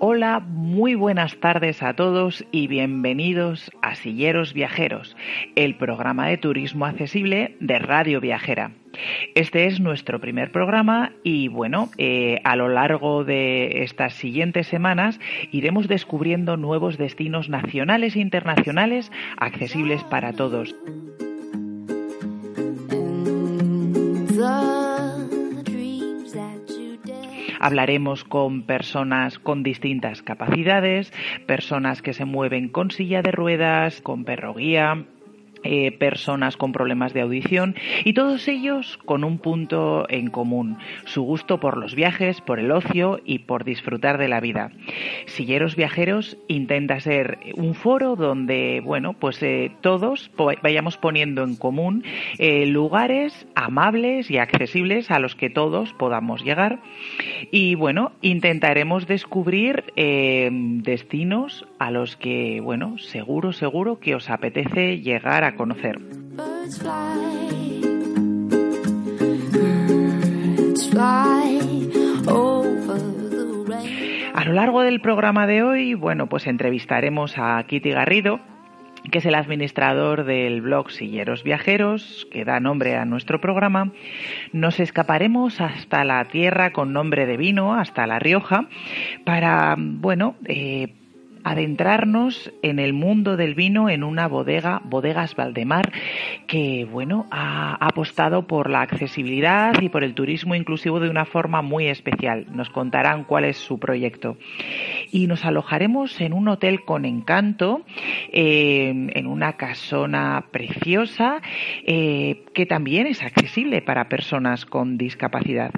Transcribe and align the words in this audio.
Hola, 0.00 0.40
muy 0.46 0.94
buenas 0.94 1.36
tardes 1.40 1.82
a 1.82 1.94
todos 1.94 2.44
y 2.52 2.68
bienvenidos 2.68 3.72
a 3.82 3.96
Silleros 3.96 4.52
Viajeros, 4.52 5.16
el 5.56 5.76
programa 5.76 6.28
de 6.28 6.38
turismo 6.38 6.86
accesible 6.86 7.56
de 7.58 7.80
Radio 7.80 8.20
Viajera. 8.20 8.70
Este 9.34 9.66
es 9.66 9.80
nuestro 9.80 10.20
primer 10.20 10.50
programa 10.50 11.12
y 11.22 11.48
bueno, 11.48 11.90
eh, 11.98 12.40
a 12.44 12.56
lo 12.56 12.68
largo 12.68 13.24
de 13.24 13.82
estas 13.82 14.14
siguientes 14.14 14.66
semanas 14.66 15.20
iremos 15.52 15.88
descubriendo 15.88 16.56
nuevos 16.56 16.98
destinos 16.98 17.48
nacionales 17.48 18.16
e 18.16 18.20
internacionales 18.20 19.10
accesibles 19.36 20.02
para 20.04 20.32
todos. 20.32 20.74
Hablaremos 27.60 28.24
con 28.24 28.62
personas 28.62 29.38
con 29.38 29.62
distintas 29.62 30.22
capacidades, 30.22 31.12
personas 31.46 32.02
que 32.02 32.12
se 32.12 32.24
mueven 32.24 32.68
con 32.68 32.90
silla 32.90 33.20
de 33.20 33.32
ruedas, 33.32 34.00
con 34.00 34.24
perro 34.24 34.54
guía, 34.54 35.04
eh, 35.64 35.92
personas 35.92 36.56
con 36.56 36.72
problemas 36.72 37.12
de 37.12 37.22
audición 37.22 37.74
y 38.04 38.12
todos 38.12 38.46
ellos 38.48 38.98
con 39.04 39.24
un 39.24 39.38
punto 39.38 40.06
en 40.08 40.30
común, 40.30 40.78
su 41.04 41.22
gusto 41.22 41.58
por 41.58 41.76
los 41.76 41.94
viajes, 41.94 42.40
por 42.40 42.58
el 42.60 42.70
ocio 42.70 43.20
y 43.24 43.40
por 43.40 43.64
disfrutar 43.64 44.18
de 44.18 44.28
la 44.28 44.40
vida. 44.40 44.70
Silleros 45.26 45.76
Viajeros 45.76 46.38
intenta 46.48 47.00
ser 47.00 47.38
un 47.54 47.74
foro 47.74 48.16
donde, 48.16 48.80
bueno, 48.84 49.14
pues 49.14 49.42
eh, 49.42 49.72
todos 49.80 50.30
vayamos 50.62 50.96
poniendo 50.96 51.42
en 51.42 51.56
común 51.56 52.04
eh, 52.38 52.66
lugares 52.66 53.46
amables 53.54 54.30
y 54.30 54.38
accesibles 54.38 55.10
a 55.10 55.18
los 55.18 55.34
que 55.34 55.50
todos 55.50 55.92
podamos 55.94 56.44
llegar 56.44 56.80
y, 57.50 57.74
bueno, 57.74 58.12
intentaremos 58.22 59.06
descubrir 59.06 59.84
destinos 59.96 61.66
a 61.78 61.90
los 61.90 62.16
que, 62.16 62.60
bueno, 62.60 62.98
seguro, 62.98 63.52
seguro 63.52 63.98
que 64.00 64.14
os 64.14 64.30
apetece 64.30 65.00
llegar 65.00 65.44
a 65.44 65.47
conocer. 65.56 65.98
A 74.34 74.44
lo 74.44 74.52
largo 74.52 74.82
del 74.82 75.00
programa 75.00 75.46
de 75.46 75.62
hoy, 75.62 75.94
bueno, 75.94 76.28
pues 76.28 76.46
entrevistaremos 76.46 77.34
a 77.38 77.62
Kitty 77.66 77.90
Garrido, 77.90 78.40
que 79.10 79.18
es 79.18 79.26
el 79.26 79.34
administrador 79.34 80.24
del 80.24 80.60
blog 80.60 80.90
Silleros 80.90 81.42
Viajeros, 81.42 82.26
que 82.30 82.44
da 82.44 82.60
nombre 82.60 82.96
a 82.96 83.04
nuestro 83.04 83.40
programa. 83.40 83.92
Nos 84.52 84.80
escaparemos 84.80 85.60
hasta 85.60 86.04
la 86.04 86.24
tierra 86.26 86.72
con 86.72 86.92
nombre 86.92 87.26
de 87.26 87.36
vino, 87.36 87.74
hasta 87.74 88.06
La 88.06 88.18
Rioja, 88.18 88.68
para, 89.24 89.74
bueno, 89.78 90.36
eh, 90.44 90.94
adentrarnos 91.44 92.52
en 92.62 92.78
el 92.78 92.92
mundo 92.92 93.36
del 93.36 93.54
vino 93.54 93.88
en 93.88 94.02
una 94.04 94.28
bodega, 94.28 94.80
Bodegas 94.84 95.34
Valdemar, 95.34 95.92
que 96.46 96.86
bueno, 96.90 97.26
ha 97.30 97.74
apostado 97.84 98.46
por 98.46 98.70
la 98.70 98.82
accesibilidad 98.82 99.74
y 99.80 99.88
por 99.88 100.04
el 100.04 100.14
turismo 100.14 100.54
inclusivo 100.54 101.00
de 101.00 101.10
una 101.10 101.24
forma 101.24 101.62
muy 101.62 101.86
especial. 101.88 102.46
Nos 102.50 102.70
contarán 102.70 103.24
cuál 103.24 103.44
es 103.44 103.56
su 103.56 103.78
proyecto. 103.78 104.36
Y 105.10 105.26
nos 105.26 105.44
alojaremos 105.44 106.20
en 106.20 106.32
un 106.32 106.48
hotel 106.48 106.84
con 106.84 107.04
encanto, 107.04 107.82
eh, 108.32 108.88
en 109.14 109.26
una 109.26 109.54
casona 109.54 110.46
preciosa, 110.50 111.40
eh, 111.86 112.44
que 112.52 112.66
también 112.66 113.06
es 113.06 113.22
accesible 113.22 113.82
para 113.82 114.08
personas 114.08 114.66
con 114.66 114.98
discapacidad. 114.98 115.72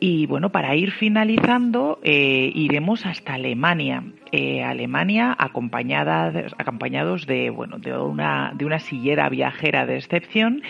Y 0.00 0.26
bueno, 0.26 0.50
para 0.52 0.76
ir 0.76 0.92
finalizando, 0.92 1.98
eh, 2.02 2.50
iremos 2.54 3.06
hasta 3.06 3.34
Alemania. 3.34 4.04
Alemania 4.64 5.34
acompañados 5.38 7.26
de, 7.26 7.48
bueno, 7.48 7.78
de, 7.78 7.96
una, 7.96 8.52
de 8.54 8.66
una 8.66 8.78
sillera 8.78 9.30
viajera 9.30 9.86
de 9.86 9.96
excepción 9.96 10.62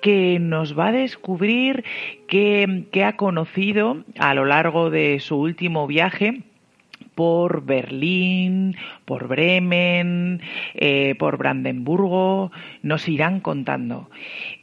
que 0.00 0.38
nos 0.38 0.78
va 0.78 0.88
a 0.88 0.92
descubrir 0.92 1.84
que, 2.28 2.84
que 2.92 3.02
ha 3.02 3.16
conocido 3.16 4.04
a 4.16 4.32
lo 4.34 4.44
largo 4.44 4.90
de 4.90 5.18
su 5.18 5.36
último 5.36 5.88
viaje 5.88 6.44
por 7.20 7.66
Berlín, 7.66 8.76
por 9.04 9.28
Bremen, 9.28 10.40
eh, 10.72 11.14
por 11.18 11.36
Brandenburgo, 11.36 12.50
nos 12.82 13.06
irán 13.10 13.40
contando. 13.40 14.08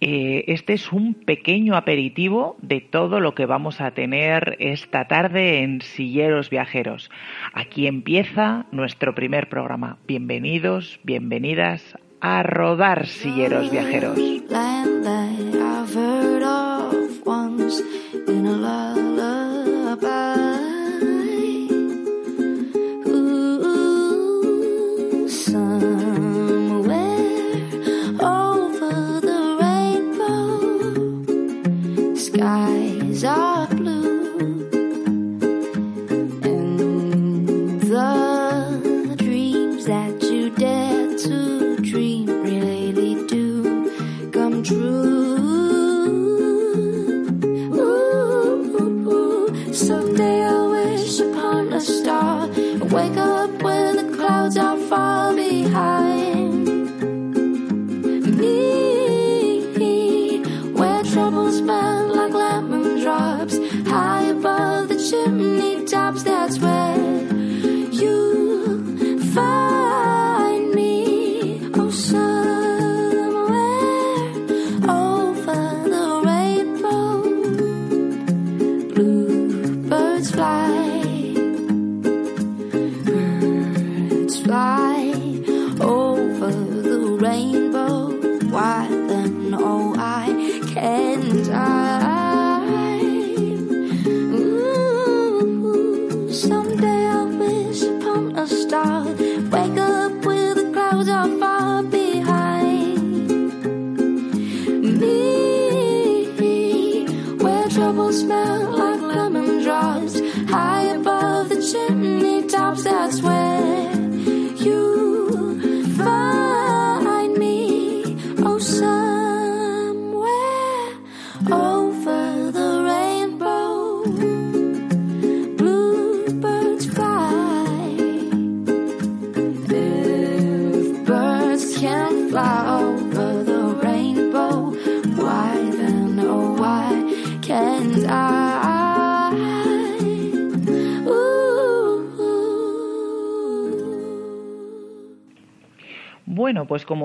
Eh, 0.02 0.44
este 0.48 0.74
es 0.74 0.92
un 0.92 1.14
pequeño 1.14 1.76
aperitivo 1.76 2.58
de 2.64 2.82
todo 2.82 3.20
lo 3.20 3.36
que 3.36 3.46
vamos 3.46 3.80
a 3.80 3.92
tener 3.92 4.56
esta 4.58 5.08
tarde 5.08 5.60
en 5.60 5.82
Silleros 5.82 6.50
Viajeros. 6.50 7.12
Aquí 7.54 7.86
empieza 7.86 8.66
nuestro 8.72 9.14
primer 9.14 9.50
programa. 9.50 10.00
Bienvenidos, 10.08 11.00
bienvenidas 11.04 11.96
a 12.22 12.42
rodar 12.42 13.06
Silleros 13.06 13.70
Viajeros. 13.70 14.18
petals 61.48 61.62
bend 61.62 62.12
like 62.12 62.34
lemon 62.34 63.00
drops 63.02 63.58
high 63.88 64.24
above 64.24 64.90
the 64.90 64.98
chimney 65.10 65.86
tops. 65.86 66.24
That's 66.24 66.60
where. 66.60 66.97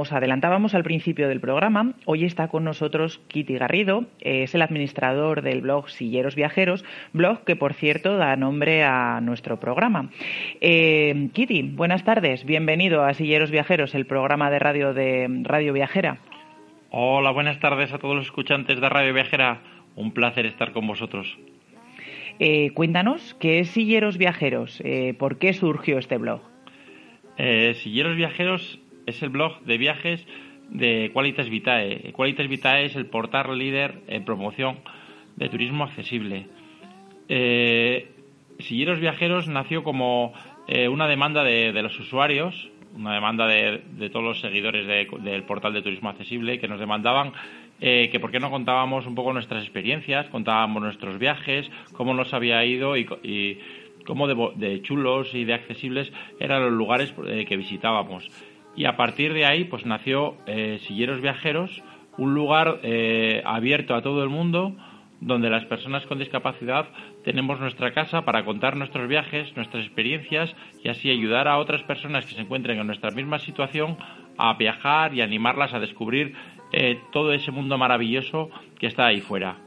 Como 0.03 0.09
os 0.09 0.13
adelantábamos 0.13 0.75
al 0.75 0.83
principio 0.83 1.29
del 1.29 1.39
programa, 1.39 1.95
hoy 2.07 2.25
está 2.25 2.49
con 2.49 2.65
nosotros 2.65 3.21
Kitty 3.29 3.55
Garrido, 3.55 4.07
es 4.19 4.53
el 4.53 4.63
administrador 4.63 5.43
del 5.43 5.61
blog 5.61 5.91
Silleros 5.91 6.35
Viajeros, 6.35 6.85
blog 7.13 7.45
que 7.45 7.55
por 7.55 7.73
cierto 7.73 8.17
da 8.17 8.35
nombre 8.35 8.83
a 8.83 9.21
nuestro 9.21 9.61
programa. 9.61 10.11
Eh, 10.61 11.29
Kitty, 11.33 11.63
buenas 11.63 12.03
tardes, 12.03 12.45
bienvenido 12.45 13.05
a 13.05 13.15
Silleros 13.15 13.53
Viajeros, 13.53 13.95
el 13.95 14.07
programa 14.07 14.51
de 14.51 14.59
radio 14.59 14.93
de 14.93 15.29
Radio 15.45 15.73
Viajera. 15.73 16.19
Hola, 16.91 17.31
buenas 17.31 17.61
tardes 17.61 17.93
a 17.93 17.99
todos 17.99 18.17
los 18.17 18.25
escuchantes 18.25 18.81
de 18.81 18.89
Radio 18.89 19.15
Viajera, 19.15 19.61
un 19.95 20.11
placer 20.11 20.47
estar 20.47 20.73
con 20.73 20.85
vosotros. 20.89 21.39
Eh, 22.41 22.73
cuéntanos, 22.75 23.35
¿qué 23.35 23.61
es 23.61 23.69
Silleros 23.69 24.19
Viajeros? 24.19 24.83
Eh, 24.85 25.15
¿Por 25.17 25.39
qué 25.39 25.53
surgió 25.53 25.99
este 25.99 26.17
blog? 26.17 26.41
Silleros 27.37 28.17
Viajeros 28.17 28.81
es 29.07 29.23
el 29.23 29.31
blog 29.31 29.61
de 29.63 29.79
viajes 29.79 30.27
de 30.71 31.11
Qualitas 31.13 31.49
Vitae. 31.49 32.13
Qualitas 32.13 32.49
Vitae 32.49 32.87
es 32.87 32.97
el 32.97 33.07
portal 33.07 33.57
líder 33.59 34.03
en 34.07 34.25
promoción 34.25 34.79
de 35.37 35.49
turismo 35.49 35.85
accesible. 35.85 36.47
Eh, 37.29 38.11
Silleros 38.59 39.01
Viajeros 39.01 39.49
nació 39.49 39.83
como 39.83 40.33
eh, 40.69 40.89
una 40.89 41.09
demanda 41.09 41.43
de, 41.43 41.73
los 41.83 41.99
usuarios, 41.99 42.71
una 42.95 43.15
demanda 43.15 43.47
de, 43.47 44.11
todos 44.11 44.25
los 44.25 44.41
seguidores 44.41 44.87
del 44.87 45.43
portal 45.45 45.73
de 45.73 45.83
turismo 45.83 46.11
accesible 46.11 46.59
que 46.59 46.69
nos 46.69 46.79
demandaban 46.79 47.33
eh, 47.85 48.11
que 48.11 48.21
por 48.21 48.31
qué 48.31 48.39
no 48.39 48.49
contábamos 48.49 49.07
un 49.09 49.17
poco 49.17 49.33
nuestras 49.33 49.65
experiencias, 49.65 50.29
contábamos 50.29 50.85
nuestros 50.85 51.19
viajes, 51.19 51.69
cómo 51.95 52.15
nos 52.15 52.33
había 52.33 52.65
ido 52.65 52.97
y, 52.97 53.59
cómo 54.07 54.29
de, 54.29 54.83
chulos 54.83 55.35
y 55.35 55.45
de 55.45 55.55
accesibles 55.55 56.13
eran 56.39 56.63
los 56.63 56.71
lugares 56.71 57.13
eh, 57.27 57.45
que 57.45 57.57
visitábamos. 57.57 58.31
Y 58.77 58.87
a 58.87 58.97
partir 58.97 59.33
de 59.33 59.45
ahí, 59.45 59.65
pues 59.65 59.85
nació 59.87 60.37
eh, 60.47 60.79
Silleros 60.87 61.21
Viajeros, 61.21 61.83
un 62.17 62.35
lugar 62.35 62.81
eh, 62.83 63.43
abierto 63.45 63.95
a 63.95 64.03
todo 64.03 64.23
el 64.23 64.29
mundo, 64.29 64.77
donde 65.21 65.51
las 65.51 65.65
personas 65.67 66.05
con 66.07 66.19
discapacidad 66.19 66.87
tenemos 67.25 67.61
nuestra 67.61 67.93
casa 67.93 68.23
para 68.23 68.45
contar 68.45 68.77
nuestros 68.77 69.09
viajes, 69.09 69.55
nuestras 69.57 69.85
experiencias 69.85 70.55
y 70.83 70.89
así 70.89 71.11
ayudar 71.11 71.47
a 71.47 71.59
otras 71.59 71.83
personas 71.85 72.27
que 72.27 72.35
se 72.35 72.41
encuentren 72.41 72.79
en 72.79 72.87
nuestra 72.87 73.13
misma 73.13 73.39
situación 73.39 73.97
a 74.37 74.55
viajar 74.55 75.15
y 75.15 75.21
animarlas 75.21 75.75
a 75.75 75.79
descubrir 75.79 76.35
eh, 76.73 76.99
todo 77.13 77.33
ese 77.33 77.53
mundo 77.53 77.79
maravilloso 77.79 78.51
que 78.81 78.89
está 78.89 79.07
ahí 79.07 79.21
fuera. 79.21 79.59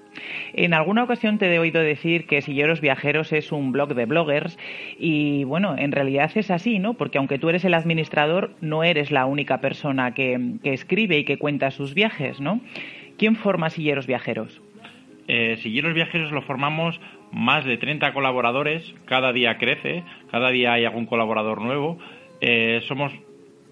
En 0.54 0.74
alguna 0.74 1.04
ocasión 1.04 1.38
te 1.38 1.54
he 1.54 1.60
oído 1.60 1.82
decir 1.82 2.26
que 2.28 2.42
Silleros 2.42 2.82
Viajeros 2.82 3.34
es 3.34 3.52
un 3.52 3.72
blog 3.72 3.94
de 3.94 4.06
bloggers 4.06 4.58
y 4.98 5.44
bueno, 5.44 5.76
en 5.78 5.92
realidad 5.92 6.32
es 6.36 6.52
así, 6.52 6.80
¿no? 6.80 6.94
Porque 6.94 7.18
aunque 7.18 7.40
tú 7.40 7.50
eres 7.50 7.66
el 7.66 7.74
administrador, 7.74 8.56
no 8.62 8.84
eres 8.84 9.12
la 9.12 9.26
única 9.26 9.62
persona 9.62 10.14
que, 10.14 10.56
escribe 10.64 11.18
y 11.18 11.26
que 11.26 11.38
cuenta 11.38 11.72
sus 11.72 11.94
viajes, 11.94 12.40
¿no? 12.40 12.62
¿Quién 13.18 13.36
forma 13.36 13.70
Silleros 13.70 14.08
Viajeros? 14.08 14.62
Eh, 15.28 15.58
Silleros 15.62 15.94
Viajeros 15.94 16.32
lo 16.32 16.42
formamos 16.42 17.00
más 17.32 17.66
de 17.66 17.78
30 17.78 18.14
colaboradores, 18.14 18.94
cada 19.06 19.34
día 19.34 19.58
crece, 19.58 20.04
cada 20.32 20.50
día 20.50 20.74
hay 20.74 20.86
algún 20.86 21.06
colaborador 21.06 21.62
nuevo. 21.62 21.98
Eh, 22.42 22.82
somos 22.88 23.12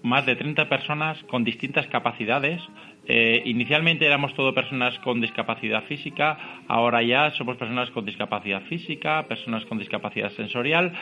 más 0.02 0.26
de 0.26 0.36
30 0.36 0.68
personas 0.68 1.22
con 1.24 1.44
distintas 1.44 1.86
capacidades, 1.86 2.60
eh, 3.06 3.42
inicialmente 3.44 4.06
éramos 4.06 4.34
todo 4.34 4.54
personas 4.54 4.98
con 5.00 5.20
discapacidad 5.20 5.84
física, 5.84 6.62
ahora 6.68 7.02
ya 7.02 7.30
somos 7.32 7.56
personas 7.56 7.90
con 7.90 8.06
discapacidad 8.06 8.62
física, 8.62 9.26
personas 9.28 9.64
con 9.66 9.78
discapacidad 9.78 10.30
sensorial, 10.30 10.92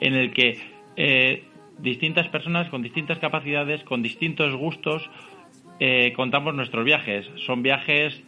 en 0.00 0.14
el 0.14 0.32
que 0.32 0.58
eh, 0.96 1.44
distintas 1.78 2.28
personas 2.28 2.68
con 2.68 2.82
distintas 2.82 3.18
capacidades, 3.18 3.84
con 3.84 4.02
distintos 4.02 4.54
gustos, 4.56 5.08
eh, 5.78 6.12
contamos 6.16 6.54
nuestros 6.54 6.84
viajes. 6.84 7.28
Son 7.46 7.62
viajes 7.62 8.22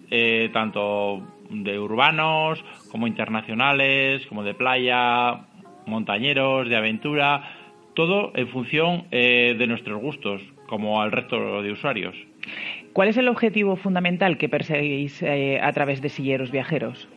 tanto 0.53 1.23
de 1.51 1.79
urbanos 1.79 2.65
como 2.91 3.07
internacionales, 3.07 4.25
como 4.27 4.45
de 4.45 4.55
playa, 4.55 5.47
montañeros, 5.87 6.69
de 6.69 6.77
aventura, 6.77 7.43
todo 7.95 8.33
en 8.35 8.49
función 8.49 9.07
de 9.11 9.67
nuestros 9.69 10.01
gustos, 10.01 10.41
como 10.69 11.03
al 11.03 11.13
resto 11.13 11.63
de 11.63 11.73
usuarios. 11.73 12.17
¿Cuál 12.95 13.09
es 13.09 13.17
el 13.17 13.27
objetivo 13.27 13.75
fundamental 13.75 14.39
que 14.39 14.49
perseguís 14.49 15.21
eh, 15.21 15.59
a 15.61 15.73
través 15.73 16.01
de 16.01 16.09
Silleros 16.09 16.53
Viajeros? 16.53 17.09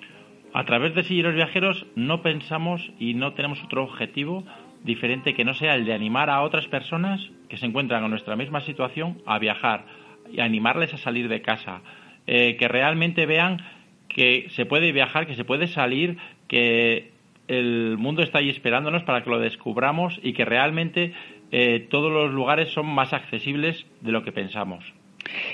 A 0.52 0.66
través 0.66 0.96
de 0.96 1.04
Silleros 1.04 1.36
Viajeros 1.36 1.86
no 1.96 2.24
pensamos 2.24 2.92
y 2.98 3.14
no 3.14 3.34
tenemos 3.34 3.64
otro 3.64 3.84
objetivo 3.84 4.44
diferente 4.84 5.36
que 5.36 5.46
no 5.46 5.54
sea 5.54 5.76
el 5.76 5.86
de 5.86 5.94
animar 5.94 6.32
a 6.32 6.42
otras 6.42 6.66
personas 6.66 7.30
que 7.48 7.58
se 7.58 7.68
encuentran 7.68 8.04
en 8.04 8.10
nuestra 8.10 8.36
misma 8.36 8.62
situación 8.62 9.22
a 9.28 9.38
viajar 9.38 9.86
y 10.34 10.40
animarles 10.40 10.96
a 10.96 10.98
salir 10.98 11.30
de 11.30 11.44
casa, 11.44 11.82
eh, 12.26 12.56
que 12.58 12.68
realmente 12.68 13.28
vean 13.28 13.62
que 14.10 14.48
se 14.50 14.66
puede 14.66 14.92
viajar, 14.92 15.28
que 15.28 15.36
se 15.36 15.46
puede 15.46 15.68
salir, 15.68 16.18
que 16.48 17.12
el 17.48 17.98
mundo 18.00 18.24
está 18.24 18.40
ahí 18.40 18.50
esperándonos 18.50 19.04
para 19.04 19.24
que 19.24 19.30
lo 19.30 19.38
descubramos 19.38 20.20
y 20.24 20.34
que 20.34 20.44
realmente 20.44 21.14
eh, 21.52 21.86
todos 21.92 22.12
los 22.12 22.34
lugares 22.34 22.70
son 22.70 22.88
más 22.88 23.14
accesibles 23.14 23.86
de 24.02 24.12
lo 24.12 24.24
que 24.24 24.32
pensamos. 24.32 24.97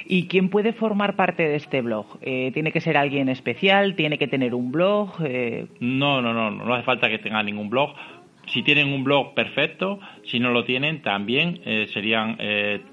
¿Y 0.05 0.27
quién 0.27 0.49
puede 0.49 0.73
formar 0.73 1.15
parte 1.15 1.47
de 1.47 1.55
este 1.55 1.81
blog? 1.81 2.05
Eh, 2.21 2.51
¿Tiene 2.53 2.71
que 2.71 2.81
ser 2.81 2.97
alguien 2.97 3.29
especial? 3.29 3.95
¿Tiene 3.95 4.17
que 4.17 4.27
tener 4.27 4.53
un 4.53 4.71
blog? 4.71 5.09
Eh, 5.23 5.67
no, 5.79 6.21
no, 6.21 6.33
no, 6.33 6.51
no 6.51 6.73
hace 6.73 6.83
falta 6.83 7.09
que 7.09 7.19
tenga 7.19 7.41
ningún 7.43 7.69
blog. 7.69 7.93
Si 8.47 8.61
tienen 8.61 8.89
un 8.89 9.03
blog, 9.03 9.33
perfecto. 9.33 9.99
Si 10.25 10.39
no 10.39 10.51
lo 10.51 10.65
tienen, 10.65 11.01
también 11.01 11.61
eh, 11.65 11.87
serían, 11.93 12.37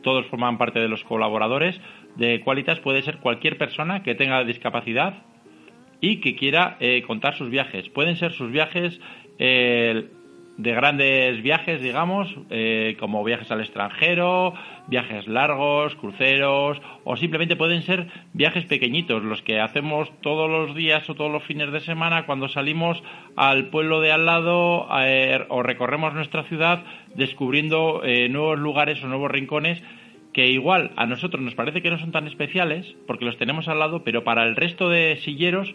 todos 0.03 0.27
forman 0.27 0.59
parte 0.59 0.79
de 0.79 0.89
los 0.89 1.03
colaboradores. 1.05 1.81
De 2.17 2.41
Qualitas 2.41 2.79
puede 2.81 3.03
ser 3.03 3.19
cualquier 3.19 3.59
persona 3.59 4.03
que 4.03 4.15
tenga 4.15 4.45
discapacidad 4.45 5.23
y 6.01 6.17
que 6.17 6.37
quiera 6.37 6.79
contar 7.07 7.35
sus 7.35 7.51
viajes. 7.51 7.89
Pueden 7.89 8.17
ser 8.17 8.33
sus 8.33 8.53
viajes 8.53 9.01
de 10.63 10.75
grandes 10.75 11.43
viajes, 11.43 11.81
digamos, 11.81 12.29
eh, 12.51 12.97
como 13.01 13.25
viajes 13.25 13.51
al 13.51 13.61
extranjero, 13.61 14.53
viajes 14.89 15.27
largos, 15.27 15.95
cruceros, 15.95 16.81
o 17.05 17.17
simplemente 17.17 17.57
pueden 17.57 17.83
ser 17.83 18.09
viajes 18.35 18.67
pequeñitos, 18.67 19.23
los 19.23 19.41
que 19.43 19.59
hacemos 19.59 20.11
todos 20.21 20.51
los 20.51 20.75
días 20.75 21.09
o 21.09 21.15
todos 21.15 21.33
los 21.33 21.45
fines 21.45 21.73
de 21.73 21.81
semana 21.81 22.27
cuando 22.27 22.49
salimos 22.49 23.03
al 23.37 23.71
pueblo 23.71 24.01
de 24.01 24.13
al 24.13 24.27
lado 24.27 24.87
eh, 24.99 25.47
o 25.49 25.63
recorremos 25.63 26.13
nuestra 26.13 26.43
ciudad 26.43 26.85
descubriendo 27.15 28.03
eh, 28.05 28.29
nuevos 28.29 28.59
lugares 28.59 29.03
o 29.03 29.09
nuevos 29.09 29.31
rincones 29.31 29.83
que 30.35 30.49
igual 30.49 30.93
a 30.97 31.07
nosotros 31.07 31.43
nos 31.43 31.55
parece 31.55 31.81
que 31.83 31.91
no 31.91 31.99
son 31.99 32.13
tan 32.13 32.27
especiales 32.27 32.95
porque 33.07 33.25
los 33.25 33.39
tenemos 33.39 33.67
al 33.67 33.79
lado, 33.79 34.05
pero 34.05 34.25
para 34.25 34.45
el 34.45 34.57
resto 34.57 34.91
de 34.91 35.17
silleros 35.25 35.75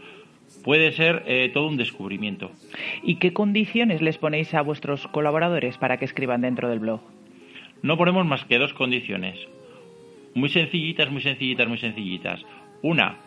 puede 0.66 0.92
ser 0.94 1.24
eh, 1.28 1.52
todo 1.54 1.68
un 1.68 1.78
descubrimiento. 1.78 2.52
¿Y 3.04 3.16
qué 3.18 3.34
condiciones 3.34 4.02
les 4.02 4.18
ponéis 4.18 4.52
a 4.56 4.64
vuestros 4.64 5.08
colaboradores 5.10 5.78
para 5.78 5.98
que 5.98 6.06
escriban 6.06 6.42
dentro 6.42 6.68
del 6.68 6.80
blog? 6.80 7.02
No 7.84 7.98
ponemos 7.98 8.26
más 8.26 8.44
que 8.46 8.58
dos 8.58 8.74
condiciones. 8.74 9.38
Muy 10.34 10.50
sencillitas, 10.50 11.12
muy 11.12 11.22
sencillitas, 11.22 11.68
muy 11.68 11.78
sencillitas. 11.78 12.44
Una, 12.82 13.18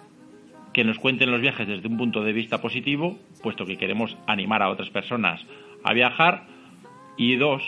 que 0.73 0.83
nos 0.83 0.99
cuenten 0.99 1.31
los 1.31 1.41
viajes 1.41 1.69
desde 1.69 1.87
un 1.87 1.97
punto 1.97 2.25
de 2.25 2.33
vista 2.33 2.61
positivo, 2.61 3.17
puesto 3.41 3.65
que 3.65 3.79
queremos 3.79 4.19
animar 4.27 4.61
a 4.61 4.71
otras 4.71 4.91
personas 4.91 5.41
a 5.85 5.95
viajar. 5.95 6.45
Y 7.17 7.37
dos, 7.37 7.63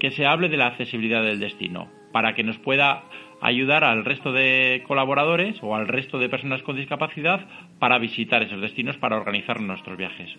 que 0.00 0.10
se 0.10 0.26
hable 0.26 0.48
de 0.48 0.56
la 0.56 0.66
accesibilidad 0.66 1.22
del 1.22 1.38
destino, 1.38 1.88
para 2.10 2.34
que 2.34 2.42
nos 2.42 2.58
pueda 2.58 3.04
ayudar 3.42 3.82
al 3.82 4.04
resto 4.04 4.32
de 4.32 4.84
colaboradores 4.86 5.56
o 5.62 5.74
al 5.74 5.88
resto 5.88 6.18
de 6.18 6.28
personas 6.28 6.62
con 6.62 6.76
discapacidad 6.76 7.44
para 7.80 7.98
visitar 7.98 8.42
esos 8.42 8.60
destinos, 8.60 8.96
para 8.96 9.16
organizar 9.16 9.60
nuestros 9.60 9.98
viajes. 9.98 10.30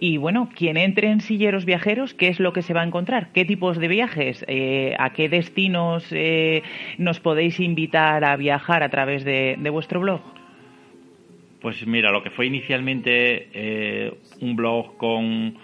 Y 0.00 0.16
bueno, 0.16 0.50
quien 0.54 0.76
entre 0.76 1.10
en 1.10 1.20
Silleros 1.20 1.64
Viajeros, 1.64 2.12
¿qué 2.12 2.28
es 2.28 2.40
lo 2.40 2.52
que 2.52 2.62
se 2.62 2.74
va 2.74 2.82
a 2.82 2.84
encontrar? 2.84 3.32
¿Qué 3.32 3.44
tipos 3.44 3.78
de 3.78 3.86
viajes? 3.86 4.44
Eh, 4.48 4.96
¿A 4.98 5.12
qué 5.12 5.28
destinos 5.28 6.04
eh, 6.10 6.62
nos 6.98 7.20
podéis 7.20 7.60
invitar 7.60 8.24
a 8.24 8.36
viajar 8.36 8.82
a 8.82 8.88
través 8.88 9.24
de, 9.24 9.56
vuestro 9.70 10.00
blog? 10.00 10.20
Pues 11.60 11.86
mira, 11.86 12.10
lo 12.10 12.24
que 12.24 12.30
fue 12.30 12.46
inicialmente 12.46 13.48
eh, 13.54 14.12
un 14.40 14.56
blog 14.56 14.96
con 14.96 15.56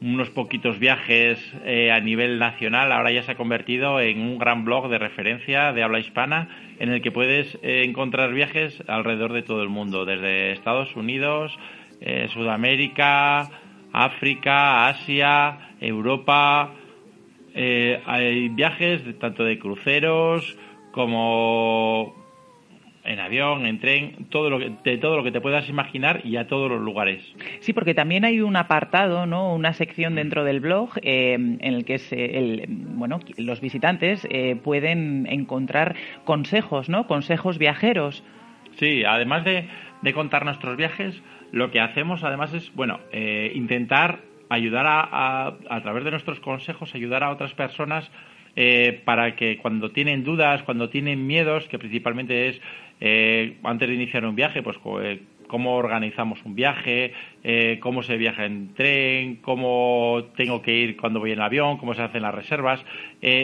unos 0.00 0.28
poquitos 0.30 0.78
viajes 0.78 1.38
eh, 1.64 1.90
a 1.90 2.00
nivel 2.00 2.38
nacional, 2.38 2.92
ahora 2.92 3.10
ya 3.12 3.22
se 3.22 3.32
ha 3.32 3.36
convertido 3.36 4.00
en 4.00 4.20
un 4.20 4.38
gran 4.38 4.64
blog 4.64 4.88
de 4.88 4.98
referencia 4.98 5.72
de 5.72 5.82
habla 5.82 6.00
hispana 6.00 6.48
en 6.78 6.90
el 6.90 7.00
que 7.00 7.10
puedes 7.10 7.58
eh, 7.62 7.84
encontrar 7.84 8.32
viajes 8.32 8.82
alrededor 8.88 9.32
de 9.32 9.42
todo 9.42 9.62
el 9.62 9.68
mundo, 9.68 10.04
desde 10.04 10.52
Estados 10.52 10.94
Unidos, 10.96 11.58
eh, 12.00 12.28
Sudamérica, 12.32 13.48
África, 13.92 14.88
Asia, 14.88 15.74
Europa. 15.80 16.74
hay 17.54 18.48
viajes 18.50 19.00
tanto 19.18 19.44
de 19.44 19.58
cruceros 19.58 20.58
como 20.92 22.25
en 23.06 23.20
avión, 23.20 23.66
en 23.66 23.78
tren, 23.78 24.26
todo 24.30 24.50
lo 24.50 24.58
que, 24.58 24.72
de 24.84 24.98
todo 24.98 25.16
lo 25.16 25.24
que 25.24 25.32
te 25.32 25.40
puedas 25.40 25.68
imaginar 25.68 26.20
y 26.24 26.36
a 26.36 26.46
todos 26.46 26.70
los 26.70 26.80
lugares. 26.80 27.22
Sí, 27.60 27.72
porque 27.72 27.94
también 27.94 28.24
hay 28.24 28.40
un 28.40 28.56
apartado, 28.56 29.26
¿no? 29.26 29.54
Una 29.54 29.72
sección 29.72 30.14
dentro 30.14 30.44
del 30.44 30.60
blog 30.60 30.90
eh, 31.02 31.34
en 31.34 31.60
el 31.62 31.84
que 31.84 31.98
se, 31.98 32.38
el, 32.38 32.66
bueno, 32.68 33.20
los 33.36 33.60
visitantes 33.60 34.26
eh, 34.30 34.56
pueden 34.56 35.26
encontrar 35.30 35.96
consejos, 36.24 36.88
¿no? 36.88 37.06
Consejos 37.06 37.58
viajeros. 37.58 38.24
Sí, 38.76 39.04
además 39.04 39.44
de, 39.44 39.68
de 40.02 40.12
contar 40.12 40.44
nuestros 40.44 40.76
viajes, 40.76 41.22
lo 41.52 41.70
que 41.70 41.80
hacemos 41.80 42.24
además 42.24 42.52
es, 42.52 42.72
bueno, 42.74 43.00
eh, 43.12 43.52
intentar 43.54 44.20
ayudar 44.48 44.86
a, 44.86 45.56
a, 45.68 45.82
través 45.82 46.04
de 46.04 46.10
nuestros 46.10 46.40
consejos, 46.40 46.94
ayudar 46.94 47.24
a 47.24 47.30
otras 47.30 47.52
personas 47.54 48.10
eh, 48.58 49.02
para 49.04 49.36
que 49.36 49.58
cuando 49.58 49.90
tienen 49.90 50.24
dudas, 50.24 50.62
cuando 50.62 50.88
tienen 50.88 51.26
miedos, 51.26 51.68
que 51.68 51.78
principalmente 51.78 52.48
es 52.48 52.60
eh, 53.00 53.58
antes 53.62 53.86
de 53.86 53.94
iniciar 53.94 54.24
un 54.24 54.34
viaje, 54.34 54.62
pues 54.62 54.78
eh, 55.02 55.20
cómo 55.46 55.76
organizamos 55.76 56.42
un 56.44 56.54
viaje, 56.54 57.12
cómo 57.80 58.02
se 58.02 58.16
viaja 58.16 58.46
en 58.46 58.74
tren, 58.74 59.36
cómo 59.36 60.24
tengo 60.36 60.60
que 60.60 60.74
ir 60.74 60.96
cuando 60.96 61.20
voy 61.20 61.30
en 61.30 61.40
avión, 61.40 61.76
cómo 61.76 61.94
se 61.94 62.02
hacen 62.02 62.22
las 62.22 62.34
reservas. 62.34 62.84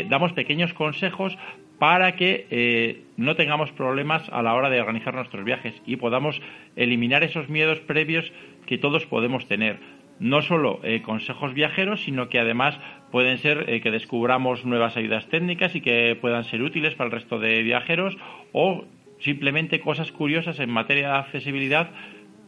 damos 0.08 0.32
pequeños 0.32 0.72
consejos 0.72 1.38
para 1.78 2.16
que 2.16 3.04
no 3.16 3.36
tengamos 3.36 3.70
problemas 3.70 4.28
a 4.30 4.42
la 4.42 4.54
hora 4.54 4.68
de 4.68 4.80
organizar 4.80 5.14
nuestros 5.14 5.44
viajes 5.44 5.80
y 5.86 5.94
podamos 5.94 6.42
eliminar 6.74 7.22
esos 7.22 7.48
miedos 7.48 7.78
previos 7.78 8.32
que 8.66 8.78
todos 8.78 9.06
podemos 9.06 9.46
tener 9.46 9.78
no 10.18 10.42
solo 10.42 10.80
consejos 11.04 11.54
viajeros, 11.54 12.02
sino 12.02 12.28
que 12.28 12.40
además 12.40 12.80
pueden 13.12 13.38
ser 13.38 13.66
eh, 13.68 13.80
que 13.80 13.92
descubramos 13.92 14.64
nuevas 14.64 14.96
ayudas 14.96 15.28
técnicas 15.28 15.76
y 15.76 15.80
que 15.80 16.16
puedan 16.20 16.42
ser 16.44 16.62
útiles 16.62 16.94
para 16.94 17.06
el 17.06 17.12
resto 17.12 17.38
de 17.38 17.62
viajeros 17.62 18.16
o 18.52 18.84
simplemente 19.20 19.80
cosas 19.80 20.10
curiosas 20.10 20.58
en 20.58 20.70
materia 20.70 21.08
de 21.08 21.18
accesibilidad 21.18 21.90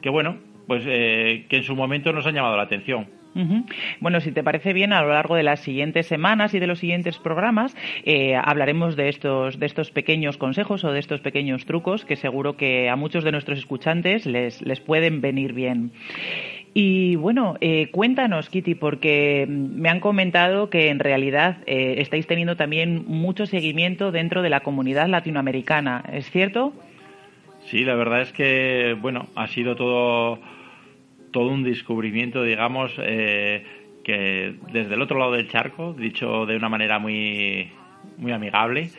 que, 0.01 0.09
bueno, 0.09 0.39
pues 0.67 0.83
eh, 0.87 1.45
que 1.49 1.59
en 1.59 1.63
su 1.63 1.77
momento 1.77 2.13
nos 2.13 2.27
han 2.27 2.35
llamado 2.35 2.57
la 2.57 2.65
atención. 2.65 3.07
Bueno, 3.99 4.21
si 4.21 4.31
te 4.31 4.45
parece 4.45 4.73
bien, 4.73 4.93
a 4.93 5.03
lo 5.03 5.09
largo 5.09 5.35
de 5.35 5.43
las 5.43 5.59
siguientes 5.59 6.07
semanas 6.07 6.55
y 6.55 6.61
de 6.61 6.69
los 6.69 6.79
siguientes 6.79 7.19
programas 7.19 7.77
hablaremos 8.41 8.95
de 8.95 9.09
estos, 9.09 9.59
de 9.59 9.67
estos 9.67 9.91
pequeños 9.91 10.37
consejos 10.37 10.85
o 10.85 10.93
de 10.93 11.01
estos 11.01 11.21
pequeños 11.21 11.67
trucos 11.67 12.05
que 12.05 12.15
seguro 12.15 12.57
que 12.57 12.89
a 12.89 12.95
muchos 12.95 13.25
de 13.25 13.33
nuestros 13.33 13.59
escuchantes 13.59 14.25
les, 14.25 14.63
les 14.63 14.79
pueden 14.79 15.21
venir 15.21 15.53
bien. 15.53 15.91
Y 16.77 17.15
bueno, 17.15 17.55
eh, 17.61 17.89
cuéntanos, 17.93 18.51
Kitty, 18.51 18.75
porque 18.75 19.47
me 19.49 19.89
han 19.89 20.01
comentado 20.01 20.71
que 20.71 20.89
en 20.89 20.99
realidad 20.99 21.59
eh, 21.67 21.95
estáis 21.99 22.27
teniendo 22.27 22.57
también 22.57 23.05
mucho 23.07 23.47
seguimiento 23.47 24.11
dentro 24.11 24.43
de 24.43 24.51
la 24.51 24.61
comunidad 24.61 25.07
latinoamericana, 25.07 26.05
¿es 26.13 26.29
cierto? 26.33 26.73
Sí, 27.67 27.85
la 27.85 27.95
verdad 27.95 28.23
es 28.23 28.33
que, 28.33 28.97
bueno, 29.01 29.29
ha 29.37 29.47
sido 29.47 29.77
todo, 29.77 30.41
todo 31.31 31.47
un 31.47 31.63
descubrimiento, 31.63 32.43
digamos, 32.43 32.93
eh, 32.99 33.65
que 34.03 34.57
desde 34.73 34.95
el 34.95 35.01
otro 35.01 35.21
lado 35.21 35.31
del 35.31 35.49
charco, 35.49 35.95
dicho 35.95 36.45
de 36.45 36.57
una 36.57 36.69
manera 36.69 36.99
muy, 36.99 37.71
muy 38.19 38.33
amigable, 38.33 38.91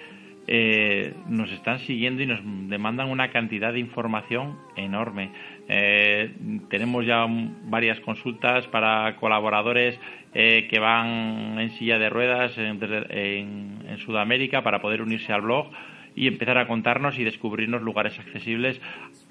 nos 1.27 1.51
están 1.51 1.79
siguiendo 1.79 2.21
y 2.21 2.27
nos 2.27 2.39
demandan 2.69 3.09
una 3.09 3.31
cantidad 3.31 3.73
de 3.73 3.79
información 3.79 4.55
enorme. 4.77 5.31
Eh, 5.67 6.31
tenemos 6.69 7.05
ya 7.05 7.25
varias 7.27 7.99
consultas 8.01 8.67
para 8.67 9.15
colaboradores 9.15 9.99
eh, 10.33 10.67
que 10.69 10.79
van 10.79 11.59
en 11.59 11.71
silla 11.71 11.97
de 11.97 12.09
ruedas 12.09 12.57
en, 12.57 13.75
Sudamérica 13.97 14.61
para 14.61 14.81
poder 14.81 15.01
unirse 15.01 15.31
al 15.31 15.41
blog 15.41 15.71
y 16.15 16.27
empezar 16.27 16.57
a 16.57 16.67
contarnos 16.67 17.17
y 17.17 17.23
descubrirnos 17.23 17.81
lugares 17.81 18.19
accesibles 18.19 18.79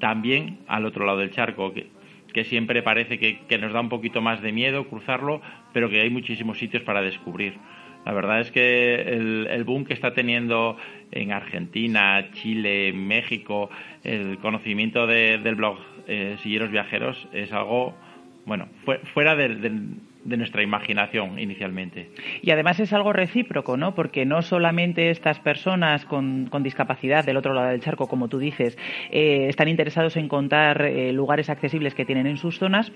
también 0.01 0.59
al 0.67 0.87
otro 0.87 1.05
lado 1.05 1.19
del 1.19 1.31
charco, 1.31 1.73
que, 1.73 2.45
siempre 2.45 2.83
parece 2.83 3.19
que, 3.19 3.59
nos 3.59 3.73
da 3.73 3.81
un 3.81 3.91
poquito 3.91 4.21
más 4.21 4.41
de 4.43 4.53
miedo 4.53 4.89
cruzarlo, 4.89 5.41
pero 5.73 5.89
que 5.89 6.01
hay 6.01 6.11
muchísimos 6.11 6.59
sitios 6.59 6.83
para 6.83 7.03
descubrir. 7.03 7.59
La 8.05 8.13
verdad 8.13 8.41
es 8.41 8.51
que 8.51 8.95
el, 8.95 9.65
boom 9.65 9.85
que 9.85 9.95
está 9.95 10.15
teniendo 10.15 10.77
en 11.13 11.33
Argentina, 11.33 12.31
Chile, 12.33 12.93
México, 12.93 13.71
el 14.03 14.39
conocimiento 14.39 15.07
del 15.07 15.55
blog 15.55 15.79
eh, 16.07 16.37
Silleros 16.43 16.71
Viajeros 16.71 17.29
es 17.33 17.53
algo, 17.53 17.95
bueno, 18.47 18.69
fuera 19.13 19.35
de, 19.37 19.71
nuestra 20.25 20.63
imaginación 20.63 21.39
inicialmente. 21.39 22.11
Y 22.43 22.51
además 22.51 22.81
es 22.81 22.93
algo 22.93 23.13
recíproco, 23.13 23.77
¿no? 23.77 23.95
Porque 23.95 24.25
no 24.25 24.43
solamente 24.43 25.11
estas 25.11 25.39
personas 25.41 26.05
con, 26.05 26.51
discapacidad 26.63 27.25
del 27.25 27.37
otro 27.37 27.55
lado 27.55 27.69
del 27.69 27.81
charco, 27.81 28.09
como 28.09 28.29
tú 28.29 28.39
dices, 28.39 28.79
eh, 29.11 29.47
están 29.49 29.69
interesados 29.69 30.17
en 30.17 30.29
contar 30.29 30.83
eh, 30.83 31.13
lugares 31.13 31.51
accesibles 31.51 31.95
que 31.95 32.05
tienen 32.05 32.27
en 32.27 32.37
sus 32.37 32.59
zonas, 32.59 32.93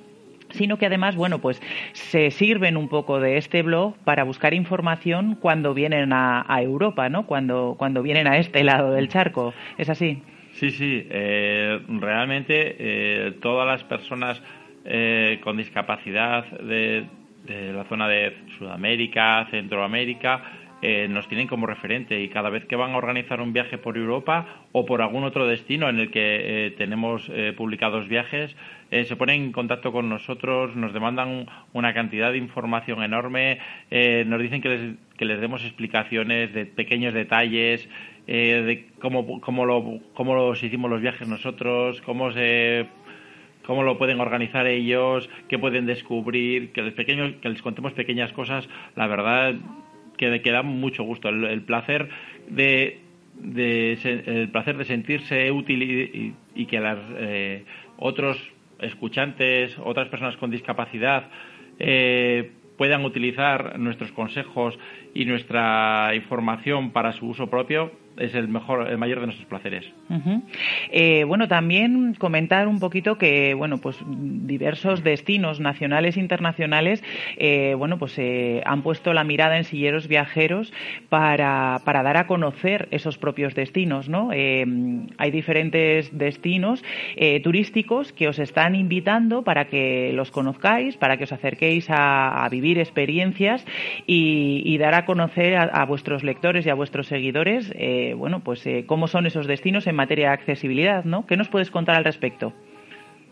sino 0.51 0.79
que 0.79 0.87
además, 0.87 1.17
bueno, 1.17 1.41
pues 1.41 1.61
se 1.93 2.31
sirven 2.31 2.77
un 2.77 2.89
poco 2.89 3.21
de 3.21 3.37
este 3.37 3.63
blog 3.63 3.97
para 4.05 4.25
buscar 4.25 4.55
información 4.55 5.37
cuando 5.41 5.75
vienen 5.75 6.13
a, 6.13 6.45
Europa, 6.61 7.09
¿no? 7.09 7.27
Cuando, 7.27 7.77
cuando 7.79 8.03
vienen 8.03 8.27
a 8.27 8.39
este 8.39 8.65
lado 8.65 8.93
del 8.93 9.09
charco. 9.09 9.53
¿Es 9.77 9.91
así? 9.91 10.23
Sí, 10.59 10.73
sí. 10.73 11.07
Eh, 11.09 11.81
realmente 11.89 12.77
eh, 12.79 13.33
todas 13.41 13.65
las 13.65 13.85
personas 13.85 14.43
eh, 14.85 15.39
con 15.45 15.57
discapacidad 15.57 16.45
de, 16.51 17.07
de, 17.47 17.73
la 17.73 17.85
zona 17.85 18.09
de 18.09 18.37
Sudamérica, 18.59 19.47
Centroamérica, 19.51 20.43
nos 21.09 21.27
tienen 21.27 21.49
como 21.49 21.67
referente 21.67 22.21
y 22.21 22.29
cada 22.29 22.51
vez 22.51 22.65
que 22.65 22.77
van 22.77 22.93
a 22.93 22.99
organizar 22.99 23.41
un 23.41 23.53
viaje 23.53 23.79
por 23.79 23.97
Europa 23.97 24.63
o 24.71 24.87
por 24.87 25.03
algún 25.03 25.25
otro 25.25 25.45
destino 25.45 25.89
en 25.89 25.99
el 25.99 26.13
que 26.13 26.73
tenemos 26.79 27.29
publicados 27.57 28.07
viajes, 28.07 28.55
eh, 28.91 29.05
se 29.05 29.17
ponen 29.17 29.43
en 29.43 29.53
contacto 29.53 29.93
con 29.93 30.09
nosotros, 30.09 30.75
nos 30.75 30.95
demandan 30.95 31.47
una 31.75 31.93
cantidad 31.93 32.33
de 32.33 32.39
información 32.39 33.03
enorme, 33.03 33.59
eh, 33.91 34.25
nos 34.27 34.41
dicen 34.41 34.63
que 34.63 34.69
les, 34.71 34.95
que 35.19 35.25
les 35.25 35.41
demos 35.41 35.63
explicaciones 35.65 36.55
de 36.55 36.65
pequeños 36.65 37.13
detalles, 37.13 37.87
eh, 38.27 38.63
de 38.65 38.87
cómo, 39.01 39.41
cómo, 39.41 39.67
lo, 39.67 40.01
cómo 40.15 40.35
los 40.35 40.63
hicimos 40.63 40.91
los 40.91 41.03
viajes 41.03 41.29
nosotros, 41.29 42.01
cómo 42.03 42.33
se 42.33 42.87
cómo 43.67 43.83
lo 43.83 43.99
pueden 43.99 44.19
organizar 44.21 44.67
ellos, 44.67 45.29
qué 45.47 45.59
pueden 45.59 45.85
descubrir, 45.85 46.73
que 46.73 46.81
les, 46.81 46.95
pequeños, 46.95 47.35
que 47.43 47.51
les 47.51 47.61
contemos 47.61 47.93
pequeñas 47.93 48.33
cosas, 48.33 48.67
la 48.97 49.07
verdad 49.07 49.57
que, 50.17 50.41
que 50.41 50.51
da 50.51 50.63
mucho 50.63 51.03
gusto. 51.03 51.29
El, 51.29 51.61
placer 51.63 52.09
de, 52.49 53.01
de, 53.35 53.93
el 54.25 54.49
placer 54.49 54.79
de 54.79 54.87
sentirse 54.87 55.51
útil 55.51 56.35
y, 56.55 56.65
que 56.65 56.81
las, 56.81 56.99
otros 57.99 58.39
escuchantes, 58.81 59.77
otras 59.79 60.09
personas 60.09 60.37
con 60.37 60.51
discapacidad, 60.51 61.29
eh, 61.79 62.53
puedan 62.77 63.05
utilizar 63.05 63.79
nuestros 63.79 64.13
consejos 64.13 64.79
y 65.19 65.25
nuestra 65.25 66.15
información 66.15 66.93
para 66.93 67.13
su 67.13 67.27
uso 67.27 67.51
propio, 67.51 67.91
es 68.19 68.35
el 68.35 68.49
mejor, 68.49 68.89
el 68.89 68.99
mayor 68.99 69.21
de 69.21 69.27
nuestros 69.27 69.49
placeres. 69.49 69.85
Eh, 70.91 71.25
bueno, 71.25 71.49
también 71.49 72.15
comentar 72.15 72.69
un 72.69 72.81
poquito 72.81 73.19
que, 73.19 73.55
bueno, 73.55 73.79
pues 73.79 73.97
diversos 74.07 75.05
destinos 75.05 75.61
nacionales 75.61 76.17
e 76.17 76.21
internacionales, 76.21 77.03
eh, 77.37 77.75
bueno, 77.77 77.99
pues 77.99 78.19
eh, 78.19 78.63
han 78.65 78.83
puesto 78.83 79.13
la 79.13 79.25
mirada 79.25 79.57
en 79.57 79.65
silleros 79.65 80.09
viajeros 80.09 80.73
para, 81.09 81.81
para 81.85 82.03
dar 82.03 82.17
a 82.17 82.27
conocer 82.27 82.89
esos 82.91 83.19
propios 83.19 83.55
destinos, 83.55 84.09
¿no? 84.09 84.31
hay 84.31 85.31
diferentes 85.31 86.17
destinos 86.17 86.83
turísticos 87.43 88.13
que 88.13 88.29
os 88.29 88.39
están 88.39 88.75
invitando 88.75 89.43
para 89.43 89.67
que 89.67 90.13
los 90.13 90.31
conozcáis, 90.31 90.97
para 90.97 91.17
que 91.17 91.25
os 91.25 91.33
acerquéis 91.33 91.87
a, 91.91 92.47
vivir 92.51 92.79
experiencias 92.79 93.65
y, 94.07 94.77
dar 94.79 94.95
a 94.95 95.05
conocer 95.09 95.57
a, 95.57 95.87
vuestros 95.87 96.23
lectores 96.23 96.67
y 96.67 96.69
a 96.69 96.75
vuestros 96.75 97.07
seguidores 97.07 97.73
bueno, 98.15 98.41
pues 98.41 98.67
eh, 98.67 98.85
cómo 98.87 99.09
son 99.09 99.25
esos 99.25 99.47
destinos 99.47 99.87
en 99.87 99.97
materia 99.97 100.29
de 100.29 100.35
accesibilidad, 100.35 101.03
¿no? 101.07 101.25
¿Qué 101.25 101.35
nos 101.39 101.49
puedes 101.49 101.71
contar 101.71 101.97
al 101.97 102.05
respecto? 102.05 102.53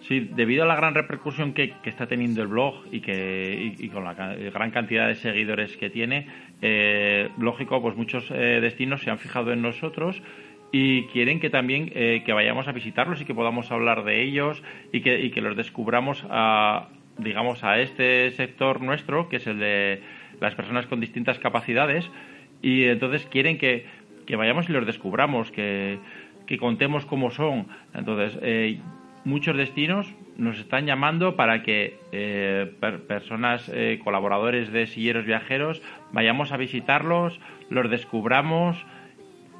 Sí, 0.01 0.21
debido 0.21 0.63
a 0.63 0.67
la 0.67 0.75
gran 0.75 0.95
repercusión 0.95 1.53
que, 1.53 1.75
está 1.85 2.07
teniendo 2.07 2.41
el 2.41 2.49
blog 2.49 2.87
y 2.91 3.01
que 3.01 3.75
y, 3.79 3.89
con 3.91 4.05
la 4.05 4.15
gran 4.15 4.71
cantidad 4.71 5.07
de 5.07 5.17
seguidores 5.17 5.77
que 5.77 5.91
tiene, 5.91 6.29
eh, 6.63 7.29
lógico, 7.39 7.83
pues 7.83 7.95
muchos 7.95 8.31
eh, 8.31 8.61
destinos 8.63 9.03
se 9.03 9.11
han 9.11 9.19
fijado 9.19 9.53
en 9.53 9.61
nosotros 9.61 10.23
y 10.73 11.03
quieren 11.09 11.41
que 11.41 11.51
también 11.51 11.91
que 11.91 12.33
vayamos 12.33 12.69
a 12.69 12.73
visitarlos 12.73 13.21
y 13.21 13.27
que 13.27 13.35
podamos 13.35 13.71
hablar 13.71 14.03
de 14.05 14.23
ellos 14.23 14.63
y 14.93 15.03
que, 15.03 15.21
y 15.21 15.31
que 15.31 15.43
los 15.43 15.57
descubramos 15.57 16.25
a, 16.31 16.89
digamos, 17.19 17.63
a 17.65 17.81
este 17.81 18.31
sector 18.31 18.81
nuestro, 18.81 19.29
que 19.29 19.37
es 19.37 19.47
el 19.47 19.59
de 19.59 20.01
las 20.41 20.55
personas 20.55 20.87
con 20.87 21.01
distintas 21.01 21.39
capacidades, 21.39 22.11
y 22.63 22.85
entonces 22.85 23.27
quieren 23.27 23.59
que 23.59 23.85
que 24.27 24.37
vayamos 24.37 24.69
y 24.69 24.73
los 24.73 24.85
descubramos, 24.85 25.51
que, 25.51 25.99
contemos 26.61 27.07
cómo 27.07 27.31
son. 27.31 27.69
Entonces, 27.95 28.39
eh, 28.43 28.79
muchos 29.25 29.57
destinos 29.57 30.13
nos 30.37 30.59
están 30.59 30.85
llamando 30.85 31.37
para 31.37 31.63
que 31.63 31.99
eh, 32.13 32.71
personas, 33.09 33.71
eh, 33.73 34.01
colaboradores 34.05 34.71
de 34.71 34.87
silleros 34.87 35.25
viajeros, 35.25 35.81
vayamos 36.13 36.53
a 36.53 36.59
visitarlos, 36.59 37.41
los 37.71 37.89
descubramos 37.89 38.85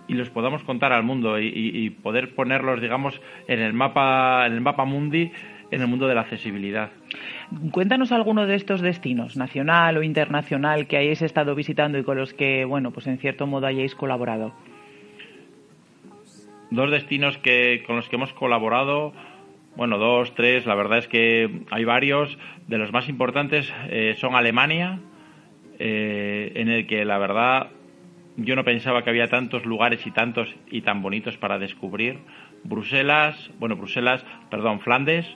y 0.09 0.15
los 0.15 0.31
podamos 0.31 0.63
contar 0.63 0.93
al 0.93 1.03
mundo 1.03 1.41
y, 1.41 1.91
poder 2.03 2.35
ponerlos, 2.35 2.81
digamos, 2.81 3.21
en 3.49 3.61
el 3.61 3.73
mapa, 3.73 4.47
en 4.47 4.53
el 4.53 4.61
mapa 4.61 4.85
mundi, 4.85 5.33
en 5.71 5.81
el 5.81 5.89
mundo 5.89 6.07
de 6.07 6.15
la 6.15 6.21
accesibilidad. 6.21 6.91
Cuéntanos 7.71 8.13
alguno 8.13 8.47
de 8.47 8.57
estos 8.57 8.81
destinos, 8.81 9.37
nacional 9.37 9.97
o 9.97 10.03
internacional, 10.03 10.87
que 10.87 10.97
hayáis 10.97 11.23
estado 11.23 11.55
visitando 11.55 11.99
y 11.99 12.05
con 12.05 12.17
los 12.17 12.35
que, 12.35 12.65
bueno, 12.65 12.91
pues 12.91 13.07
en 13.07 13.19
cierto 13.19 13.47
modo 13.47 13.67
hayáis 13.67 13.95
colaborado. 13.95 14.53
Dos 16.71 16.91
destinos 16.91 17.39
que, 17.39 17.85
con 17.87 17.97
los 17.97 18.09
que 18.09 18.17
hemos 18.17 18.33
colaborado, 18.33 19.13
bueno, 19.77 19.99
dos, 19.99 20.35
tres, 20.35 20.67
la 20.67 20.75
verdad 20.75 20.99
es 20.99 21.07
que 21.07 21.63
hay 21.71 21.85
varios. 21.85 22.37
De 22.67 22.79
los 22.79 22.93
más 22.93 23.09
importantes 23.09 23.73
eh, 23.91 24.17
son 24.19 24.35
Alemania, 24.35 24.99
eh, 25.79 26.53
en 26.57 26.69
el 26.69 26.87
que 26.87 27.05
la 27.05 27.19
verdad 27.19 27.69
yo 28.37 28.57
no 28.57 28.65
pensaba 28.65 29.03
que 29.03 29.11
había 29.11 29.29
tantos 29.29 29.65
lugares 29.65 30.07
y 30.07 30.11
tantos 30.11 30.55
y 30.71 30.81
tan 30.81 31.03
bonitos 31.03 31.37
para 31.37 31.59
descubrir. 31.59 32.19
Bruselas, 32.65 33.51
bueno, 33.59 33.77
Bruselas, 33.77 34.25
perdón, 34.51 34.81
Flandes, 34.81 35.27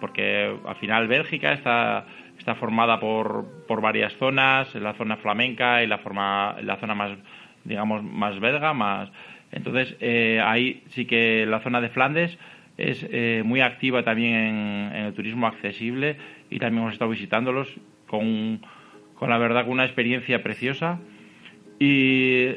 porque 0.00 0.56
al 0.66 0.76
final 0.76 1.08
Bélgica 1.08 1.52
está, 1.52 2.06
está 2.38 2.54
formada 2.54 3.00
por, 3.00 3.46
por 3.66 3.80
varias 3.80 4.14
zonas, 4.14 4.74
la 4.74 4.94
zona 4.94 5.16
flamenca 5.16 5.82
y 5.82 5.86
la, 5.86 5.98
forma, 5.98 6.56
la 6.62 6.76
zona 6.76 6.94
más, 6.94 7.18
digamos, 7.64 8.02
más 8.02 8.38
belga, 8.40 8.72
más... 8.74 9.10
Entonces, 9.52 9.96
eh, 10.00 10.42
ahí 10.44 10.82
sí 10.88 11.06
que 11.06 11.46
la 11.46 11.60
zona 11.60 11.80
de 11.80 11.88
Flandes 11.88 12.36
es 12.76 13.06
eh, 13.10 13.42
muy 13.44 13.60
activa 13.60 14.02
también 14.02 14.34
en, 14.34 14.92
el 15.06 15.14
turismo 15.14 15.46
accesible 15.46 16.16
y 16.50 16.58
también 16.58 16.82
hemos 16.82 16.92
estado 16.92 17.10
visitándolos 17.10 17.74
con, 18.06 18.60
con 19.14 19.30
la 19.30 19.38
verdad, 19.38 19.62
con 19.62 19.72
una 19.72 19.84
experiencia 19.84 20.42
preciosa 20.42 20.98
y 21.78 22.56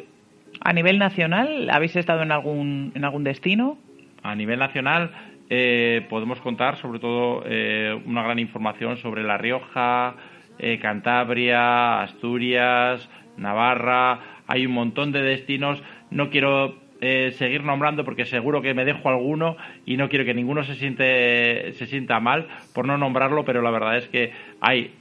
a 0.61 0.73
nivel 0.73 0.99
nacional, 0.99 1.69
¿habéis 1.69 1.95
estado 1.95 2.23
en 2.23 2.31
algún, 2.31 2.91
en 2.95 3.05
algún 3.05 3.23
destino? 3.23 3.77
A 4.23 4.35
nivel 4.35 4.59
nacional 4.59 5.11
eh, 5.49 6.05
podemos 6.09 6.39
contar 6.41 6.77
sobre 6.77 6.99
todo 6.99 7.43
eh, 7.45 7.99
una 8.05 8.21
gran 8.21 8.37
información 8.37 8.97
sobre 8.97 9.23
La 9.23 9.37
Rioja, 9.37 10.15
eh, 10.59 10.77
Cantabria, 10.79 12.01
Asturias, 12.01 13.09
Navarra. 13.37 14.19
Hay 14.47 14.67
un 14.67 14.73
montón 14.73 15.11
de 15.11 15.23
destinos. 15.23 15.81
No 16.11 16.29
quiero 16.29 16.87
seguir 17.01 17.63
nombrando 17.63 18.03
porque 18.03 18.25
seguro 18.25 18.61
que 18.61 18.73
me 18.73 18.83
dejo 18.83 19.07
alguno 19.07 19.55
y 19.85 19.95
no 19.95 20.09
quiero 20.09 20.25
que 20.25 20.33
ninguno 20.33 20.63
se 20.63 20.75
siente 20.75 21.71
se 21.71 21.85
sienta 21.85 22.19
mal 22.19 22.49
por 22.75 22.85
no 22.85 22.97
nombrarlo, 22.97 23.45
pero 23.45 23.61
la 23.61 23.71
verdad 23.71 23.95
es 23.95 24.09
que 24.09 24.33
hay 24.59 24.91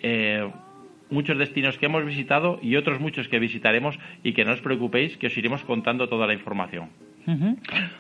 muchos 1.11 1.37
destinos 1.39 1.77
que 1.77 1.87
hemos 1.87 2.05
visitado 2.05 2.61
y 2.63 2.77
otros 2.77 3.01
muchos 3.01 3.27
que 3.27 3.41
visitaremos 3.41 3.99
y 4.23 4.33
que 4.33 4.45
no 4.45 4.53
os 4.53 4.61
preocupéis 4.61 5.17
que 5.17 5.27
os 5.27 5.37
iremos 5.37 5.65
contando 5.65 6.09
toda 6.09 6.29
la 6.29 6.35
información. 6.35 6.91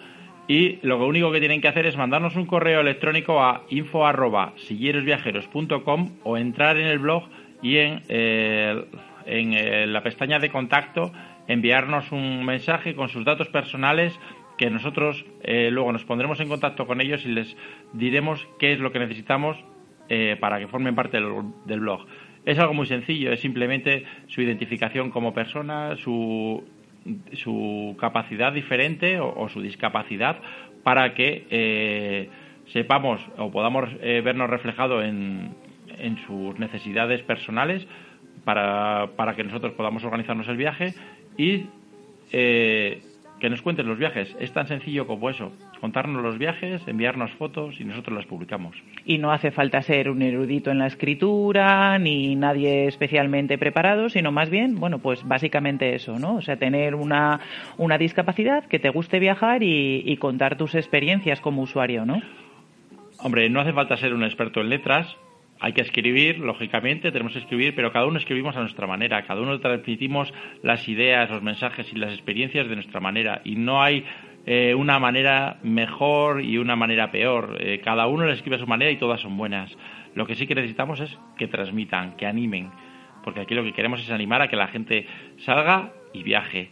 y 0.48 0.80
lo 0.82 1.06
único 1.08 1.32
que 1.32 1.40
tienen 1.40 1.62
que 1.62 1.70
hacer 1.70 1.86
es 1.86 1.96
mandarnos 1.98 2.36
un 2.36 2.46
correo 2.46 2.82
electrónico 2.82 3.42
a 3.42 3.64
info.sillerosviajeros.com 3.70 6.10
o 6.24 6.38
entrar 6.38 6.76
en 6.78 6.88
el 6.88 7.00
blog 7.00 7.24
y 7.62 7.78
en, 7.78 8.02
eh, 8.10 8.84
en 9.26 9.54
eh, 9.54 9.88
la 9.88 10.04
pestaña 10.04 10.40
de 10.40 10.50
contacto 10.50 11.12
enviarnos 11.48 12.12
un 12.12 12.46
mensaje 12.46 12.96
con 12.96 13.10
sus 13.10 13.26
datos 13.26 13.50
personales 13.50 14.18
que 14.58 14.70
nosotros 14.70 15.26
eh, 15.44 15.70
luego 15.72 15.92
nos 15.92 16.06
pondremos 16.06 16.40
en 16.40 16.48
contacto 16.50 16.86
con 16.86 17.02
ellos 17.02 17.26
y 17.26 17.30
les 17.30 17.58
diremos 17.94 18.48
qué 18.60 18.74
es 18.74 18.80
lo 18.80 18.92
que 18.92 19.00
necesitamos 19.00 19.58
para 20.40 20.60
que 20.60 20.68
formen 20.68 20.94
parte 20.94 21.18
del, 21.18 21.80
blog. 21.80 22.06
Es 22.46 22.60
algo 22.60 22.76
muy 22.76 22.86
sencillo, 22.86 23.32
es 23.32 23.40
simplemente 23.40 24.04
su 24.28 24.44
identificación 24.44 25.10
como 25.10 25.34
persona, 25.34 25.96
su 25.96 26.64
su 27.34 27.96
capacidad 28.00 28.54
diferente 28.54 29.20
o, 29.20 29.50
su 29.50 29.62
discapacidad 29.62 30.38
para 30.84 31.14
que 31.14 31.46
eh, 31.50 32.30
sepamos 32.68 33.22
o 33.38 33.52
podamos 33.52 33.90
eh, 34.02 34.22
vernos 34.24 34.50
reflejado 34.50 35.02
en, 35.02 35.56
en, 35.98 36.18
sus 36.26 36.58
necesidades 36.60 37.22
personales 37.24 37.88
para, 38.44 39.08
para, 39.16 39.36
que 39.36 39.44
nosotros 39.44 39.74
podamos 39.74 40.04
organizarnos 40.04 40.48
el 40.48 40.58
viaje 40.58 40.94
y 41.38 41.66
eh, 42.32 43.02
que 43.40 43.50
nos 43.50 43.62
cuenten 43.62 43.88
los 43.88 43.98
viajes. 43.98 44.36
Es 44.40 44.52
tan 44.54 44.68
sencillo 44.68 45.08
como 45.08 45.30
eso 45.30 45.52
contarnos 45.84 46.24
los 46.24 46.38
viajes, 46.38 46.82
enviarnos 46.88 47.32
fotos 47.32 47.82
y 47.82 47.84
nosotros 47.84 48.16
las 48.16 48.26
publicamos. 48.26 48.74
Y 49.04 49.18
no 49.18 49.34
hace 49.34 49.52
falta 49.52 49.82
ser 49.82 50.10
un 50.10 50.22
erudito 50.22 50.72
en 50.72 50.80
la 50.80 50.88
escritura 50.88 52.00
ni 52.00 52.38
nadie 52.38 52.88
especialmente 52.88 53.58
preparado, 53.58 54.08
sino 54.08 54.32
más 54.32 54.50
bien, 54.50 54.76
bueno, 54.76 55.00
pues 55.00 55.28
básicamente 55.28 55.94
eso, 55.94 56.18
¿no? 56.18 56.36
O 56.36 56.42
sea, 56.42 56.56
tener 56.56 56.96
una, 56.96 57.42
una 57.76 57.98
discapacidad, 57.98 58.64
que 58.64 58.80
te 58.80 58.88
guste 58.92 59.20
viajar 59.20 59.62
y, 59.62 60.16
contar 60.22 60.56
tus 60.58 60.74
experiencias 60.74 61.42
como 61.42 61.64
usuario, 61.64 62.06
¿no? 62.06 62.22
Hombre, 63.20 63.50
no 63.50 63.60
hace 63.60 63.74
falta 63.74 63.98
ser 63.98 64.14
un 64.14 64.24
experto 64.24 64.62
en 64.62 64.70
letras, 64.70 65.18
hay 65.64 65.72
que 65.72 65.80
escribir, 65.80 66.40
lógicamente, 66.40 67.10
tenemos 67.14 67.32
que 67.32 67.40
escribir, 67.40 67.74
pero 67.74 67.94
cada 67.94 68.06
uno 68.06 68.18
escribimos 68.18 68.58
a 68.58 68.60
nuestra 68.60 68.86
manera, 68.86 69.24
cada 69.26 69.40
uno 69.40 69.62
transmitimos 69.62 70.34
las 70.62 70.90
ideas, 70.90 71.30
los 71.30 71.42
mensajes 71.42 71.90
y 71.94 71.96
las 71.96 72.12
experiencias 72.12 72.68
de 72.68 72.76
nuestra 72.76 73.00
manera. 73.00 73.40
Y 73.46 73.56
no 73.56 73.82
hay 73.82 74.04
eh, 74.46 74.76
una 74.76 75.00
manera 75.00 75.60
mejor 75.64 76.44
y 76.44 76.58
una 76.58 76.76
manera 76.76 77.12
peor. 77.12 77.56
Eh, 77.62 77.80
cada 77.82 78.08
uno 78.08 78.26
le 78.26 78.34
escribe 78.34 78.58
a 78.58 78.60
su 78.60 78.68
manera 78.68 78.92
y 78.92 78.98
todas 78.98 79.22
son 79.22 79.38
buenas. 79.38 79.74
Lo 80.16 80.28
que 80.28 80.36
sí 80.36 80.48
que 80.48 80.56
necesitamos 80.56 81.00
es 81.00 81.18
que 81.38 81.48
transmitan, 81.48 82.18
que 82.18 82.26
animen, 82.26 82.70
porque 83.24 83.40
aquí 83.40 83.56
lo 83.56 83.64
que 83.64 83.72
queremos 83.72 84.02
es 84.02 84.12
animar 84.12 84.42
a 84.42 84.50
que 84.50 84.58
la 84.58 84.68
gente 84.68 85.08
salga 85.38 85.94
y 86.12 86.24
viaje. 86.24 86.72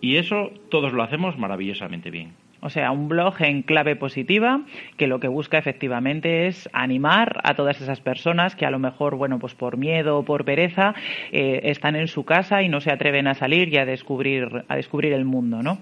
Y 0.00 0.14
eso 0.18 0.52
todos 0.70 0.92
lo 0.92 1.02
hacemos 1.02 1.36
maravillosamente 1.38 2.12
bien. 2.12 2.34
O 2.66 2.70
sea, 2.70 2.90
un 2.90 3.06
blog 3.06 3.40
en 3.42 3.62
clave 3.62 3.94
positiva 3.94 4.62
que 4.96 5.06
lo 5.06 5.20
que 5.20 5.28
busca 5.28 5.56
efectivamente 5.56 6.48
es 6.48 6.68
animar 6.72 7.38
a 7.44 7.54
todas 7.54 7.80
esas 7.80 8.00
personas 8.00 8.56
que 8.56 8.66
a 8.66 8.72
lo 8.72 8.80
mejor, 8.80 9.14
bueno, 9.14 9.38
pues 9.38 9.54
por 9.54 9.76
miedo 9.76 10.18
o 10.18 10.24
por 10.24 10.44
pereza 10.44 10.92
eh, 11.30 11.60
están 11.62 11.94
en 11.94 12.08
su 12.08 12.24
casa 12.24 12.62
y 12.62 12.68
no 12.68 12.80
se 12.80 12.90
atreven 12.90 13.28
a 13.28 13.34
salir 13.34 13.72
y 13.72 13.76
a 13.76 13.86
descubrir, 13.86 14.64
a 14.66 14.74
descubrir 14.74 15.12
el 15.12 15.24
mundo, 15.24 15.62
¿no? 15.62 15.78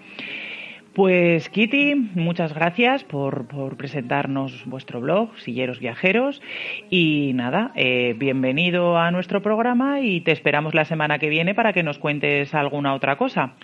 Pues 0.92 1.48
Kitty, 1.48 1.94
muchas 2.14 2.54
gracias 2.54 3.02
por, 3.02 3.46
presentarnos 3.76 4.64
vuestro 4.66 5.00
blog, 5.00 5.36
Silleros 5.38 5.80
Viajeros. 5.80 6.42
Y 6.90 7.32
nada, 7.34 7.72
eh, 7.76 8.14
bienvenido 8.18 8.98
a 8.98 9.10
nuestro 9.10 9.40
programa 9.40 10.02
y 10.02 10.20
te 10.20 10.32
esperamos 10.32 10.74
la 10.74 10.84
semana 10.84 11.18
que 11.18 11.30
viene 11.30 11.54
para 11.54 11.72
que 11.72 11.82
nos 11.82 11.98
cuentes 11.98 12.54
alguna 12.54 12.94
otra 12.94 13.16
cosa. 13.16 13.54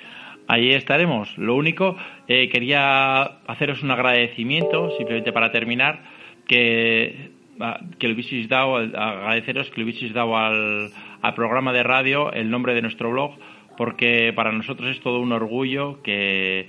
Allí 0.47 0.73
estaremos. 0.73 1.37
Lo 1.39 1.55
único, 1.55 1.97
eh, 2.29 2.49
quería 2.49 3.23
haceros 3.47 3.83
un 3.83 3.91
agradecimiento, 3.91 4.97
simplemente 4.97 5.33
para 5.33 5.53
terminar, 5.53 6.03
que, 6.47 7.31
ah, 7.61 7.81
que 7.99 8.09
lo 8.09 8.15
hubieseis 8.15 8.49
dado, 8.49 8.77
agradeceros 8.77 9.71
que 9.71 9.81
lo 9.81 9.85
hubieseis 9.85 10.13
dado 10.13 10.37
al, 10.37 10.91
al 11.23 11.35
programa 11.35 11.73
de 11.73 11.83
radio 11.83 12.33
el 12.33 12.51
nombre 12.51 12.75
de 12.75 12.83
nuestro 12.83 13.11
blog, 13.11 13.39
porque 13.77 14.33
para 14.35 14.53
nosotros 14.53 14.91
es 14.91 15.01
todo 15.01 15.21
un 15.21 15.33
orgullo 15.33 16.03
que 16.03 16.69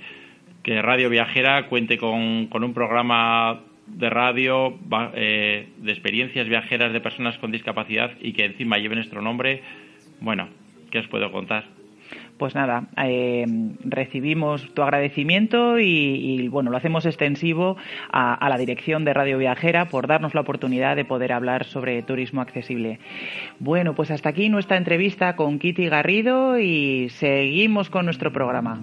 que 0.62 0.80
Radio 0.80 1.10
Viajera 1.10 1.68
cuente 1.68 1.98
con, 1.98 2.48
un 2.52 2.74
programa 2.74 3.60
de 3.86 4.10
radio 4.10 4.78
eh, 5.14 5.68
de 5.76 5.92
experiencias 5.92 6.48
viajeras 6.48 6.92
de 6.92 7.00
personas 7.00 7.36
con 7.38 7.50
discapacidad 7.50 8.12
y 8.20 8.32
que 8.32 8.44
encima 8.44 8.78
lleve 8.78 8.94
nuestro 8.94 9.22
nombre. 9.22 9.62
Bueno, 10.20 10.48
¿qué 10.90 11.00
os 11.00 11.08
puedo 11.08 11.30
contar? 11.32 11.64
Pues 12.42 12.56
nada, 12.56 12.88
eh, 12.96 13.46
recibimos 13.84 14.74
tu 14.74 14.82
agradecimiento 14.82 15.78
y, 15.78 16.48
bueno, 16.48 16.72
lo 16.72 16.76
hacemos 16.76 17.06
extensivo 17.06 17.76
a, 18.12 18.48
la 18.48 18.58
dirección 18.58 19.04
de 19.04 19.14
Radio 19.14 19.38
Viajera 19.38 19.84
por 19.84 20.08
darnos 20.08 20.34
la 20.34 20.40
oportunidad 20.40 20.96
de 20.96 21.04
poder 21.04 21.30
hablar 21.30 21.62
sobre 21.66 22.02
turismo 22.02 22.40
accesible. 22.40 22.98
Bueno, 23.60 23.94
pues 23.94 24.10
hasta 24.10 24.30
aquí 24.30 24.48
nuestra 24.48 24.76
entrevista 24.76 25.36
con 25.36 25.60
Kitty 25.60 25.88
Garrido 25.88 26.58
y 26.58 27.10
seguimos 27.10 27.90
con 27.90 28.06
nuestro 28.06 28.32
programa. 28.32 28.80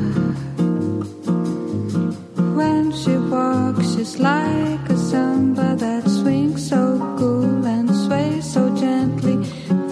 When 2.58 2.92
she 2.92 3.16
walks, 3.16 3.94
she's 3.94 4.18
like 4.18 4.88
a 4.88 4.96
samba 4.96 5.76
that 5.76 6.08
swings 6.08 6.68
so 6.68 6.98
cool 7.18 7.66
and 7.66 7.88
sways 8.04 8.50
so 8.50 8.74
gently 8.74 9.36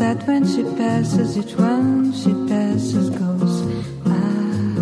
that 0.00 0.26
when 0.26 0.46
she 0.46 0.62
passes, 0.80 1.36
each 1.36 1.54
one 1.56 2.12
she 2.14 2.32
passes 2.48 3.10
goes. 3.10 3.54
Ah. 4.06 4.78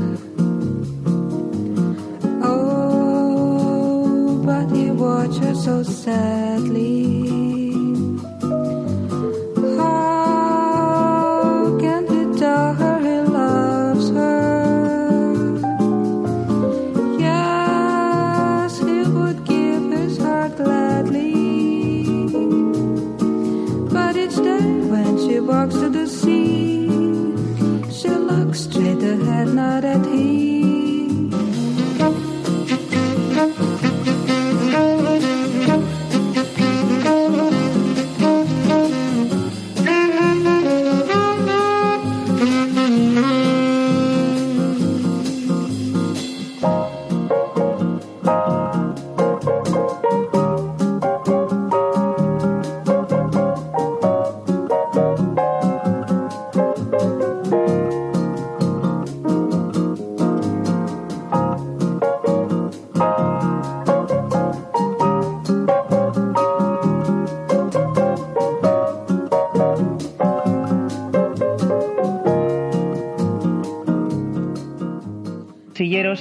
Oh, 2.45 4.43
but 4.47 4.69
you 4.77 4.95
watch 4.95 5.37
her 5.39 5.55
so 5.55 5.83
sadly. 5.83 7.13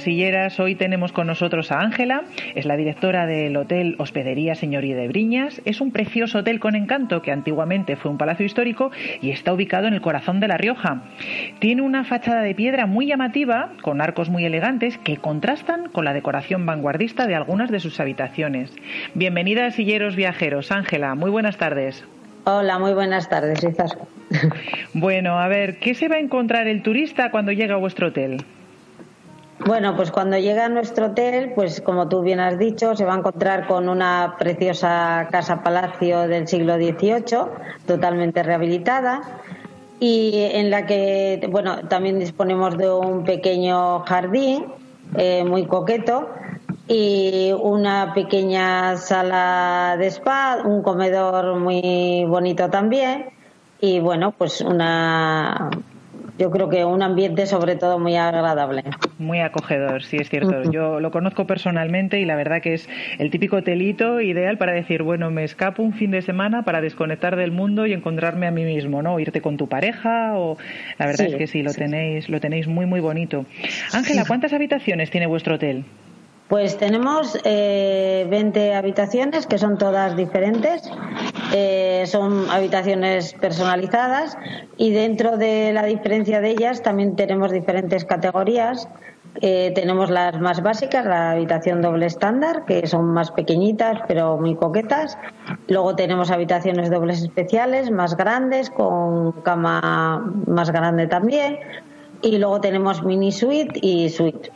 Silleras, 0.04 0.60
hoy 0.60 0.74
tenemos 0.74 1.12
con 1.12 1.26
nosotros 1.26 1.72
a 1.72 1.80
Ángela, 1.80 2.22
es 2.54 2.66
la 2.66 2.76
directora 2.76 3.26
del 3.26 3.56
Hotel 3.56 3.96
Hospedería 3.98 4.54
Señoría 4.54 4.94
de 4.96 5.08
Briñas. 5.08 5.60
Es 5.64 5.80
un 5.80 5.90
precioso 5.90 6.38
hotel 6.38 6.60
con 6.60 6.76
encanto 6.76 7.22
que 7.22 7.32
antiguamente 7.32 7.96
fue 7.96 8.10
un 8.10 8.18
palacio 8.18 8.46
histórico 8.46 8.92
y 9.20 9.30
está 9.30 9.52
ubicado 9.52 9.88
en 9.88 9.94
el 9.94 10.00
corazón 10.00 10.40
de 10.40 10.48
La 10.48 10.58
Rioja. 10.58 11.02
Tiene 11.58 11.82
una 11.82 12.04
fachada 12.04 12.42
de 12.42 12.54
piedra 12.54 12.86
muy 12.86 13.06
llamativa, 13.06 13.72
con 13.82 14.00
arcos 14.00 14.28
muy 14.28 14.44
elegantes 14.44 14.98
que 14.98 15.16
contrastan 15.16 15.88
con 15.88 16.04
la 16.04 16.12
decoración 16.12 16.66
vanguardista 16.66 17.26
de 17.26 17.34
algunas 17.34 17.70
de 17.70 17.80
sus 17.80 17.98
habitaciones. 17.98 18.72
Bienvenida 19.14 19.66
a 19.66 19.70
Silleros 19.70 20.16
Viajeros. 20.16 20.70
Ángela, 20.70 21.14
muy 21.14 21.30
buenas 21.30 21.56
tardes. 21.56 22.04
Hola, 22.44 22.78
muy 22.78 22.92
buenas 22.92 23.28
tardes, 23.30 23.64
Izasco. 23.64 24.06
Bueno, 24.92 25.38
a 25.38 25.48
ver, 25.48 25.78
¿qué 25.78 25.94
se 25.94 26.08
va 26.08 26.16
a 26.16 26.20
encontrar 26.20 26.66
el 26.66 26.82
turista 26.82 27.30
cuando 27.30 27.52
llega 27.52 27.74
a 27.74 27.78
vuestro 27.78 28.08
hotel? 28.08 28.44
Bueno, 29.60 29.94
pues 29.94 30.10
cuando 30.10 30.36
llega 30.36 30.66
a 30.66 30.68
nuestro 30.68 31.06
hotel, 31.06 31.52
pues 31.54 31.80
como 31.80 32.08
tú 32.08 32.22
bien 32.22 32.40
has 32.40 32.58
dicho, 32.58 32.96
se 32.96 33.04
va 33.04 33.14
a 33.14 33.18
encontrar 33.18 33.66
con 33.68 33.88
una 33.88 34.34
preciosa 34.38 35.28
casa 35.30 35.62
palacio 35.62 36.26
del 36.26 36.48
siglo 36.48 36.74
XVIII, 36.74 37.22
totalmente 37.86 38.42
rehabilitada, 38.42 39.22
y 40.00 40.48
en 40.52 40.70
la 40.70 40.86
que, 40.86 41.48
bueno, 41.50 41.86
también 41.88 42.18
disponemos 42.18 42.76
de 42.76 42.90
un 42.90 43.22
pequeño 43.24 44.00
jardín 44.00 44.66
eh, 45.16 45.44
muy 45.44 45.66
coqueto 45.66 46.28
y 46.88 47.52
una 47.52 48.12
pequeña 48.12 48.96
sala 48.96 49.96
de 49.98 50.08
spa, 50.08 50.58
un 50.64 50.82
comedor 50.82 51.58
muy 51.60 52.24
bonito 52.26 52.68
también, 52.70 53.30
y 53.80 54.00
bueno, 54.00 54.34
pues 54.36 54.60
una 54.60 55.70
yo 56.38 56.50
creo 56.50 56.68
que 56.68 56.84
un 56.84 57.02
ambiente 57.02 57.46
sobre 57.46 57.76
todo 57.76 57.98
muy 57.98 58.16
agradable. 58.16 58.82
Muy 59.18 59.40
acogedor, 59.40 60.02
sí 60.02 60.16
es 60.16 60.28
cierto. 60.28 60.70
Yo 60.70 60.98
lo 61.00 61.10
conozco 61.10 61.46
personalmente 61.46 62.18
y 62.20 62.24
la 62.24 62.34
verdad 62.34 62.60
que 62.60 62.74
es 62.74 62.88
el 63.18 63.30
típico 63.30 63.56
hotelito 63.56 64.20
ideal 64.20 64.58
para 64.58 64.72
decir, 64.72 65.02
bueno, 65.02 65.30
me 65.30 65.44
escapo 65.44 65.82
un 65.82 65.92
fin 65.92 66.10
de 66.10 66.22
semana 66.22 66.64
para 66.64 66.80
desconectar 66.80 67.36
del 67.36 67.52
mundo 67.52 67.86
y 67.86 67.92
encontrarme 67.92 68.46
a 68.46 68.50
mí 68.50 68.64
mismo, 68.64 69.02
¿no? 69.02 69.20
Irte 69.20 69.40
con 69.40 69.56
tu 69.56 69.68
pareja 69.68 70.36
o 70.36 70.56
la 70.98 71.06
verdad 71.06 71.26
Sí, 71.26 71.30
es 71.32 71.36
que 71.36 71.46
sí, 71.46 71.62
lo 71.62 71.70
sí. 71.70 71.78
tenéis 71.78 72.28
lo 72.28 72.40
tenéis 72.40 72.66
muy 72.66 72.86
muy 72.86 73.00
bonito. 73.00 73.46
Ángela, 73.92 74.24
¿cuántas 74.26 74.52
habitaciones 74.52 75.10
tiene 75.10 75.26
vuestro 75.26 75.54
hotel? 75.54 75.84
Pues 76.48 76.76
tenemos 76.76 77.38
eh, 77.44 78.26
20 78.28 78.74
habitaciones 78.74 79.46
que 79.46 79.56
son 79.56 79.78
todas 79.78 80.14
diferentes. 80.16 80.82
Eh, 81.52 82.04
son 82.06 82.50
habitaciones 82.50 83.34
personalizadas 83.34 84.36
y 84.76 84.92
dentro 84.92 85.36
de 85.36 85.72
la 85.72 85.84
diferencia 85.84 86.40
de 86.40 86.50
ellas 86.50 86.82
también 86.82 87.16
tenemos 87.16 87.52
diferentes 87.52 88.04
categorías. 88.04 88.88
Eh, 89.40 89.72
tenemos 89.74 90.10
las 90.10 90.40
más 90.40 90.62
básicas, 90.62 91.04
la 91.04 91.32
habitación 91.32 91.82
doble 91.82 92.06
estándar, 92.06 92.64
que 92.66 92.86
son 92.86 93.06
más 93.06 93.32
pequeñitas 93.32 93.98
pero 94.06 94.38
muy 94.38 94.54
coquetas. 94.54 95.18
Luego 95.68 95.96
tenemos 95.96 96.30
habitaciones 96.30 96.90
dobles 96.90 97.22
especiales, 97.22 97.90
más 97.90 98.16
grandes, 98.16 98.70
con 98.70 99.32
cama 99.42 100.32
más 100.46 100.70
grande 100.70 101.06
también. 101.06 101.58
Y 102.22 102.38
luego 102.38 102.60
tenemos 102.60 103.02
mini 103.04 103.32
suite 103.32 103.78
y 103.82 104.08
suite. 104.08 104.50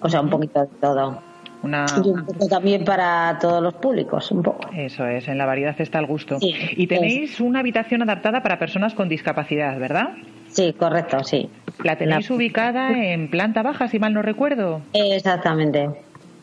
O 0.00 0.08
sea, 0.08 0.20
un 0.20 0.30
poquito 0.30 0.60
de 0.60 0.68
todo. 0.80 1.33
Una 1.64 1.86
Y 2.04 2.08
un 2.10 2.26
poco 2.26 2.46
también 2.46 2.84
para 2.84 3.38
todos 3.40 3.62
los 3.62 3.72
públicos, 3.74 4.30
un 4.30 4.42
poco. 4.42 4.68
eso 4.76 5.06
es, 5.06 5.26
en 5.28 5.38
la 5.38 5.46
variedad 5.46 5.74
está 5.80 5.98
el 5.98 6.04
gusto. 6.06 6.38
Sí, 6.38 6.54
y 6.76 6.86
tenéis 6.86 7.40
una 7.40 7.60
habitación 7.60 8.02
adaptada 8.02 8.42
para 8.42 8.58
personas 8.58 8.92
con 8.92 9.08
discapacidad, 9.08 9.78
¿verdad? 9.78 10.10
Sí, 10.48 10.74
correcto, 10.78 11.24
sí. 11.24 11.48
La 11.82 11.96
tenéis 11.96 12.28
La- 12.28 12.36
ubicada 12.36 12.92
en 12.92 13.30
planta 13.30 13.62
baja, 13.62 13.88
si 13.88 13.98
mal 13.98 14.12
no 14.12 14.20
recuerdo. 14.20 14.82
Exactamente. 14.92 15.88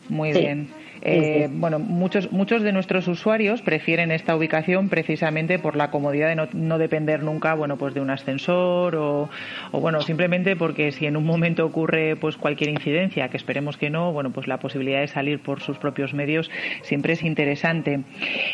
Muy 0.08 0.32
Sí. 0.32 0.40
bien. 0.40 0.68
Sí, 1.02 1.08
Eh, 1.08 1.48
sí. 1.48 1.54
Bueno, 1.58 1.78
muchos, 1.80 2.30
muchos 2.30 2.62
de 2.62 2.72
nuestros 2.72 3.08
usuarios 3.08 3.60
prefieren 3.60 4.12
esta 4.12 4.36
ubicación 4.36 4.88
precisamente 4.88 5.58
por 5.58 5.74
la 5.74 5.90
comodidad 5.90 6.28
de 6.28 6.36
no, 6.36 6.46
no 6.52 6.78
depender 6.78 7.22
nunca, 7.24 7.54
bueno, 7.54 7.76
pues 7.76 7.92
de 7.94 8.00
un 8.00 8.10
ascensor 8.10 8.94
o, 8.94 9.28
o, 9.72 9.80
bueno, 9.80 10.00
simplemente 10.00 10.54
porque 10.54 10.92
si 10.92 11.06
en 11.06 11.16
un 11.16 11.24
momento 11.24 11.66
ocurre 11.66 12.14
pues 12.16 12.36
cualquier 12.36 12.70
incidencia, 12.70 13.28
que 13.28 13.36
esperemos 13.36 13.76
que 13.76 13.90
no, 13.90 14.12
bueno, 14.12 14.30
pues 14.30 14.46
la 14.46 14.58
posibilidad 14.58 15.00
de 15.00 15.08
salir 15.08 15.42
por 15.42 15.60
sus 15.60 15.76
propios 15.78 16.14
medios 16.14 16.50
siempre 16.82 17.14
es 17.14 17.22
interesante. 17.24 18.00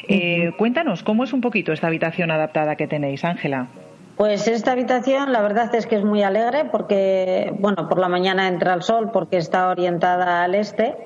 Eh, 0.08 0.52
Cuéntanos, 0.56 1.02
¿cómo 1.02 1.24
es 1.24 1.32
un 1.34 1.40
poquito 1.42 1.72
esta 1.72 1.88
habitación 1.88 2.30
adaptada 2.30 2.76
que 2.76 2.86
tenéis, 2.86 3.24
Ángela? 3.24 3.68
Pues 4.16 4.48
esta 4.48 4.72
habitación 4.72 5.32
la 5.32 5.42
verdad 5.42 5.72
es 5.74 5.86
que 5.86 5.96
es 5.96 6.04
muy 6.04 6.22
alegre 6.22 6.64
porque, 6.72 7.52
bueno, 7.60 7.88
por 7.88 8.00
la 8.00 8.08
mañana 8.08 8.48
entra 8.48 8.74
el 8.74 8.82
sol 8.82 9.10
porque 9.12 9.36
está 9.36 9.68
orientada 9.68 10.42
al 10.42 10.56
este, 10.56 10.96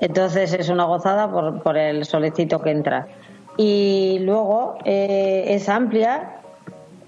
entonces 0.00 0.52
es 0.54 0.68
una 0.68 0.84
gozada 0.84 1.30
por, 1.30 1.62
por 1.62 1.76
el 1.76 2.04
solecito 2.04 2.60
que 2.60 2.70
entra. 2.70 3.06
Y 3.56 4.18
luego 4.22 4.78
eh, 4.84 5.44
es 5.48 5.68
amplia, 5.68 6.36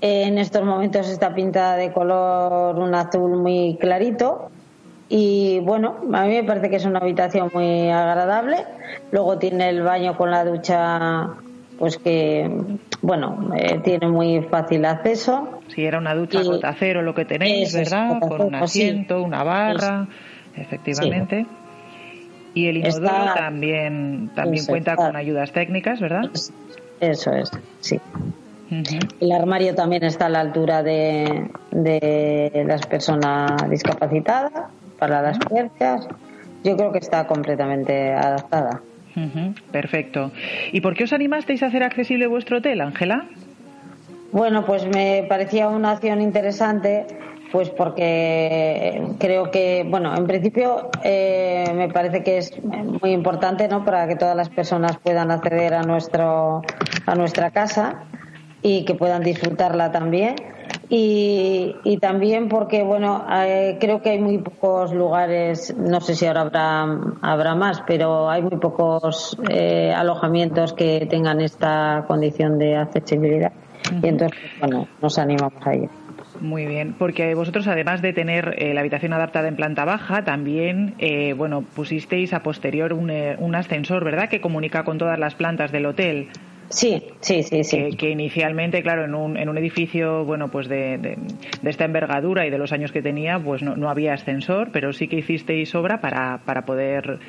en 0.00 0.36
estos 0.38 0.64
momentos 0.64 1.08
está 1.08 1.32
pintada 1.34 1.76
de 1.76 1.92
color 1.92 2.76
un 2.78 2.94
azul 2.94 3.36
muy 3.38 3.78
clarito 3.80 4.50
y 5.08 5.60
bueno, 5.60 5.96
a 6.12 6.24
mí 6.24 6.30
me 6.34 6.44
parece 6.44 6.70
que 6.70 6.76
es 6.76 6.84
una 6.84 6.98
habitación 6.98 7.50
muy 7.52 7.88
agradable. 7.90 8.64
Luego 9.12 9.38
tiene 9.38 9.68
el 9.68 9.82
baño 9.82 10.16
con 10.16 10.30
la 10.30 10.44
ducha, 10.44 11.28
pues 11.78 11.98
que, 11.98 12.50
bueno, 13.02 13.50
eh, 13.56 13.78
tiene 13.84 14.08
muy 14.08 14.40
fácil 14.50 14.84
acceso. 14.86 15.60
Si 15.68 15.84
era 15.84 15.98
una 15.98 16.14
ducha 16.14 16.40
Y- 16.40 16.46
gota 16.46 16.74
cero 16.78 17.02
lo 17.02 17.14
que 17.14 17.24
tenéis, 17.26 17.74
¿verdad? 17.74 18.18
Con 18.20 18.40
un 18.40 18.50
sí. 18.50 18.56
asiento, 18.56 19.22
una 19.22 19.44
barra, 19.44 20.06
efectivamente. 20.56 21.46
Y 22.54 22.68
el 22.68 22.78
inodoro 22.78 23.06
Está- 23.06 23.34
también, 23.34 24.30
también 24.34 24.62
Eso, 24.62 24.72
cuenta 24.72 24.92
está- 24.92 25.06
con 25.06 25.16
ayudas 25.16 25.52
técnicas, 25.52 26.00
¿verdad? 26.00 26.22
Eso 27.00 27.32
es, 27.32 27.50
sí. 27.80 27.98
El 29.20 29.32
armario 29.32 29.74
también 29.74 30.02
está 30.04 30.26
a 30.26 30.28
la 30.30 30.40
altura 30.40 30.82
de, 30.82 31.46
de 31.70 32.64
las 32.66 32.86
personas 32.86 33.68
discapacitadas 33.68 34.52
para 34.98 35.20
las 35.20 35.38
perchas. 35.40 36.06
Yo 36.64 36.76
creo 36.76 36.90
que 36.92 36.98
está 36.98 37.26
completamente 37.26 38.12
adaptada. 38.14 38.80
Perfecto. 39.70 40.30
¿Y 40.72 40.80
por 40.80 40.94
qué 40.94 41.04
os 41.04 41.12
animasteis 41.12 41.62
a 41.62 41.66
hacer 41.66 41.82
accesible 41.82 42.26
vuestro 42.28 42.58
hotel, 42.58 42.80
Ángela? 42.80 43.26
Bueno, 44.30 44.64
pues 44.64 44.86
me 44.86 45.26
parecía 45.28 45.68
una 45.68 45.90
acción 45.90 46.22
interesante, 46.22 47.06
pues 47.52 47.68
porque 47.70 49.02
creo 49.18 49.50
que, 49.50 49.84
bueno, 49.88 50.14
en 50.16 50.26
principio 50.26 50.90
eh, 51.04 51.70
me 51.74 51.88
parece 51.88 52.22
que 52.24 52.38
es 52.38 52.52
muy 52.64 53.12
importante, 53.12 53.68
¿no? 53.68 53.84
Para 53.84 54.08
que 54.08 54.16
todas 54.16 54.34
las 54.34 54.48
personas 54.48 54.96
puedan 54.96 55.30
acceder 55.30 55.74
a 55.74 55.82
nuestro 55.82 56.62
a 57.06 57.14
nuestra 57.14 57.50
casa 57.50 58.04
y 58.62 58.84
que 58.84 58.94
puedan 58.94 59.22
disfrutarla 59.22 59.92
también. 59.92 60.36
y, 60.88 61.74
y 61.84 61.98
también 61.98 62.48
porque, 62.48 62.82
bueno, 62.82 63.24
eh, 63.30 63.78
creo 63.80 64.02
que 64.02 64.10
hay 64.10 64.18
muy 64.18 64.38
pocos 64.38 64.92
lugares, 64.92 65.74
no 65.76 66.00
sé 66.00 66.14
si 66.14 66.26
ahora 66.26 66.42
habrá, 66.42 66.86
habrá 67.22 67.54
más, 67.54 67.82
pero 67.86 68.28
hay 68.28 68.42
muy 68.42 68.58
pocos 68.58 69.36
eh, 69.48 69.92
alojamientos 69.94 70.72
que 70.74 71.06
tengan 71.08 71.40
esta 71.40 72.04
condición 72.06 72.58
de 72.58 72.76
accesibilidad. 72.76 73.52
Y 74.02 74.06
entonces, 74.06 74.38
bueno, 74.60 74.86
nos 75.00 75.18
animamos 75.18 75.66
a 75.66 75.72
ello. 75.72 76.01
Muy 76.42 76.66
bien, 76.66 76.94
porque 76.98 77.36
vosotros 77.36 77.68
además 77.68 78.02
de 78.02 78.12
tener 78.12 78.56
eh, 78.58 78.74
la 78.74 78.80
habitación 78.80 79.12
adaptada 79.12 79.46
en 79.46 79.54
planta 79.54 79.84
baja, 79.84 80.24
también, 80.24 80.94
eh, 80.98 81.34
bueno, 81.34 81.62
pusisteis 81.62 82.32
a 82.32 82.42
posterior 82.42 82.92
un, 82.92 83.10
eh, 83.10 83.36
un 83.38 83.54
ascensor, 83.54 84.04
¿verdad? 84.04 84.28
Que 84.28 84.40
comunica 84.40 84.82
con 84.82 84.98
todas 84.98 85.20
las 85.20 85.36
plantas 85.36 85.70
del 85.70 85.86
hotel. 85.86 86.30
Sí, 86.68 87.00
sí, 87.20 87.44
sí, 87.44 87.62
sí. 87.62 87.76
Que, 87.76 87.96
que 87.96 88.10
inicialmente, 88.10 88.82
claro, 88.82 89.04
en 89.04 89.14
un, 89.14 89.36
en 89.36 89.48
un 89.48 89.56
edificio, 89.56 90.24
bueno, 90.24 90.48
pues 90.48 90.68
de, 90.68 90.98
de, 90.98 91.16
de 91.62 91.70
esta 91.70 91.84
envergadura 91.84 92.44
y 92.44 92.50
de 92.50 92.58
los 92.58 92.72
años 92.72 92.90
que 92.90 93.02
tenía, 93.02 93.38
pues 93.38 93.62
no, 93.62 93.76
no 93.76 93.88
había 93.88 94.14
ascensor, 94.14 94.70
pero 94.72 94.92
sí 94.92 95.06
que 95.06 95.18
hicisteis 95.18 95.72
obra 95.76 96.00
para, 96.00 96.38
para 96.44 96.62
poder 96.62 97.20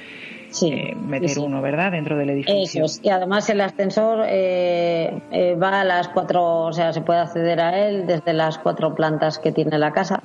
Sí, 0.54 0.72
eh, 0.72 0.96
meter 0.96 1.32
sí, 1.32 1.40
uno, 1.40 1.64
¿verdad? 1.64 1.92
Dentro 1.92 2.16
del 2.16 2.30
edificio. 2.30 2.86
Eso 2.86 2.86
es. 2.86 3.00
Y 3.04 3.10
además 3.10 3.50
el 3.50 3.60
ascensor 3.60 4.24
eh, 4.28 5.12
eh, 5.32 5.56
va 5.56 5.82
a 5.82 5.84
las 5.84 6.10
cuatro, 6.10 6.66
o 6.66 6.74
sea, 6.74 6.94
se 6.94 7.02
puede 7.02 7.22
acceder 7.22 7.60
a 7.60 7.88
él 7.88 8.06
desde 8.06 8.34
las 8.34 8.60
cuatro 8.60 8.94
plantas 8.94 9.40
que 9.40 9.52
tiene 9.52 9.80
la 9.80 9.92
casa. 9.92 10.22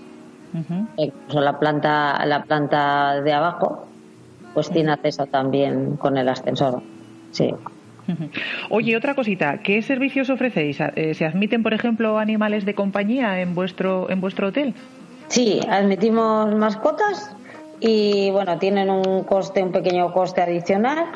Ujú. 0.52 0.86
Incluso 0.98 1.40
la 1.40 1.58
planta, 1.58 2.24
la 2.26 2.42
planta 2.42 3.22
de 3.22 3.32
abajo, 3.32 3.88
pues 4.52 4.70
tiene 4.70 4.92
acceso 4.92 5.24
también 5.26 5.96
con 5.96 6.18
el 6.18 6.28
ascensor. 6.28 6.82
Sí. 7.30 7.50
Oye, 8.68 8.96
otra 8.96 9.14
cosita, 9.14 9.60
¿qué 9.62 9.80
servicios 9.80 10.28
ofrecéis? 10.28 10.78
Eh, 10.80 11.14
¿Se 11.14 11.24
admiten, 11.24 11.62
por 11.62 11.72
ejemplo, 11.72 12.18
animales 12.18 12.66
de 12.66 12.74
compañía 12.74 13.40
en 13.40 13.54
vuestro 13.54 14.10
en 14.10 14.20
vuestro 14.20 14.48
hotel? 14.48 14.74
Sí, 15.28 15.60
admitimos 15.68 16.54
mascotas 16.54 17.37
y 17.80 18.30
bueno, 18.30 18.58
tienen 18.58 18.90
un 18.90 19.24
coste, 19.24 19.62
un 19.62 19.72
pequeño 19.72 20.12
coste 20.12 20.42
adicional. 20.42 21.06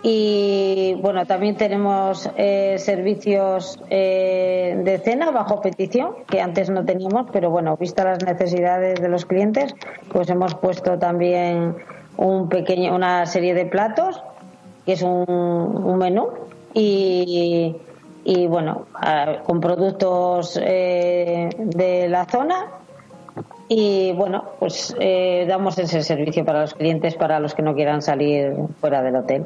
Y 0.00 0.94
bueno, 1.02 1.26
también 1.26 1.56
tenemos 1.56 2.30
eh, 2.36 2.76
servicios 2.78 3.80
eh, 3.90 4.80
de 4.84 4.98
cena 4.98 5.32
bajo 5.32 5.60
petición, 5.60 6.10
que 6.28 6.40
antes 6.40 6.70
no 6.70 6.84
teníamos, 6.84 7.26
pero 7.32 7.50
bueno, 7.50 7.76
vista 7.76 8.04
las 8.04 8.24
necesidades 8.24 9.00
de 9.00 9.08
los 9.08 9.26
clientes, 9.26 9.74
pues 10.12 10.30
hemos 10.30 10.54
puesto 10.54 10.98
también 11.00 11.74
un 12.16 12.48
pequeño, 12.48 12.94
una 12.94 13.26
serie 13.26 13.54
de 13.54 13.66
platos, 13.66 14.22
que 14.86 14.92
es 14.92 15.02
un, 15.02 15.26
un 15.28 15.98
menú, 15.98 16.28
y, 16.74 17.74
y 18.24 18.46
bueno, 18.46 18.86
con 19.44 19.60
productos 19.60 20.60
eh, 20.62 21.48
de 21.58 22.08
la 22.08 22.24
zona 22.26 22.77
y 23.68 24.12
bueno, 24.12 24.44
pues 24.58 24.96
eh, 24.98 25.44
damos 25.46 25.78
ese 25.78 26.02
servicio 26.02 26.44
para 26.44 26.62
los 26.62 26.74
clientes, 26.74 27.14
para 27.14 27.38
los 27.38 27.54
que 27.54 27.62
no 27.62 27.74
quieran 27.74 28.02
salir 28.02 28.52
fuera 28.80 29.02
del 29.02 29.16
hotel. 29.16 29.44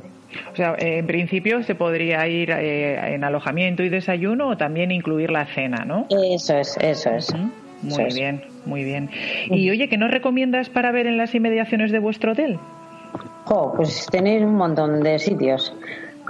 O 0.53 0.57
sea, 0.57 0.75
eh, 0.79 0.99
en 0.99 1.07
principio 1.07 1.63
se 1.63 1.75
podría 1.75 2.27
ir 2.29 2.51
eh, 2.51 3.15
en 3.15 3.25
alojamiento 3.25 3.83
y 3.83 3.89
desayuno 3.89 4.49
o 4.49 4.57
también 4.57 4.91
incluir 4.91 5.31
la 5.31 5.47
cena, 5.47 5.85
¿no? 5.85 6.07
Eso 6.09 6.57
es, 6.57 6.77
eso 6.81 7.11
es. 7.11 7.35
Muy 7.83 8.15
bien, 8.15 8.45
muy 8.65 8.85
bien. 8.85 9.11
Y 9.51 9.69
oye, 9.71 9.89
¿qué 9.89 9.99
nos 9.99 10.11
recomiendas 10.11 10.69
para 10.69 10.93
ver 10.93 11.07
en 11.07 11.17
las 11.17 11.35
inmediaciones 11.35 11.91
de 11.91 11.99
vuestro 11.99 12.33
hotel? 12.33 12.59
Jo, 13.45 13.73
pues 13.77 14.07
tenéis 14.11 14.43
un 14.43 14.55
montón 14.55 15.01
de 15.01 15.19
sitios. 15.19 15.75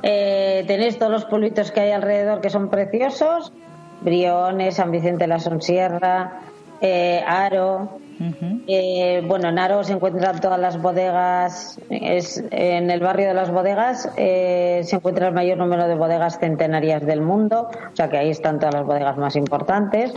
Eh, 0.03 0.65
tenéis 0.67 0.99
todos 0.99 1.13
los 1.13 1.25
pueblitos 1.27 1.71
que 1.71 1.81
hay 1.81 1.91
alrededor 1.91 2.41
que 2.41 2.49
son 2.49 2.71
preciosos. 2.71 3.53
Briones, 4.01 4.77
San 4.77 4.91
Vicente 4.91 5.25
de 5.25 5.29
la 5.29 5.39
Sonsierra, 5.39 6.41
eh, 6.83 7.23
Aro. 7.27 7.99
Ujú. 8.21 8.61
Eh, 8.69 9.23
bueno, 9.27 9.49
en 9.49 9.59
Aro 9.59 9.83
se 9.83 9.95
encuentran 9.95 10.41
todas 10.41 10.61
las 10.61 10.81
bodegas. 10.81 11.81
Es, 11.91 12.45
en 12.53 12.91
el 12.91 13.01
barrio 13.01 13.27
de 13.29 13.35
las 13.35 13.51
bodegas 13.51 14.13
eh, 14.17 14.81
se 14.85 14.97
encuentra 14.97 15.29
el 15.29 15.35
mayor 15.35 15.59
número 15.59 15.89
de 15.89 15.95
bodegas 15.97 16.39
centenarias 16.39 17.05
del 17.05 17.21
mundo. 17.21 17.69
O 17.93 17.97
sea 17.97 18.09
que 18.09 18.19
ahí 18.19 18.31
están 18.31 18.59
todas 18.61 18.75
las 18.75 18.85
bodegas 18.85 19.17
más 19.17 19.35
importantes. 19.35 20.15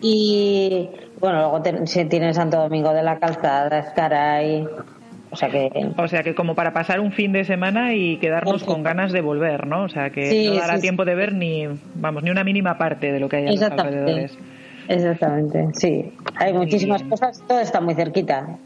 Y 0.00 0.90
bueno, 1.20 1.38
luego 1.38 1.62
te- 1.62 1.86
se 1.86 2.04
tiene 2.04 2.32
Santo 2.34 2.58
Domingo 2.58 2.92
de 2.92 3.02
la 3.02 3.18
Calzada, 3.18 3.78
Escaray. 3.78 4.66
O 5.30 5.36
sea 5.36 5.48
que 5.48 5.70
O 5.96 6.06
sea, 6.08 6.22
que 6.22 6.34
como 6.34 6.54
para 6.54 6.72
pasar 6.74 7.00
un 7.00 7.10
fin 7.12 7.32
de 7.32 7.44
semana 7.44 7.94
y 7.94 8.18
quedarnos 8.18 8.62
con 8.64 8.82
ganas 8.82 9.12
de 9.12 9.22
volver, 9.22 9.66
¿no? 9.66 9.84
O 9.84 9.88
sea, 9.88 10.10
que 10.10 10.26
Sí, 10.26 10.46
no 10.48 10.54
dará 10.56 10.76
sí, 10.76 10.82
tiempo 10.82 11.04
sí. 11.04 11.08
de 11.08 11.14
ver 11.14 11.32
ni, 11.32 11.66
vamos, 11.94 12.22
ni 12.22 12.30
una 12.30 12.44
mínima 12.44 12.76
parte 12.76 13.10
de 13.10 13.18
lo 13.18 13.28
que 13.30 13.36
hay 13.36 13.46
a 13.46 13.50
los 13.52 13.62
alrededores. 13.62 14.38
Exactamente, 14.88 15.68
sí. 15.74 16.12
Hay 16.36 16.52
muchísimas 16.52 17.02
cosas, 17.04 17.42
todo 17.46 17.60
está 17.60 17.80
muy 17.80 17.94
cerquita. 17.94 18.58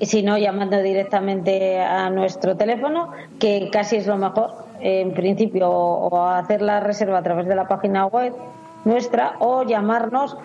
y 0.00 0.06
si 0.06 0.24
no, 0.24 0.36
llamando 0.36 0.82
directamente 0.82 1.78
a 1.78 2.10
nuestro 2.10 2.56
teléfono, 2.56 3.12
que 3.38 3.70
casi 3.70 3.98
es 3.98 4.08
lo 4.08 4.16
mejor, 4.16 4.64
en 4.80 5.14
principio, 5.14 5.70
o 5.70 6.26
hacer 6.26 6.60
la 6.60 6.80
reserva 6.80 7.18
a 7.18 7.22
través 7.22 7.46
de 7.46 7.54
la 7.54 7.68
página 7.68 8.06
web 8.06 8.34
nuestra 8.84 9.36
o 9.38 9.62
llamarnos. 9.62 10.36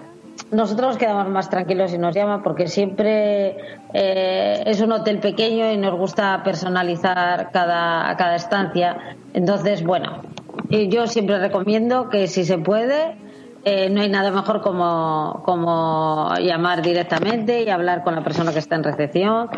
Nosotros 0.51 0.89
nos 0.89 0.97
quedamos 0.97 1.27
más 1.29 1.49
tranquilos 1.49 1.89
si 1.89 1.97
nos 1.97 2.13
llaman 2.13 2.43
porque 2.43 2.67
siempre 2.67 3.57
eh, 3.93 4.62
es 4.63 4.79
un 4.79 4.91
hotel 4.91 5.17
pequeño 5.17 5.71
y 5.71 5.77
nos 5.77 5.97
gusta 5.97 6.43
personalizar 6.43 7.49
cada, 7.49 8.15
cada 8.15 8.36
estancia. 8.36 9.15
Entonces, 9.33 9.83
bueno, 9.83 10.21
yo 10.69 11.07
siempre 11.07 11.39
recomiendo 11.39 12.10
que 12.10 12.27
si 12.27 12.45
se 12.45 12.60
puede, 12.60 13.25
eh, 13.69 13.89
no 13.89 14.01
hay 14.01 14.10
nada 14.10 14.32
mejor 14.32 14.62
como, 14.62 15.41
como 15.45 16.34
llamar 16.39 16.82
directamente 16.82 17.63
y 17.63 17.69
hablar 17.69 18.03
con 18.03 18.15
la 18.15 18.23
persona 18.23 18.53
que 18.53 18.60
está 18.60 18.75
en 18.75 18.84
recepción, 18.84 19.49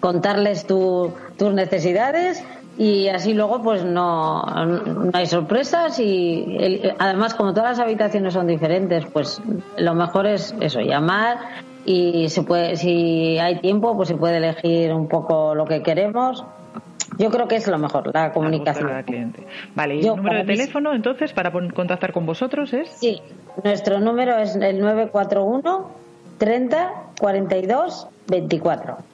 contarles 0.00 0.66
tu- 0.66 1.12
tus 1.38 1.52
necesidades 1.54 2.44
y 2.76 3.08
así 3.08 3.32
luego 3.34 3.62
pues 3.62 3.84
no, 3.84 4.42
no 4.42 5.10
hay 5.12 5.26
sorpresas 5.26 5.98
y 6.00 6.82
además 6.98 7.34
como 7.34 7.54
todas 7.54 7.78
las 7.78 7.86
habitaciones 7.86 8.34
son 8.34 8.46
diferentes 8.48 9.06
pues 9.12 9.40
lo 9.78 9.94
mejor 9.94 10.26
es 10.26 10.54
eso, 10.60 10.80
llamar 10.80 11.38
y 11.86 12.28
se 12.28 12.42
puede, 12.42 12.76
si 12.76 13.38
hay 13.38 13.60
tiempo 13.60 13.96
pues 13.96 14.08
se 14.08 14.16
puede 14.16 14.38
elegir 14.38 14.92
un 14.92 15.06
poco 15.08 15.54
lo 15.54 15.64
que 15.64 15.82
queremos. 15.82 16.44
Yo 17.18 17.30
creo 17.30 17.48
que 17.48 17.56
es 17.56 17.66
lo 17.66 17.78
mejor, 17.78 18.10
la 18.12 18.32
comunicación. 18.32 19.02
Cliente. 19.04 19.46
Vale, 19.74 19.96
¿y 19.96 20.02
Yo, 20.02 20.12
el 20.12 20.16
número 20.18 20.38
de 20.38 20.44
mí 20.44 20.56
teléfono 20.56 20.94
entonces 20.94 21.32
para 21.32 21.52
contactar 21.52 22.12
con 22.12 22.26
vosotros 22.26 22.72
es? 22.72 22.90
Sí, 22.90 23.20
nuestro 23.62 24.00
número 24.00 24.36
es 24.38 24.56
el 24.56 24.80
941 24.80 25.90
30 26.38 26.92
42 27.20 28.08
24. 28.28 29.13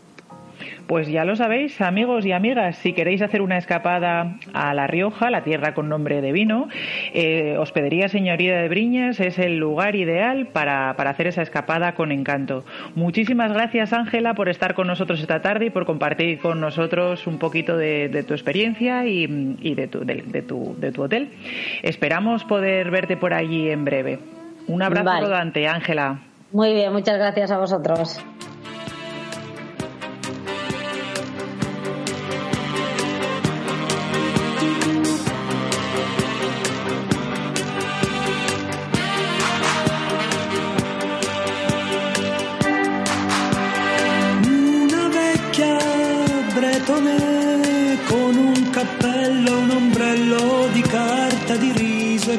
Pues 0.86 1.08
ya 1.08 1.24
lo 1.24 1.36
sabéis, 1.36 1.80
amigos 1.80 2.26
y 2.26 2.32
amigas, 2.32 2.76
si 2.76 2.92
queréis 2.92 3.22
hacer 3.22 3.42
una 3.42 3.58
escapada 3.58 4.36
a 4.52 4.74
La 4.74 4.86
Rioja, 4.86 5.30
la 5.30 5.44
tierra 5.44 5.74
con 5.74 5.88
nombre 5.88 6.20
de 6.20 6.32
vino, 6.32 6.68
eh, 7.14 7.56
Hospedería 7.58 8.08
Señoría 8.08 8.60
de 8.60 8.68
Briñas 8.68 9.20
es 9.20 9.38
el 9.38 9.56
lugar 9.58 9.94
ideal 9.94 10.48
para, 10.52 10.94
para 10.96 11.10
hacer 11.10 11.28
esa 11.28 11.42
escapada 11.42 11.94
con 11.94 12.12
encanto. 12.12 12.64
Muchísimas 12.94 13.52
gracias, 13.52 13.92
Ángela, 13.92 14.34
por 14.34 14.48
estar 14.48 14.74
con 14.74 14.86
nosotros 14.86 15.20
esta 15.20 15.40
tarde 15.42 15.66
y 15.66 15.70
por 15.70 15.86
compartir 15.86 16.38
con 16.38 16.60
nosotros 16.60 17.26
un 17.26 17.38
poquito 17.38 17.76
de, 17.76 18.08
de 18.08 18.22
tu 18.22 18.34
experiencia 18.34 19.06
y, 19.06 19.56
y 19.60 19.74
de, 19.74 19.86
tu, 19.86 20.04
de, 20.04 20.22
de 20.26 20.42
tu, 20.42 20.74
de 20.78 20.92
tu 20.92 21.02
hotel. 21.02 21.30
Esperamos 21.82 22.44
poder 22.44 22.90
verte 22.90 23.16
por 23.16 23.32
allí 23.34 23.70
en 23.70 23.84
breve. 23.84 24.18
Un 24.66 24.82
abrazo 24.82 25.04
Vale. 25.06 25.26
rodante, 25.26 25.66
Ángela. 25.66 26.20
Muy 26.52 26.74
bien, 26.74 26.92
muchas 26.92 27.16
gracias 27.16 27.50
a 27.50 27.58
vosotros. 27.58 28.20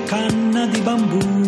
Canna 0.06 0.66
di 0.68 0.80
bambù. 0.82 1.41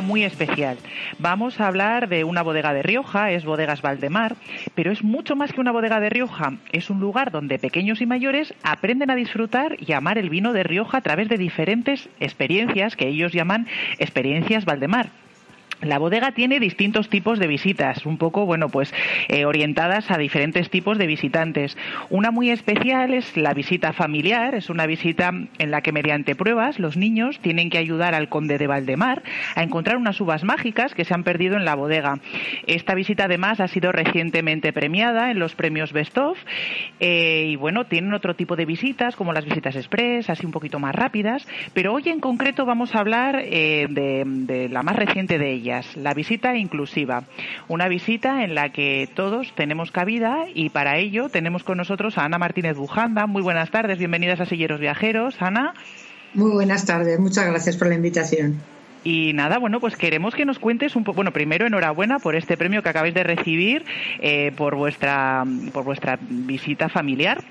Muy 0.00 0.22
especial. 0.22 0.78
Vamos 1.18 1.58
a 1.58 1.66
hablar 1.66 2.08
de 2.08 2.22
una 2.22 2.42
bodega 2.42 2.72
de 2.72 2.82
Rioja, 2.82 3.32
es 3.32 3.44
Bodegas 3.44 3.82
Valdemar, 3.82 4.36
pero 4.76 4.92
es 4.92 5.02
mucho 5.02 5.34
más 5.34 5.52
que 5.52 5.60
una 5.60 5.72
bodega 5.72 5.98
de 5.98 6.08
Rioja. 6.08 6.52
Es 6.70 6.88
un 6.88 7.00
lugar 7.00 7.32
donde 7.32 7.58
pequeños 7.58 8.00
y 8.00 8.06
mayores 8.06 8.54
aprenden 8.62 9.10
a 9.10 9.16
disfrutar 9.16 9.76
y 9.80 9.92
amar 9.92 10.18
el 10.18 10.30
vino 10.30 10.52
de 10.52 10.62
Rioja 10.62 10.98
a 10.98 11.02
través 11.02 11.28
de 11.28 11.38
diferentes 11.38 12.08
experiencias 12.20 12.94
que 12.94 13.08
ellos 13.08 13.32
llaman 13.32 13.66
experiencias 13.98 14.64
Valdemar. 14.64 15.19
La 15.82 15.98
bodega 15.98 16.32
tiene 16.32 16.60
distintos 16.60 17.08
tipos 17.08 17.38
de 17.38 17.46
visitas, 17.46 18.04
un 18.04 18.18
poco, 18.18 18.44
bueno, 18.44 18.68
pues 18.68 18.92
eh, 19.28 19.46
orientadas 19.46 20.10
a 20.10 20.18
diferentes 20.18 20.68
tipos 20.68 20.98
de 20.98 21.06
visitantes. 21.06 21.74
Una 22.10 22.30
muy 22.30 22.50
especial 22.50 23.14
es 23.14 23.34
la 23.34 23.54
visita 23.54 23.94
familiar, 23.94 24.54
es 24.54 24.68
una 24.68 24.84
visita 24.84 25.32
en 25.58 25.70
la 25.70 25.80
que 25.80 25.92
mediante 25.92 26.34
pruebas 26.34 26.78
los 26.78 26.98
niños 26.98 27.38
tienen 27.40 27.70
que 27.70 27.78
ayudar 27.78 28.14
al 28.14 28.28
conde 28.28 28.58
de 28.58 28.66
Valdemar 28.66 29.22
a 29.54 29.62
encontrar 29.62 29.96
unas 29.96 30.20
uvas 30.20 30.44
mágicas 30.44 30.94
que 30.94 31.06
se 31.06 31.14
han 31.14 31.24
perdido 31.24 31.56
en 31.56 31.64
la 31.64 31.76
bodega. 31.76 32.18
Esta 32.66 32.94
visita 32.94 33.24
además 33.24 33.58
ha 33.60 33.68
sido 33.68 33.90
recientemente 33.90 34.74
premiada 34.74 35.30
en 35.30 35.38
los 35.38 35.54
premios 35.54 35.94
Best 35.94 36.18
of 36.18 36.36
eh, 37.00 37.46
y 37.48 37.56
bueno, 37.56 37.86
tienen 37.86 38.12
otro 38.12 38.34
tipo 38.34 38.54
de 38.54 38.66
visitas 38.66 39.16
como 39.16 39.32
las 39.32 39.46
visitas 39.46 39.76
express, 39.76 40.28
así 40.28 40.44
un 40.44 40.52
poquito 40.52 40.78
más 40.78 40.94
rápidas, 40.94 41.48
pero 41.72 41.94
hoy 41.94 42.02
en 42.10 42.20
concreto 42.20 42.66
vamos 42.66 42.94
a 42.94 42.98
hablar 42.98 43.40
eh, 43.42 43.86
de, 43.88 44.24
de 44.26 44.68
la 44.68 44.82
más 44.82 44.96
reciente 44.96 45.38
de 45.38 45.52
ellas 45.52 45.69
la 45.96 46.14
visita 46.14 46.56
inclusiva. 46.56 47.24
Una 47.68 47.88
visita 47.88 48.44
en 48.44 48.54
la 48.54 48.70
que 48.70 49.08
todos 49.14 49.52
tenemos 49.54 49.90
cabida 49.90 50.44
y 50.54 50.70
para 50.70 50.98
ello 50.98 51.28
tenemos 51.28 51.64
con 51.64 51.78
nosotros 51.78 52.18
a 52.18 52.24
Ana 52.24 52.38
Martínez 52.38 52.76
Bujanda. 52.76 53.26
Muy 53.26 53.42
buenas 53.42 53.70
tardes, 53.70 53.98
bienvenidas 53.98 54.40
a 54.40 54.46
Silleros 54.46 54.80
Viajeros. 54.80 55.40
Ana. 55.40 55.74
Muy 56.34 56.52
buenas 56.52 56.84
tardes, 56.86 57.18
muchas 57.18 57.46
gracias 57.46 57.76
por 57.76 57.88
la 57.88 57.94
invitación. 57.94 58.60
Y 59.02 59.32
nada, 59.32 59.58
bueno, 59.58 59.80
pues 59.80 59.96
queremos 59.96 60.34
que 60.34 60.44
nos 60.44 60.58
cuentes 60.58 60.94
un 60.94 61.04
poco. 61.04 61.16
Bueno, 61.16 61.32
primero 61.32 61.66
enhorabuena 61.66 62.18
por 62.18 62.36
este 62.36 62.56
premio 62.58 62.82
que 62.82 62.90
acabáis 62.90 63.14
de 63.14 63.24
recibir 63.24 63.84
eh, 64.20 64.52
por 64.56 64.76
vuestra 64.76 65.44
por 65.72 65.84
vuestra 65.84 66.18
visita 66.20 66.88
familiar. 66.90 67.42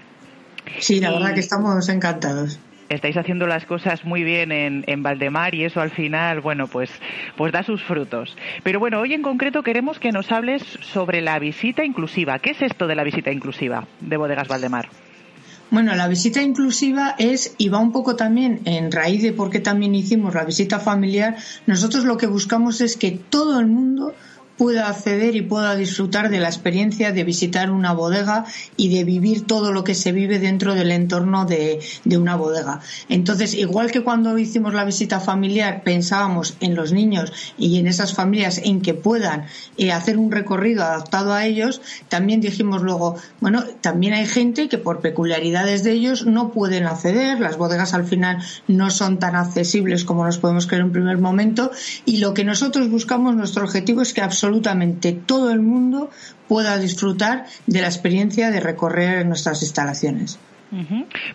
Sí, 0.79 0.99
la 0.99 1.09
Y- 1.09 1.13
verdad 1.13 1.33
que 1.33 1.39
estamos 1.39 1.89
encantados. 1.89 2.59
Estáis 2.89 3.17
haciendo 3.17 3.47
las 3.47 3.65
cosas 3.65 4.03
muy 4.03 4.23
bien 4.23 4.51
en, 4.51 4.83
en 4.87 5.03
Valdemar 5.03 5.55
y 5.55 5.63
eso 5.63 5.81
al 5.81 5.91
final, 5.91 6.41
bueno, 6.41 6.67
pues, 6.67 6.89
pues 7.37 7.51
da 7.51 7.63
sus 7.63 7.83
frutos. 7.83 8.35
Pero 8.63 8.79
bueno, 8.79 8.99
hoy 8.99 9.13
en 9.13 9.21
concreto 9.21 9.63
queremos 9.63 9.99
que 9.99 10.11
nos 10.11 10.31
hables 10.31 10.63
sobre 10.81 11.21
la 11.21 11.39
visita 11.39 11.85
inclusiva. 11.85 12.39
¿Qué 12.39 12.51
es 12.51 12.61
esto 12.61 12.87
de 12.87 12.95
la 12.95 13.03
visita 13.03 13.31
inclusiva 13.31 13.87
de 14.01 14.17
Bodegas 14.17 14.47
Valdemar? 14.47 14.89
Bueno, 15.71 15.93
la 15.95 16.07
visita 16.07 16.41
inclusiva 16.41 17.13
es, 17.19 17.53
y 17.59 17.69
va 17.69 17.77
un 17.77 17.91
poco 17.91 18.15
también 18.15 18.61
en 18.65 18.91
raíz 18.91 19.21
de 19.21 19.33
por 19.33 19.51
qué 19.51 19.59
también 19.59 19.93
hicimos 19.93 20.33
la 20.33 20.43
visita 20.43 20.79
familiar, 20.79 21.37
nosotros 21.67 22.05
lo 22.05 22.17
que 22.17 22.25
buscamos 22.25 22.81
es 22.81 22.97
que 22.97 23.11
todo 23.11 23.59
el 23.59 23.67
mundo 23.67 24.15
pueda 24.59 24.89
acceder 24.89 25.37
y 25.37 25.41
pueda 25.41 25.73
disfrutar 25.77 26.29
de 26.29 26.41
la 26.41 26.49
experiencia 26.49 27.13
de 27.13 27.23
visitar 27.23 27.71
una 27.71 27.93
bodega 27.93 28.43
y 28.75 28.93
de 28.93 29.05
vivir 29.05 29.47
todo 29.47 29.71
lo 29.71 29.85
que 29.85 29.95
se 29.95 30.11
vive 30.11 30.37
dentro 30.37 30.75
del 30.75 30.91
entorno 30.91 31.45
de, 31.45 31.79
de 32.03 32.17
una 32.17 32.35
bodega. 32.35 32.81
Entonces, 33.07 33.53
igual 33.53 33.89
que 33.89 34.03
cuando 34.03 34.37
hicimos 34.37 34.73
la 34.73 34.83
visita 34.83 35.21
familiar 35.21 35.81
pensábamos 35.85 36.57
en 36.59 36.75
los 36.75 36.91
niños 36.91 37.31
y 37.57 37.79
en 37.79 37.87
esas 37.87 38.13
familias 38.13 38.59
en 38.61 38.81
que 38.81 38.93
puedan 38.93 39.45
eh, 39.77 39.93
hacer 39.93 40.17
un 40.17 40.29
recorrido 40.29 40.83
adaptado 40.83 41.31
a 41.31 41.45
ellos, 41.45 41.81
también 42.09 42.41
dijimos 42.41 42.81
luego, 42.81 43.15
bueno, 43.39 43.63
también 43.79 44.11
hay 44.13 44.25
gente 44.25 44.67
que 44.67 44.77
por 44.77 44.99
peculiaridades 44.99 45.85
de 45.85 45.93
ellos 45.93 46.25
no 46.25 46.51
pueden 46.51 46.85
acceder, 46.85 47.39
las 47.39 47.55
bodegas 47.55 47.93
al 47.93 48.03
final 48.03 48.39
no 48.67 48.89
son 48.89 49.19
tan 49.19 49.37
accesibles 49.37 50.03
como 50.03 50.25
nos 50.25 50.37
podemos 50.37 50.67
creer 50.67 50.81
en 50.81 50.87
un 50.87 50.91
primer 50.91 51.17
momento 51.17 51.71
y 52.03 52.17
lo 52.17 52.33
que 52.33 52.43
nosotros 52.43 52.89
buscamos, 52.89 53.37
nuestro 53.37 53.63
objetivo 53.63 54.01
es 54.01 54.13
que 54.13 54.19
absolutamente 54.19 54.48
todo 55.25 55.51
el 55.51 55.61
mundo 55.61 56.09
pueda 56.47 56.77
disfrutar 56.77 57.45
de 57.67 57.81
la 57.81 57.87
experiencia 57.87 58.51
de 58.51 58.59
recorrer 58.59 59.25
nuestras 59.25 59.61
instalaciones. 59.61 60.39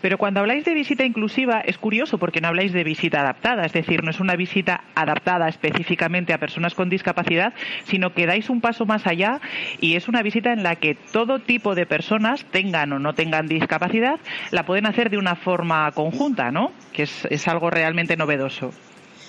Pero 0.00 0.16
cuando 0.16 0.40
habláis 0.40 0.64
de 0.64 0.74
visita 0.74 1.04
inclusiva 1.04 1.60
es 1.60 1.76
curioso 1.76 2.18
porque 2.18 2.40
no 2.40 2.48
habláis 2.48 2.72
de 2.72 2.84
visita 2.84 3.20
adaptada, 3.20 3.66
es 3.66 3.72
decir, 3.72 4.04
no 4.04 4.10
es 4.10 4.20
una 4.20 4.36
visita 4.36 4.84
adaptada 4.94 5.48
específicamente 5.48 6.32
a 6.32 6.38
personas 6.38 6.74
con 6.74 6.88
discapacidad, 6.88 7.52
sino 7.84 8.14
que 8.14 8.26
dais 8.26 8.48
un 8.48 8.60
paso 8.60 8.86
más 8.86 9.06
allá 9.06 9.40
y 9.80 9.96
es 9.96 10.08
una 10.08 10.22
visita 10.22 10.52
en 10.52 10.62
la 10.62 10.76
que 10.76 10.94
todo 10.94 11.40
tipo 11.40 11.74
de 11.74 11.86
personas, 11.86 12.44
tengan 12.52 12.92
o 12.92 12.98
no 12.98 13.14
tengan 13.14 13.46
discapacidad, 13.46 14.20
la 14.52 14.64
pueden 14.64 14.86
hacer 14.86 15.10
de 15.10 15.18
una 15.18 15.34
forma 15.34 15.90
conjunta, 15.92 16.52
¿no? 16.52 16.70
Que 16.92 17.02
es, 17.02 17.26
es 17.28 17.48
algo 17.48 17.70
realmente 17.70 18.16
novedoso. 18.16 18.70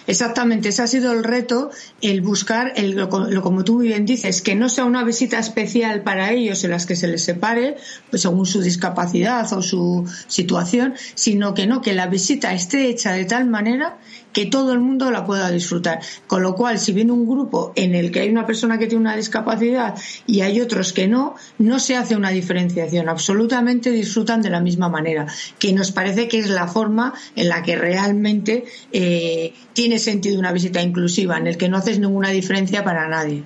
Exactamente, 0.08 0.70
ese 0.70 0.84
ha 0.84 0.88
sido 0.88 1.12
el 1.14 1.24
reto, 1.24 1.72
el 2.02 2.22
buscar, 2.22 2.74
el, 2.76 2.92
lo, 2.92 3.08
lo- 3.30 3.42
como 3.42 3.64
tú 3.64 3.76
muy 3.76 3.88
bien 3.88 4.06
dices, 4.06 4.42
que 4.42 4.54
no 4.56 4.70
sea 4.70 4.86
una 4.86 5.04
visita 5.04 5.40
especial 5.40 6.04
para 6.04 6.32
ellos 6.32 6.64
en 6.64 6.72
las 6.72 6.86
que 6.86 6.96
se 6.96 7.08
les 7.08 7.24
separe, 7.24 7.78
pues 8.10 8.22
según 8.22 8.46
su 8.46 8.62
discapacidad 8.62 9.52
o 9.54 9.62
su 9.62 10.06
situación, 10.28 10.94
sino 11.16 11.54
que 11.54 11.66
no, 11.66 11.82
que 11.82 11.94
la 11.94 12.08
visita 12.08 12.54
esté 12.54 12.88
hecha 12.90 13.14
de 13.14 13.26
tal 13.26 13.48
manera 13.48 13.98
que 14.32 14.46
todo 14.46 14.74
el 14.74 14.80
mundo 14.82 15.12
la 15.12 15.26
pueda 15.26 15.50
disfrutar. 15.50 16.02
Con 16.28 16.44
lo 16.44 16.56
cual, 16.56 16.78
si 16.78 16.92
viene 16.92 17.14
un 17.14 17.26
grupo 17.26 17.72
en 17.78 17.96
el 17.96 18.12
que 18.12 18.20
hay 18.20 18.30
una 18.30 18.46
persona 18.46 18.78
que 18.78 18.86
tiene 18.88 19.00
una 19.02 19.16
discapacidad 19.16 19.96
y 20.28 20.42
hay 20.42 20.60
otros 20.60 20.92
que 20.92 21.08
no, 21.08 21.36
no 21.58 21.80
se 21.80 21.96
hace 21.96 22.18
una 22.18 22.32
diferenciación. 22.32 23.08
Absolutamente 23.08 23.92
disfrutan 23.92 24.42
de 24.42 24.50
la 24.50 24.60
misma 24.60 24.90
manera, 24.90 25.26
que 25.58 25.72
nos 25.72 25.94
parece 25.94 26.28
que 26.28 26.40
es 26.40 26.50
la 26.50 26.68
forma 26.68 27.14
en 27.38 27.48
la 27.48 27.64
que 27.64 27.78
realmente 27.78 28.66
eh, 28.92 29.54
tiene 29.72 29.95
sentido 30.00 30.40
una 30.40 30.52
visita 30.52 30.82
inclusiva, 30.82 31.38
en 31.38 31.48
el 31.48 31.58
que 31.58 31.70
no 31.70 31.78
haces 31.78 32.00
ninguna 32.00 32.30
diferencia 32.30 32.84
para 32.84 33.08
nadie. 33.08 33.44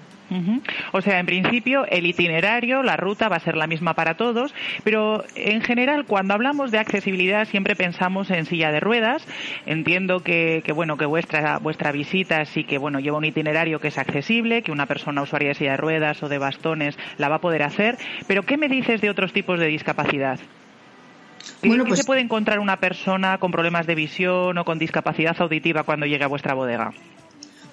O 0.91 1.01
sea, 1.01 1.19
en 1.19 1.25
principio 1.25 1.85
el 1.87 2.05
itinerario, 2.05 2.83
la 2.83 2.97
ruta 2.97 3.29
va 3.29 3.37
a 3.37 3.39
ser 3.39 3.57
la 3.57 3.67
misma 3.67 3.95
para 3.95 4.15
todos, 4.15 4.53
pero 4.83 5.23
en 5.35 5.61
general 5.61 6.05
cuando 6.05 6.33
hablamos 6.33 6.71
de 6.71 6.77
accesibilidad 6.77 7.47
siempre 7.47 7.75
pensamos 7.75 8.29
en 8.29 8.45
silla 8.45 8.71
de 8.71 8.79
ruedas. 8.79 9.25
Entiendo 9.65 10.21
que, 10.21 10.61
que, 10.63 10.71
bueno 10.71 10.97
que 10.97 11.05
vuestra 11.05 11.57
vuestra 11.57 11.91
visita 11.91 12.45
sí 12.45 12.63
que 12.63 12.77
bueno 12.77 12.99
lleva 12.99 13.17
un 13.17 13.25
itinerario 13.25 13.79
que 13.79 13.87
es 13.87 13.97
accesible, 13.97 14.61
que 14.61 14.71
una 14.71 14.85
persona 14.85 15.21
usuaria 15.23 15.49
de 15.49 15.55
silla 15.55 15.71
de 15.71 15.77
ruedas 15.77 16.21
o 16.21 16.29
de 16.29 16.37
bastones 16.37 16.97
la 17.17 17.29
va 17.29 17.35
a 17.35 17.41
poder 17.41 17.63
hacer. 17.63 17.97
Pero 18.27 18.43
¿qué 18.43 18.57
me 18.57 18.69
dices 18.69 19.01
de 19.01 19.09
otros 19.09 19.33
tipos 19.33 19.59
de 19.59 19.67
discapacidad? 19.67 20.39
¿Qué, 21.61 21.67
Bueno, 21.67 21.83
qué 21.83 21.89
pues- 21.89 21.99
se 21.99 22.05
puede 22.05 22.21
encontrar 22.21 22.59
una 22.59 22.77
persona 22.77 23.37
con 23.37 23.51
problemas 23.51 23.85
de 23.85 23.95
visión 23.95 24.57
o 24.57 24.65
con 24.65 24.79
discapacidad 24.79 25.35
auditiva 25.41 25.83
cuando 25.83 26.05
llegue 26.05 26.23
a 26.23 26.27
vuestra 26.27 26.53
bodega? 26.53 26.93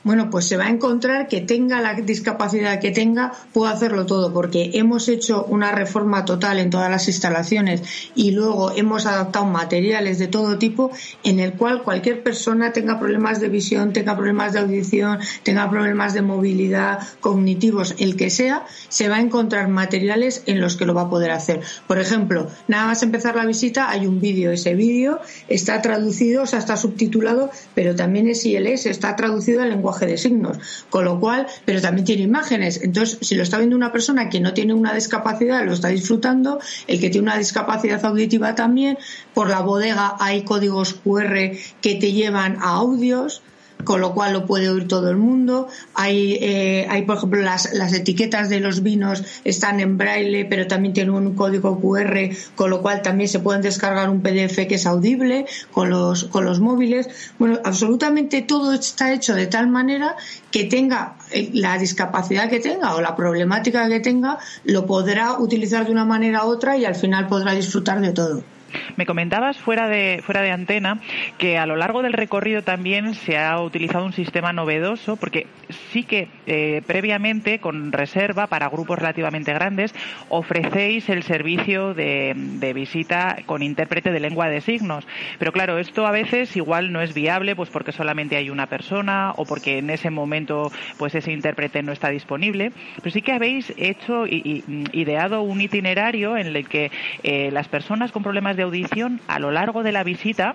Bueno, 0.07 0.31
pues 0.31 0.47
se 0.47 0.57
va 0.57 0.67
a 0.67 0.71
encontrar 0.71 1.27
que 1.27 1.41
tenga 1.41 1.81
la 1.81 1.95
discapacidad 1.95 2.79
que 2.79 2.93
tenga, 2.93 3.33
puede 3.53 3.73
hacerlo 3.73 4.07
todo, 4.07 4.33
porque 4.33 4.71
hemos 4.75 5.09
hecho 5.09 5.45
una 5.47 5.73
reforma 5.73 6.25
total 6.25 6.61
en 6.61 6.71
todas 6.71 6.89
las 6.89 7.09
instalaciones 7.09 7.83
y 8.15 8.31
luego 8.31 8.71
hemos 8.71 9.05
adaptado 9.05 9.47
materiales 9.47 10.21
de 10.21 10.29
todo 10.29 10.59
tipo 10.59 10.93
en 11.25 11.41
el 11.41 11.55
cual 11.55 11.83
cualquier 11.83 12.23
persona 12.23 12.73
tenga 12.73 13.01
problemas 13.01 13.41
de 13.41 13.49
visión, 13.49 13.93
tenga 13.93 14.15
problemas 14.15 14.53
de 14.53 14.61
audición, 14.61 15.19
tenga 15.43 15.69
problemas 15.69 16.15
de 16.15 16.23
movilidad, 16.23 17.01
cognitivos, 17.19 17.97
el 17.99 18.15
que 18.15 18.31
sea, 18.31 18.65
se 18.89 19.09
va 19.09 19.17
a 19.17 19.21
encontrar 19.21 19.67
materiales 19.67 20.45
en 20.47 20.61
los 20.61 20.77
que 20.77 20.87
lo 20.87 20.95
va 20.95 21.03
a 21.03 21.11
poder 21.11 21.33
hacer. 21.33 21.63
Por 21.89 21.99
ejemplo, 21.99 22.47
nada 22.69 22.87
más 22.87 23.03
empezar 23.03 23.35
la 23.35 23.45
visita 23.45 23.91
hay 23.91 24.07
un 24.07 24.21
vídeo, 24.21 24.53
ese 24.53 24.77
vídeo 24.77 25.19
está 25.49 25.83
traducido, 25.83 26.45
o 26.45 26.47
sea, 26.47 26.61
está 26.61 26.77
subtitulado, 26.77 27.51
pero 27.75 27.97
también 27.97 28.29
es 28.29 28.47
ILS, 28.47 28.87
está 28.87 29.17
traducido 29.17 29.63
al 29.63 29.71
lenguaje 29.71 29.96
de 30.05 30.19
signos, 30.19 30.59
con 30.91 31.07
lo 31.07 31.19
cual, 31.19 31.47
pero 31.65 31.81
también 31.81 32.05
tiene 32.05 32.23
imágenes. 32.23 32.83
Entonces, 32.83 33.19
si 33.23 33.35
lo 33.35 33.43
está 33.43 33.57
viendo 33.57 33.77
una 33.77 33.93
persona 33.93 34.29
que 34.29 34.41
no 34.41 34.53
tiene 34.53 34.75
una 34.75 34.93
discapacidad, 34.93 35.65
lo 35.65 35.73
está 35.73 35.89
disfrutando, 35.89 36.61
el 36.87 37.01
que 37.01 37.09
tiene 37.09 37.29
una 37.29 37.39
discapacidad 37.39 38.05
auditiva 38.05 38.55
también, 38.55 38.99
por 39.33 39.49
la 39.49 39.61
bodega 39.61 40.17
hay 40.21 40.43
códigos 40.43 40.93
QR 40.93 41.53
que 41.81 41.95
te 41.95 42.13
llevan 42.13 42.57
a 42.61 42.75
audios 42.75 43.43
con 43.85 44.01
lo 44.01 44.15
cual 44.15 44.33
lo 44.33 44.47
puede 44.47 44.69
oír 44.69 44.89
todo 44.89 45.11
el 45.11 45.17
mundo. 45.17 45.69
Hay, 45.95 46.39
eh, 46.41 46.87
hay 46.91 47.03
por 47.03 47.17
ejemplo, 47.17 47.41
las, 47.43 47.73
las, 47.73 47.93
etiquetas 47.93 48.49
de 48.49 48.61
los 48.61 48.83
vinos 48.83 49.23
están 49.45 49.81
en 49.81 49.97
braille, 49.97 50.45
pero 50.45 50.67
también 50.67 50.95
tienen 50.95 51.15
un 51.15 51.35
código 51.35 51.81
QR, 51.81 52.31
con 52.55 52.71
lo 52.71 52.83
cual 52.83 53.03
también 53.03 53.29
se 53.29 53.39
pueden 53.39 53.63
descargar 53.63 54.11
un 54.11 54.21
PDF 54.21 54.67
que 54.67 54.75
es 54.75 54.87
audible 54.87 55.47
con 55.73 55.91
los, 55.91 56.25
con 56.25 56.45
los 56.45 56.61
móviles. 56.61 57.09
Bueno, 57.39 57.59
absolutamente 57.65 58.43
todo 58.43 58.73
está 58.73 59.13
hecho 59.13 59.35
de 59.35 59.47
tal 59.47 59.69
manera 59.69 60.17
que 60.51 60.65
tenga 60.65 61.17
eh, 61.31 61.51
la 61.53 61.79
discapacidad 61.79 62.49
que 62.49 62.61
tenga 62.61 62.95
o 62.95 63.01
la 63.01 63.15
problemática 63.15 63.89
que 63.89 64.01
tenga, 64.01 64.39
lo 64.65 64.87
podrá 64.87 65.39
utilizar 65.39 65.87
de 65.87 65.93
una 65.93 66.05
manera 66.05 66.45
u 66.45 66.49
otra 66.49 66.77
y 66.77 66.85
al 66.85 66.95
final 66.95 67.29
podrá 67.29 67.53
disfrutar 67.53 68.01
de 68.01 68.13
todo. 68.13 68.56
Me 68.97 69.07
comentabas 69.07 69.59
fuera 69.59 69.89
de, 69.89 70.23
fuera 70.25 70.43
de 70.43 70.51
antena 70.51 71.01
que 71.39 71.59
a 71.59 71.67
lo 71.67 71.77
largo 71.77 72.03
del 72.03 72.13
recorrido 72.13 72.63
también 72.63 73.15
se 73.15 73.39
ha 73.39 73.61
utilizado 73.61 74.05
un 74.05 74.13
sistema 74.13 74.53
novedoso, 74.53 75.17
porque 75.17 75.47
sí 75.93 76.05
que 76.05 76.29
eh, 76.47 76.83
previamente, 76.87 77.59
con 77.59 77.93
reserva 77.93 78.47
para 78.47 78.69
grupos 78.69 78.99
relativamente 78.99 79.53
grandes, 79.53 79.95
ofrecéis 80.29 81.09
el 81.09 81.23
servicio 81.23 81.95
de, 81.95 82.35
visita 82.75 83.39
con 83.47 83.63
intérprete 83.63 84.11
de 84.11 84.21
lengua 84.21 84.49
de 84.49 84.61
signos. 84.61 85.07
Pero 85.39 85.53
claro, 85.53 85.79
esto 85.79 86.07
a 86.07 86.11
veces 86.11 86.57
igual 86.57 86.93
no 86.93 87.01
es 87.01 87.15
viable, 87.15 87.57
pues 87.57 87.71
porque 87.71 87.93
solamente 87.93 88.37
hay 88.37 88.51
una 88.51 88.67
persona 88.67 89.33
o 89.37 89.45
porque 89.45 89.79
en 89.79 89.91
ese 89.91 90.11
momento 90.11 90.71
pues 90.99 91.15
ese 91.15 91.33
intérprete 91.33 91.83
no 91.83 91.93
está 91.93 92.11
disponible. 92.11 92.73
Pero 92.97 93.11
sí 93.11 93.23
que 93.23 93.33
habéis 93.33 93.73
hecho 93.77 94.27
y, 94.27 94.65
ideado 94.93 95.43
un 95.43 95.61
itinerario 95.61 96.37
en 96.37 96.49
el 96.49 96.69
que 96.69 96.91
eh, 97.23 97.51
las 97.51 97.69
personas 97.69 98.13
con 98.13 98.23
problemas 98.23 98.56
de 98.57 98.63
audición 98.63 99.21
a 99.29 99.39
lo 99.39 99.51
largo 99.51 99.83
de 99.83 99.93
la 99.93 100.05
visita 100.05 100.55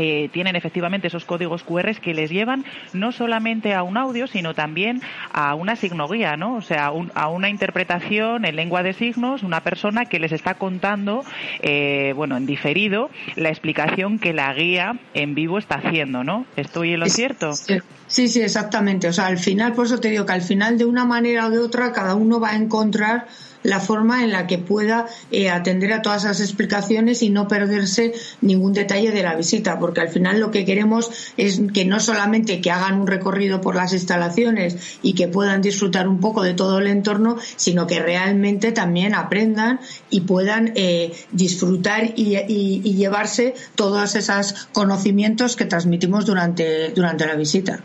eh, 0.00 0.28
tienen 0.32 0.54
efectivamente 0.54 1.08
esos 1.08 1.24
códigos 1.24 1.64
QR 1.64 1.92
que 2.00 2.14
les 2.14 2.30
llevan 2.30 2.64
no 2.92 3.10
solamente 3.10 3.74
a 3.74 3.82
un 3.82 3.96
audio, 3.96 4.28
sino 4.28 4.54
también 4.54 5.02
a 5.32 5.56
una 5.56 5.74
signoguía, 5.74 6.36
¿no? 6.36 6.54
O 6.54 6.62
sea, 6.62 6.92
a 7.14 7.28
una 7.28 7.48
interpretación 7.48 8.44
en 8.44 8.54
lengua 8.54 8.84
de 8.84 8.92
signos, 8.92 9.42
una 9.42 9.64
persona 9.64 10.04
que 10.04 10.20
les 10.20 10.30
está 10.30 10.54
contando, 10.54 11.24
eh, 11.62 12.12
bueno, 12.14 12.36
en 12.36 12.46
diferido, 12.46 13.10
la 13.34 13.48
explicación 13.48 14.20
que 14.20 14.32
la 14.32 14.54
guía 14.54 15.00
en 15.14 15.34
vivo 15.34 15.58
está 15.58 15.80
haciendo, 15.82 16.22
¿no? 16.22 16.46
¿Estoy 16.54 16.92
en 16.92 17.00
lo 17.00 17.06
cierto? 17.06 17.52
Sí, 17.54 18.28
sí, 18.28 18.40
exactamente. 18.40 19.08
O 19.08 19.12
sea, 19.12 19.26
al 19.26 19.38
final, 19.38 19.72
por 19.72 19.86
eso 19.86 19.98
te 19.98 20.10
digo 20.10 20.24
que 20.24 20.32
al 20.32 20.42
final, 20.42 20.78
de 20.78 20.84
una 20.84 21.04
manera 21.04 21.48
o 21.48 21.50
de 21.50 21.58
otra, 21.58 21.92
cada 21.92 22.14
uno 22.14 22.38
va 22.38 22.50
a 22.50 22.56
encontrar 22.56 23.26
la 23.62 23.80
forma 23.80 24.24
en 24.24 24.32
la 24.32 24.46
que 24.46 24.58
pueda 24.58 25.06
eh, 25.30 25.50
atender 25.50 25.92
a 25.92 26.02
todas 26.02 26.24
esas 26.24 26.40
explicaciones 26.40 27.22
y 27.22 27.30
no 27.30 27.48
perderse 27.48 28.14
ningún 28.40 28.72
detalle 28.72 29.10
de 29.10 29.22
la 29.22 29.34
visita, 29.34 29.78
porque 29.78 30.00
al 30.00 30.08
final 30.08 30.40
lo 30.40 30.50
que 30.50 30.64
queremos 30.64 31.10
es 31.36 31.60
que 31.72 31.84
no 31.84 32.00
solamente 32.00 32.60
que 32.60 32.70
hagan 32.70 33.00
un 33.00 33.06
recorrido 33.06 33.60
por 33.60 33.74
las 33.74 33.92
instalaciones 33.92 34.98
y 35.02 35.14
que 35.14 35.28
puedan 35.28 35.60
disfrutar 35.60 36.08
un 36.08 36.20
poco 36.20 36.42
de 36.42 36.54
todo 36.54 36.78
el 36.78 36.86
entorno, 36.86 37.36
sino 37.56 37.86
que 37.86 38.00
realmente 38.00 38.72
también 38.72 39.14
aprendan 39.14 39.80
y 40.10 40.22
puedan 40.22 40.72
eh, 40.74 41.12
disfrutar 41.32 42.12
y, 42.16 42.36
y 42.36 42.94
llevarse 42.94 43.54
todos 43.74 44.14
esos 44.14 44.68
conocimientos 44.72 45.56
que 45.56 45.64
transmitimos 45.64 46.26
durante, 46.26 46.90
durante 46.90 47.26
la 47.26 47.34
visita. 47.34 47.80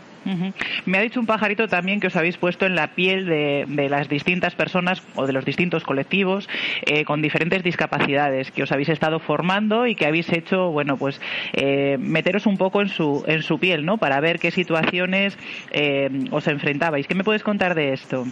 Me 0.86 0.98
ha 0.98 1.02
dicho 1.02 1.20
un 1.20 1.26
pajarito 1.26 1.68
también 1.68 2.00
que 2.00 2.06
os 2.08 2.16
habéis 2.16 2.36
puesto 2.36 2.66
en 2.66 2.74
la 2.74 2.94
piel 2.94 3.26
de, 3.26 3.88
las 3.88 4.08
distintas 4.08 4.54
personas 4.54 5.02
o 5.14 5.26
de 5.26 5.32
los 5.32 5.44
distintos 5.44 5.84
colectivos 5.84 6.48
eh, 6.86 7.04
con 7.04 7.22
diferentes 7.22 7.62
discapacidades 7.62 8.50
que 8.50 8.62
os 8.62 8.72
habéis 8.72 8.88
estado 8.88 9.18
formando 9.18 9.86
y 9.86 9.94
que 9.94 10.06
habéis 10.06 10.32
hecho, 10.32 10.70
bueno, 10.70 10.96
pues 10.96 11.20
eh, 11.52 11.96
meteros 11.98 12.46
un 12.46 12.56
poco 12.56 12.80
en 12.80 12.88
su, 12.88 13.24
en 13.26 13.42
su 13.42 13.58
piel, 13.58 13.84
¿no? 13.84 13.98
Para 13.98 14.20
ver 14.20 14.38
qué 14.38 14.50
situaciones 14.50 15.38
eh, 15.70 16.08
os 16.30 16.46
enfrentabais. 16.48 17.06
¿Qué 17.06 17.14
me 17.14 17.24
puedes 17.24 17.42
contar 17.42 17.74
de 17.74 17.92
esto? 17.92 18.24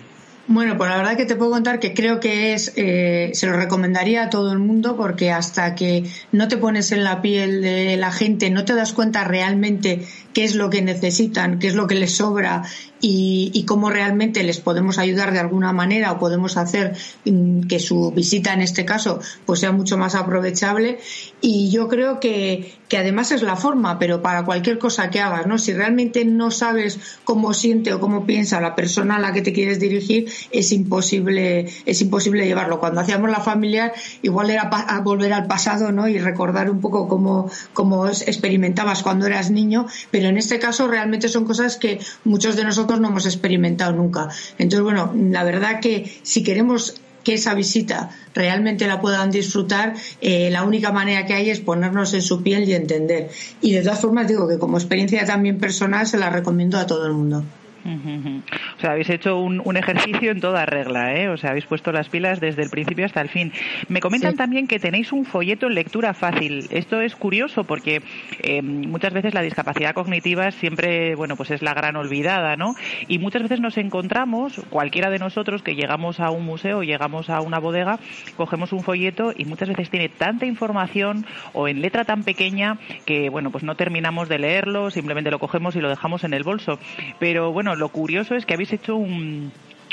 Bueno, 0.48 0.76
pues 0.76 0.90
la 0.90 0.96
verdad 0.96 1.16
que 1.16 1.24
te 1.24 1.36
puedo 1.36 1.52
contar 1.52 1.78
que 1.78 1.94
creo 1.94 2.18
que 2.18 2.52
es, 2.52 2.72
eh, 2.76 3.30
se 3.32 3.46
lo 3.46 3.52
recomendaría 3.52 4.24
a 4.24 4.30
todo 4.30 4.52
el 4.52 4.58
mundo 4.58 4.96
porque 4.96 5.30
hasta 5.30 5.76
que 5.76 6.04
no 6.32 6.48
te 6.48 6.56
pones 6.56 6.90
en 6.90 7.04
la 7.04 7.22
piel 7.22 7.62
de 7.62 7.96
la 7.96 8.10
gente, 8.10 8.50
no 8.50 8.64
te 8.64 8.74
das 8.74 8.92
cuenta 8.92 9.22
realmente 9.22 10.04
qué 10.34 10.42
es 10.42 10.56
lo 10.56 10.68
que 10.68 10.82
necesitan, 10.82 11.60
qué 11.60 11.68
es 11.68 11.74
lo 11.74 11.86
que 11.86 11.94
les 11.94 12.16
sobra 12.16 12.64
y, 13.04 13.64
cómo 13.66 13.90
realmente 13.90 14.44
les 14.44 14.60
podemos 14.60 14.98
ayudar 14.98 15.32
de 15.32 15.40
alguna 15.40 15.72
manera 15.72 16.12
o 16.12 16.18
podemos 16.18 16.56
hacer 16.56 16.96
mm, 17.24 17.62
que 17.62 17.80
su 17.80 18.12
visita 18.12 18.52
en 18.52 18.60
este 18.60 18.84
caso 18.84 19.18
pues 19.44 19.60
sea 19.60 19.72
mucho 19.72 19.98
más 19.98 20.14
aprovechable. 20.14 20.98
Y 21.40 21.70
yo 21.70 21.88
creo 21.88 22.20
que, 22.20 22.74
que 22.88 22.98
además 22.98 23.32
es 23.32 23.42
la 23.42 23.56
forma 23.56 23.98
pero 23.98 24.22
para 24.22 24.44
cualquier 24.44 24.78
cosa 24.78 25.10
que 25.10 25.20
hagas 25.20 25.46
no 25.48 25.58
si 25.58 25.72
realmente 25.72 26.24
no 26.24 26.52
sabes 26.52 27.00
cómo 27.24 27.54
siente 27.54 27.92
o 27.92 27.98
cómo 27.98 28.24
piensa 28.24 28.60
la 28.60 28.76
persona 28.76 29.16
a 29.16 29.18
la 29.18 29.32
que 29.32 29.42
te 29.42 29.52
quieres 29.52 29.80
dirigir 29.80 30.30
es 30.52 30.70
imposible 30.70 31.66
es 31.84 32.00
imposible 32.00 32.46
llevarlo. 32.46 32.78
Cuando 32.78 33.00
hacíamos 33.00 33.30
la 33.30 33.40
familiar 33.40 33.92
igual 34.22 34.50
era 34.50 34.70
volver 35.02 35.32
al 35.32 35.48
pasado 35.48 35.90
no 35.90 36.06
y 36.06 36.18
recordar 36.18 36.70
un 36.70 36.80
poco 36.80 37.08
cómo, 37.08 37.50
cómo 37.72 38.06
experimentabas 38.06 39.02
cuando 39.02 39.26
eras 39.26 39.50
niño 39.50 39.86
pero 40.12 40.28
en 40.28 40.36
este 40.36 40.60
caso 40.60 40.86
realmente 40.86 41.28
son 41.28 41.44
cosas 41.44 41.76
que 41.76 41.98
muchos 42.24 42.54
de 42.54 42.62
nosotros 42.62 42.91
no 43.00 43.08
hemos 43.08 43.26
experimentado 43.26 43.92
nunca. 43.92 44.28
Entonces, 44.58 44.82
bueno, 44.82 45.12
la 45.14 45.44
verdad 45.44 45.80
que 45.80 46.20
si 46.22 46.42
queremos 46.42 46.94
que 47.24 47.34
esa 47.34 47.54
visita 47.54 48.10
realmente 48.34 48.86
la 48.86 49.00
puedan 49.00 49.30
disfrutar, 49.30 49.94
eh, 50.20 50.50
la 50.50 50.64
única 50.64 50.92
manera 50.92 51.24
que 51.26 51.34
hay 51.34 51.50
es 51.50 51.60
ponernos 51.60 52.14
en 52.14 52.22
su 52.22 52.42
piel 52.42 52.68
y 52.68 52.74
entender. 52.74 53.30
Y 53.60 53.72
de 53.72 53.82
todas 53.82 54.00
formas 54.00 54.28
digo 54.28 54.48
que 54.48 54.58
como 54.58 54.76
experiencia 54.76 55.24
también 55.24 55.58
personal 55.58 56.06
se 56.06 56.18
la 56.18 56.30
recomiendo 56.30 56.78
a 56.78 56.86
todo 56.86 57.06
el 57.06 57.12
mundo. 57.12 57.44
O 57.84 58.80
sea, 58.80 58.92
habéis 58.92 59.10
hecho 59.10 59.38
un, 59.38 59.76
ejercicio 59.76 60.30
en 60.30 60.40
toda 60.40 60.66
regla, 60.66 61.14
¿eh? 61.14 61.28
O 61.28 61.36
sea, 61.36 61.50
habéis 61.50 61.66
puesto 61.66 61.92
las 61.92 62.08
pilas 62.08 62.40
desde 62.40 62.62
el 62.62 62.70
principio 62.70 63.06
hasta 63.06 63.20
el 63.20 63.28
fin. 63.28 63.52
Me 63.88 64.00
comentan 64.00 64.36
también 64.36 64.66
que 64.66 64.78
tenéis 64.78 65.12
un 65.12 65.24
folleto 65.24 65.66
en 65.66 65.74
lectura 65.74 66.14
fácil. 66.14 66.66
Esto 66.70 67.00
es 67.00 67.16
curioso 67.16 67.64
porque 67.64 68.02
eh, 68.42 68.62
muchas 68.62 69.12
veces 69.12 69.34
la 69.34 69.42
discapacidad 69.42 69.94
cognitiva 69.94 70.50
siempre, 70.50 71.14
bueno, 71.14 71.36
pues 71.36 71.50
es 71.50 71.62
la 71.62 71.74
gran 71.74 71.96
olvidada, 71.96 72.56
¿no? 72.56 72.74
Y 73.08 73.18
muchas 73.18 73.42
veces 73.42 73.60
nos 73.60 73.76
encontramos, 73.78 74.60
cualquiera 74.70 75.10
de 75.10 75.18
nosotros 75.18 75.62
que 75.62 75.74
llegamos 75.74 76.20
a 76.20 76.30
un 76.30 76.44
museo, 76.44 76.82
llegamos 76.82 77.30
a 77.30 77.40
una 77.40 77.58
bodega, 77.58 77.98
cogemos 78.36 78.72
un 78.72 78.80
folleto 78.80 79.32
y 79.36 79.44
muchas 79.44 79.68
veces 79.68 79.90
tiene 79.90 80.08
tanta 80.08 80.46
información 80.46 81.26
o 81.52 81.68
en 81.68 81.80
letra 81.80 82.04
tan 82.04 82.22
pequeña 82.22 82.78
que, 83.06 83.30
bueno, 83.30 83.50
pues 83.50 83.64
no 83.64 83.74
terminamos 83.74 84.28
de 84.28 84.38
leerlo, 84.38 84.90
simplemente 84.90 85.30
lo 85.30 85.38
cogemos 85.38 85.76
y 85.76 85.80
lo 85.80 85.88
dejamos 85.88 86.24
en 86.24 86.34
el 86.34 86.44
bolso. 86.44 86.78
Pero 87.18 87.52
bueno, 87.52 87.71
lo 87.74 87.88
curioso 87.90 88.34
es 88.34 88.46
que 88.46 88.54
habéis 88.54 88.72
hecho 88.72 88.96
un, 88.96 89.52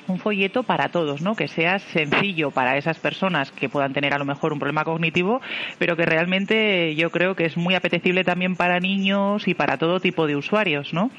un 0.10 0.20
folleto 0.20 0.64
para 0.64 0.90
todos, 0.90 1.22
¿no? 1.22 1.36
Que 1.36 1.48
sea 1.48 1.80
sencillo 1.80 2.52
para 2.52 2.78
esas 2.78 3.00
personas 3.00 3.52
que 3.52 3.70
puedan 3.70 3.94
tener 3.94 4.14
a 4.14 4.18
lo 4.18 4.26
mejor 4.26 4.52
un 4.54 4.60
problema 4.60 4.84
cognitivo, 4.84 5.42
pero 5.78 5.96
que 5.96 6.06
realmente 6.06 6.96
yo 6.96 7.12
creo 7.12 7.36
que 7.36 7.46
es 7.46 7.58
muy 7.58 7.76
apetecible 7.76 8.24
también 8.24 8.56
para 8.56 8.80
niños 8.80 9.48
y 9.48 9.54
para 9.54 9.78
todo 9.78 10.00
tipo 10.00 10.28
de 10.28 10.36
usuarios, 10.36 10.94
¿no? 10.94 11.12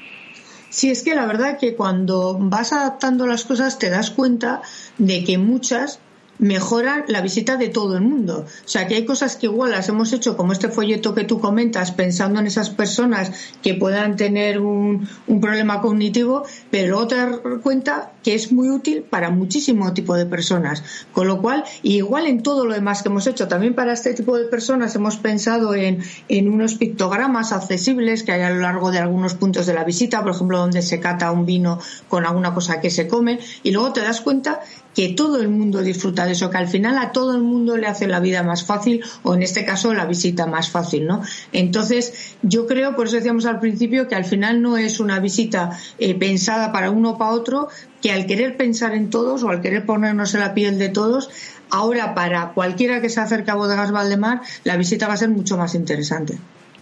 Sí, 0.69 0.89
es 0.89 1.03
que 1.03 1.15
la 1.15 1.25
verdad 1.25 1.57
que 1.59 1.75
cuando 1.75 2.37
vas 2.39 2.71
adaptando 2.71 3.27
las 3.27 3.43
cosas 3.43 3.77
te 3.77 3.89
das 3.89 4.09
cuenta 4.09 4.61
de 4.97 5.23
que 5.23 5.37
muchas 5.37 5.99
mejoran 6.41 7.05
la 7.07 7.21
visita 7.21 7.55
de 7.55 7.69
todo 7.69 7.95
el 7.95 8.01
mundo. 8.01 8.45
O 8.47 8.67
sea, 8.67 8.87
que 8.87 8.95
hay 8.95 9.05
cosas 9.05 9.35
que 9.35 9.45
igual 9.45 9.71
las 9.71 9.87
hemos 9.89 10.11
hecho, 10.11 10.35
como 10.35 10.51
este 10.51 10.69
folleto 10.69 11.13
que 11.13 11.23
tú 11.23 11.39
comentas, 11.39 11.91
pensando 11.91 12.39
en 12.39 12.47
esas 12.47 12.71
personas 12.71 13.31
que 13.61 13.75
puedan 13.75 14.15
tener 14.15 14.59
un, 14.59 15.07
un 15.27 15.39
problema 15.39 15.81
cognitivo, 15.81 16.43
pero 16.71 16.89
luego 16.89 17.07
te 17.07 17.15
das 17.15 17.39
cuenta 17.61 18.11
que 18.23 18.33
es 18.33 18.51
muy 18.51 18.69
útil 18.69 19.03
para 19.03 19.29
muchísimo 19.29 19.93
tipo 19.93 20.15
de 20.15 20.25
personas. 20.25 20.83
Con 21.13 21.27
lo 21.27 21.41
cual, 21.41 21.63
igual 21.83 22.25
en 22.25 22.41
todo 22.41 22.65
lo 22.65 22.73
demás 22.73 23.03
que 23.03 23.09
hemos 23.09 23.27
hecho, 23.27 23.47
también 23.47 23.75
para 23.75 23.93
este 23.93 24.15
tipo 24.15 24.35
de 24.35 24.45
personas 24.45 24.95
hemos 24.95 25.17
pensado 25.17 25.75
en, 25.75 26.03
en 26.27 26.51
unos 26.51 26.73
pictogramas 26.73 27.51
accesibles 27.51 28.23
que 28.23 28.31
hay 28.31 28.41
a 28.41 28.49
lo 28.49 28.61
largo 28.61 28.89
de 28.89 28.97
algunos 28.97 29.35
puntos 29.35 29.67
de 29.67 29.75
la 29.75 29.83
visita, 29.83 30.23
por 30.23 30.31
ejemplo, 30.31 30.57
donde 30.57 30.81
se 30.81 30.99
cata 30.99 31.31
un 31.31 31.45
vino 31.45 31.79
con 32.09 32.25
alguna 32.25 32.51
cosa 32.55 32.81
que 32.81 32.89
se 32.89 33.07
come, 33.07 33.39
y 33.61 33.69
luego 33.69 33.93
te 33.93 34.01
das 34.01 34.21
cuenta 34.21 34.61
que 34.95 35.09
todo 35.09 35.39
el 35.39 35.49
mundo 35.49 35.81
disfruta 35.81 36.25
de 36.25 36.33
eso, 36.33 36.49
que 36.49 36.57
al 36.57 36.67
final 36.67 36.97
a 36.97 37.11
todo 37.11 37.35
el 37.35 37.41
mundo 37.41 37.77
le 37.77 37.87
hace 37.87 38.07
la 38.07 38.19
vida 38.19 38.43
más 38.43 38.65
fácil 38.65 39.03
o 39.23 39.35
en 39.35 39.43
este 39.43 39.65
caso 39.65 39.93
la 39.93 40.05
visita 40.05 40.45
más 40.45 40.69
fácil, 40.69 41.07
¿no? 41.07 41.21
Entonces, 41.51 42.35
yo 42.41 42.67
creo, 42.67 42.95
por 42.95 43.07
eso 43.07 43.15
decíamos 43.15 43.45
al 43.45 43.59
principio, 43.59 44.07
que 44.07 44.15
al 44.15 44.25
final 44.25 44.61
no 44.61 44.77
es 44.77 44.99
una 44.99 45.19
visita 45.19 45.77
eh, 45.97 46.15
pensada 46.15 46.71
para 46.71 46.91
uno 46.91 47.11
o 47.11 47.17
para 47.17 47.31
otro, 47.31 47.69
que 48.01 48.11
al 48.11 48.25
querer 48.25 48.57
pensar 48.57 48.93
en 48.93 49.09
todos 49.09 49.43
o 49.43 49.49
al 49.49 49.61
querer 49.61 49.85
ponernos 49.85 50.33
en 50.33 50.41
la 50.41 50.53
piel 50.53 50.77
de 50.77 50.89
todos, 50.89 51.29
ahora 51.69 52.13
para 52.13 52.53
cualquiera 52.53 53.01
que 53.01 53.09
se 53.09 53.21
acerque 53.21 53.51
a 53.51 53.55
Bodegas 53.55 53.91
Valdemar, 53.91 54.41
la 54.63 54.77
visita 54.77 55.07
va 55.07 55.13
a 55.13 55.17
ser 55.17 55.29
mucho 55.29 55.57
más 55.57 55.75
interesante. 55.75 56.37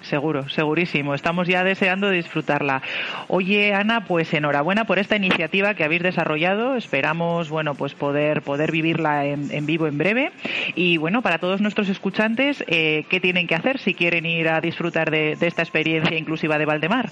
Seguro, 0.10 0.49
segurísimo. 0.49 1.14
Estamos 1.14 1.47
ya 1.47 1.64
deseando 1.64 2.10
disfrutarla. 2.10 2.82
Oye, 3.28 3.76
Ana, 3.76 4.05
pues 4.05 4.34
enhorabuena 4.34 4.86
por 4.86 4.97
esta 4.97 5.16
iniciativa 5.16 5.76
que 5.76 5.84
habéis 5.84 6.01
desarrollado. 6.01 6.76
Esperamos, 6.76 7.49
bueno, 7.49 7.76
pues 7.76 7.93
poder 7.93 8.41
poder 8.41 8.72
vivirla 8.72 9.28
en, 9.28 9.66
vivo 9.68 9.86
en 9.86 9.99
breve. 9.99 10.32
Y 10.74 10.97
bueno, 10.97 11.22
para 11.22 11.38
todos 11.38 11.62
nuestros 11.62 11.89
escuchantes, 11.89 12.64
eh, 12.68 13.05
¿qué 13.07 13.20
tienen 13.20 13.45
que 13.45 13.53
hacer 13.53 13.78
si 13.78 13.93
quieren 13.93 14.26
ir 14.26 14.49
a 14.49 14.62
disfrutar 14.62 15.12
de, 15.12 15.36
de 15.36 15.45
esta 15.45 15.62
experiencia 15.62 16.18
inclusiva 16.18 16.57
de 16.57 16.66
Valdemar? 16.66 17.12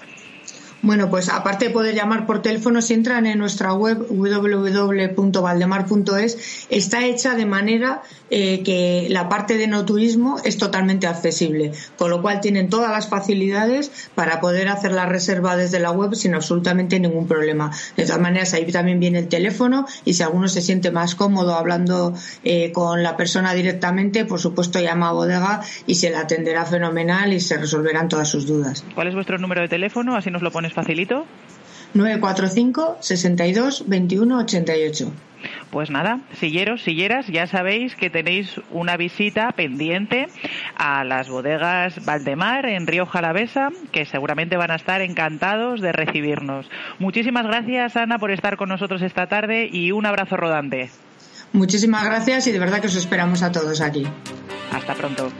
Bueno, 0.81 1.09
pues 1.09 1.29
aparte 1.29 1.65
de 1.65 1.71
poder 1.71 1.95
llamar 1.95 2.27
por 2.27 2.41
teléfono, 2.41 2.81
si 2.81 2.93
entran 2.93 3.25
en 3.25 3.39
nuestra 3.39 3.73
web 3.73 4.05
www.valdemar.es, 4.09 6.67
está 6.69 7.05
hecha 7.05 7.35
de 7.35 7.45
manera 7.45 8.03
eh, 8.29 8.61
que 8.63 9.07
la 9.09 9.27
parte 9.27 9.57
de 9.57 9.67
no 9.67 9.85
turismo 9.85 10.37
es 10.43 10.57
totalmente 10.57 11.07
accesible, 11.07 11.71
con 11.97 12.11
lo 12.11 12.21
cual 12.21 12.41
tienen 12.41 12.69
todas 12.69 12.91
las 12.91 13.09
facilidades 13.09 14.09
para 14.13 14.39
poder 14.39 14.67
hacer 14.67 14.91
la 14.91 15.05
reserva 15.05 15.55
desde 15.55 15.79
la 15.79 15.91
web 15.91 16.13
sin 16.13 16.35
absolutamente 16.35 16.99
ningún 16.99 17.27
problema. 17.27 17.71
De 17.95 18.05
todas 18.05 18.21
maneras, 18.21 18.53
ahí 18.53 18.71
también 18.71 18.99
viene 18.99 19.19
el 19.19 19.29
teléfono 19.29 19.87
y 20.05 20.13
si 20.13 20.23
alguno 20.23 20.47
se 20.47 20.61
siente 20.61 20.91
más 20.91 21.15
cómodo 21.15 21.55
hablando 21.55 22.13
eh, 22.43 22.71
con 22.71 23.01
la 23.01 23.17
persona 23.17 23.53
directamente, 23.53 24.25
por 24.25 24.39
supuesto 24.39 24.79
llama 24.79 25.09
a 25.09 25.13
bodega 25.13 25.61
y 25.87 25.95
se 25.95 26.11
la 26.11 26.21
atenderá 26.21 26.65
fenomenal 26.65 27.33
y 27.33 27.39
se 27.39 27.57
resolverán 27.57 28.09
todas 28.09 28.29
sus 28.29 28.45
dudas. 28.45 28.83
¿Cuál 28.93 29.07
es 29.07 29.15
vuestro 29.15 29.37
número 29.37 29.61
de 29.61 29.69
teléfono? 29.69 30.15
Así 30.15 30.29
nos 30.29 30.41
lo 30.41 30.51
pones 30.67 30.73
facilito. 30.73 31.25
945 31.93 32.97
62 32.99 33.87
21 33.87 34.37
88. 34.39 35.11
Pues 35.69 35.89
nada, 35.89 36.21
silleros, 36.39 36.81
silleras, 36.81 37.27
ya 37.27 37.45
sabéis 37.47 37.95
que 37.95 38.09
tenéis 38.09 38.59
una 38.71 38.97
visita 38.97 39.51
pendiente 39.51 40.27
a 40.75 41.03
las 41.03 41.29
bodegas 41.29 42.03
Valdemar 42.05 42.65
en 42.65 42.87
Río 42.87 43.05
Jalavesa, 43.05 43.69
que 43.91 44.05
seguramente 44.05 44.57
van 44.57 44.71
a 44.71 44.75
estar 44.75 45.01
encantados 45.01 45.79
de 45.79 45.91
recibirnos. 45.91 46.67
Muchísimas 46.97 47.45
gracias, 47.45 47.95
Ana, 47.95 48.17
por 48.17 48.31
estar 48.31 48.57
con 48.57 48.69
nosotros 48.69 49.01
esta 49.01 49.27
tarde 49.27 49.69
y 49.71 49.91
un 49.91 50.05
abrazo 50.05 50.37
rodante. 50.37 50.89
Muchísimas 51.53 52.03
gracias 52.03 52.47
y 52.47 52.51
de 52.51 52.59
verdad 52.59 52.81
que 52.81 52.87
os 52.87 52.95
esperamos 52.95 53.43
a 53.43 53.51
todos 53.51 53.79
aquí. 53.79 54.05
Hasta 54.71 54.95
pronto. 54.95 55.31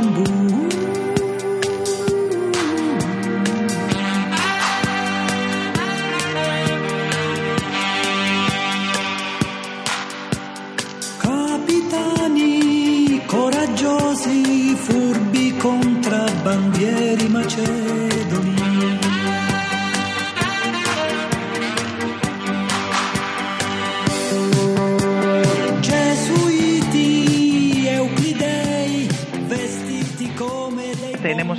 bambu 0.00 0.29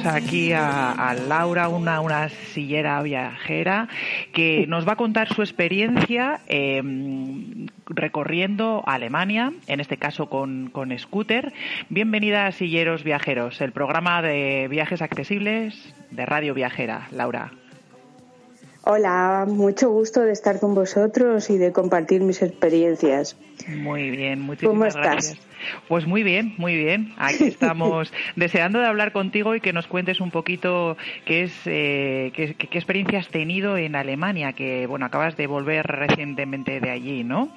Tenemos 0.01 0.23
aquí 0.23 0.51
a, 0.51 0.91
a 0.91 1.13
Laura, 1.13 1.69
una, 1.69 2.01
una 2.01 2.29
sillera 2.29 3.01
viajera, 3.03 3.87
que 4.33 4.65
nos 4.67 4.87
va 4.87 4.93
a 4.93 4.95
contar 4.95 5.31
su 5.31 5.41
experiencia 5.41 6.41
eh, 6.47 6.81
recorriendo 7.85 8.83
Alemania, 8.87 9.53
en 9.67 9.79
este 9.79 9.97
caso 9.97 10.27
con, 10.27 10.69
con 10.71 10.97
scooter. 10.97 11.53
Bienvenida 11.89 12.47
a 12.47 12.51
Silleros 12.51 13.03
Viajeros, 13.03 13.61
el 13.61 13.73
programa 13.73 14.23
de 14.23 14.67
viajes 14.69 15.03
accesibles 15.03 15.93
de 16.09 16.25
Radio 16.25 16.55
Viajera. 16.55 17.07
Laura. 17.11 17.51
Hola, 18.83 19.45
mucho 19.47 19.91
gusto 19.91 20.21
de 20.21 20.31
estar 20.31 20.59
con 20.59 20.73
vosotros 20.73 21.51
y 21.51 21.59
de 21.59 21.71
compartir 21.71 22.21
mis 22.21 22.41
experiencias. 22.41 23.37
Muy 23.67 24.09
bien, 24.09 24.41
muchísimas 24.41 24.71
¿Cómo 24.73 24.85
estás? 24.85 25.03
gracias. 25.03 25.50
Pues 25.87 26.05
muy 26.07 26.23
bien, 26.23 26.53
muy 26.57 26.75
bien. 26.75 27.13
Aquí 27.17 27.43
estamos 27.47 28.11
deseando 28.35 28.79
de 28.79 28.85
hablar 28.87 29.11
contigo 29.11 29.55
y 29.55 29.61
que 29.61 29.73
nos 29.73 29.87
cuentes 29.87 30.19
un 30.21 30.31
poquito 30.31 30.97
qué 31.25 31.43
es 31.43 31.53
eh, 31.65 32.31
qué, 32.35 32.53
qué- 32.55 32.77
experiencia 32.77 33.19
has 33.19 33.27
tenido 33.29 33.77
en 33.77 33.95
Alemania, 33.95 34.53
que 34.53 34.87
bueno 34.87 35.05
acabas 35.05 35.37
de 35.37 35.47
volver 35.47 35.85
recientemente 35.85 36.79
de 36.79 36.89
allí, 36.89 37.23
¿no? 37.23 37.49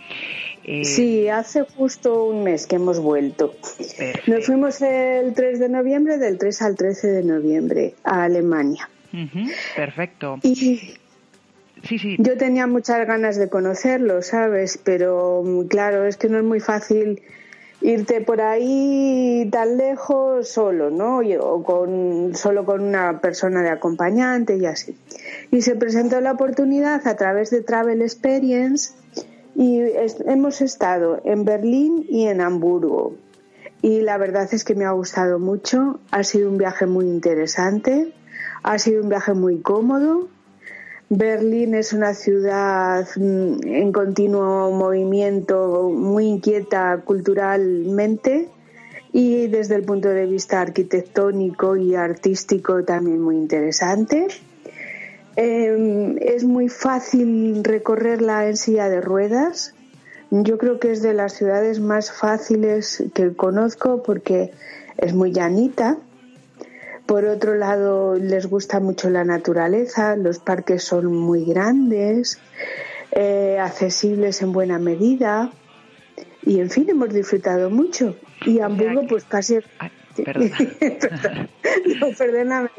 Eh, 0.65 0.85
Sí, 0.85 1.29
hace 1.29 1.63
justo 1.63 2.25
un 2.25 2.45
mes 2.45 2.67
que 2.67 2.77
hemos 2.77 2.99
vuelto. 3.01 3.55
perfecto. 3.99 4.31
Nos 4.33 4.47
fuimos 4.47 4.81
el 4.83 5.35
3 5.35 5.59
de 5.61 5.69
noviembre, 5.69 6.19
del 6.19 6.39
3 6.39 6.63
al 6.63 6.77
13 6.77 7.09
de 7.09 7.23
noviembre, 7.23 7.95
a 8.05 8.25
Alemania. 8.25 8.89
Perfecto. 9.77 10.39
Y 10.43 10.95
Sí, 11.85 11.99
sí. 11.99 12.17
yo 12.19 12.39
tenía 12.39 12.67
muchas 12.67 13.07
ganas 13.07 13.37
de 13.37 13.51
conocerlo, 13.51 14.23
¿sabes? 14.23 14.81
Pero 14.83 15.45
claro, 15.69 16.07
es 16.07 16.17
que 16.17 16.29
no 16.31 16.39
es 16.39 16.45
muy 16.45 16.59
fácil 16.61 17.21
irte 17.85 18.23
por 18.23 18.41
ahí 18.41 19.47
tan 19.53 19.77
lejos 19.77 20.49
solo, 20.49 20.91
¿no? 20.91 21.21
O 21.41 21.63
con, 21.63 22.35
solo 22.35 22.65
con 22.65 22.81
una 22.81 23.21
persona 23.21 23.63
de 23.63 23.69
acompañante 23.69 24.57
y 24.57 24.65
así. 24.67 24.97
Y 25.51 25.61
se 25.63 25.77
presentó 25.77 26.21
la 26.23 26.33
oportunidad 26.33 27.07
a 27.07 27.15
través 27.17 27.51
de 27.51 27.61
Travel 27.61 28.01
Experience 28.01 28.95
y 29.55 29.81
es- 29.83 30.17
hemos 30.27 30.63
estado 30.63 31.21
en 31.25 31.45
Berlín 31.45 32.07
y 32.09 32.27
en 32.27 32.41
Hamburgo. 32.41 33.15
Y 33.83 34.01
la 34.01 34.17
verdad 34.17 34.49
es 34.53 34.65
que 34.65 34.75
me 34.75 34.87
ha 34.87 34.93
gustado 34.93 35.39
mucho. 35.39 36.01
Ha 36.11 36.25
sido 36.25 36.49
un 36.51 36.57
viaje 36.57 36.87
muy 36.87 37.05
interesante. 37.07 38.15
Ha 38.63 38.79
sido 38.79 39.03
un 39.03 39.11
viaje 39.11 39.35
muy 39.35 39.61
cómodo. 39.61 40.29
Berlín 41.17 41.77
es 41.77 41.93
una 41.93 42.13
ciudad 42.13 43.07
mm, 43.15 43.67
en 43.67 43.93
continuo 43.93 44.73
movimiento, 44.73 45.89
muy 45.91 46.27
inquieta 46.27 47.03
culturalmente 47.05 48.49
y 49.13 49.47
desde 49.47 49.77
el 49.77 49.85
punto 49.85 50.09
de 50.09 50.27
vista 50.27 50.61
arquitectónico 50.61 51.77
y 51.77 51.95
artístico 51.95 52.83
también 52.83 53.21
muy 53.21 53.37
interesante. 53.37 54.27
Eh, 55.37 56.17
es 56.21 56.43
muy 56.43 56.69
fácil 56.69 57.63
recorrerla 57.63 58.49
en 58.49 58.57
silla 58.57 58.89
de 58.89 59.01
ruedas. 59.01 59.73
Yo 60.31 60.59
creo 60.59 60.81
que 60.81 60.91
es 60.91 61.01
de 61.01 61.15
las 61.15 61.35
ciudades 61.35 61.79
más 61.79 62.11
fáciles 62.11 63.05
que 63.15 63.35
conozco 63.35 64.03
porque 64.03 64.51
es 64.97 65.15
muy 65.15 65.33
llanita. 65.33 65.97
Por 67.07 67.27
otro 67.27 67.55
lado, 67.55 68.15
les 68.15 68.47
gusta 68.47 68.81
mucho 68.81 69.11
la 69.11 69.25
naturaleza, 69.25 70.17
los 70.17 70.39
parques 70.39 70.85
son 70.85 71.07
muy 71.15 71.45
grandes, 71.45 72.39
eh, 73.13 73.59
accesibles 73.61 74.41
en 74.41 74.53
buena 74.53 74.79
medida 74.79 75.53
y, 76.43 76.61
en 76.61 76.71
fin, 76.71 76.89
hemos 76.89 77.13
disfrutado 77.13 77.69
mucho. 77.71 78.17
Y 78.47 78.61
Hamburgo, 78.61 79.03
pues 79.07 79.25
casi... 79.25 79.59
Ay, 79.79 79.91
perdona. 80.25 80.57
no, 82.01 82.09
perdóname, 82.17 82.71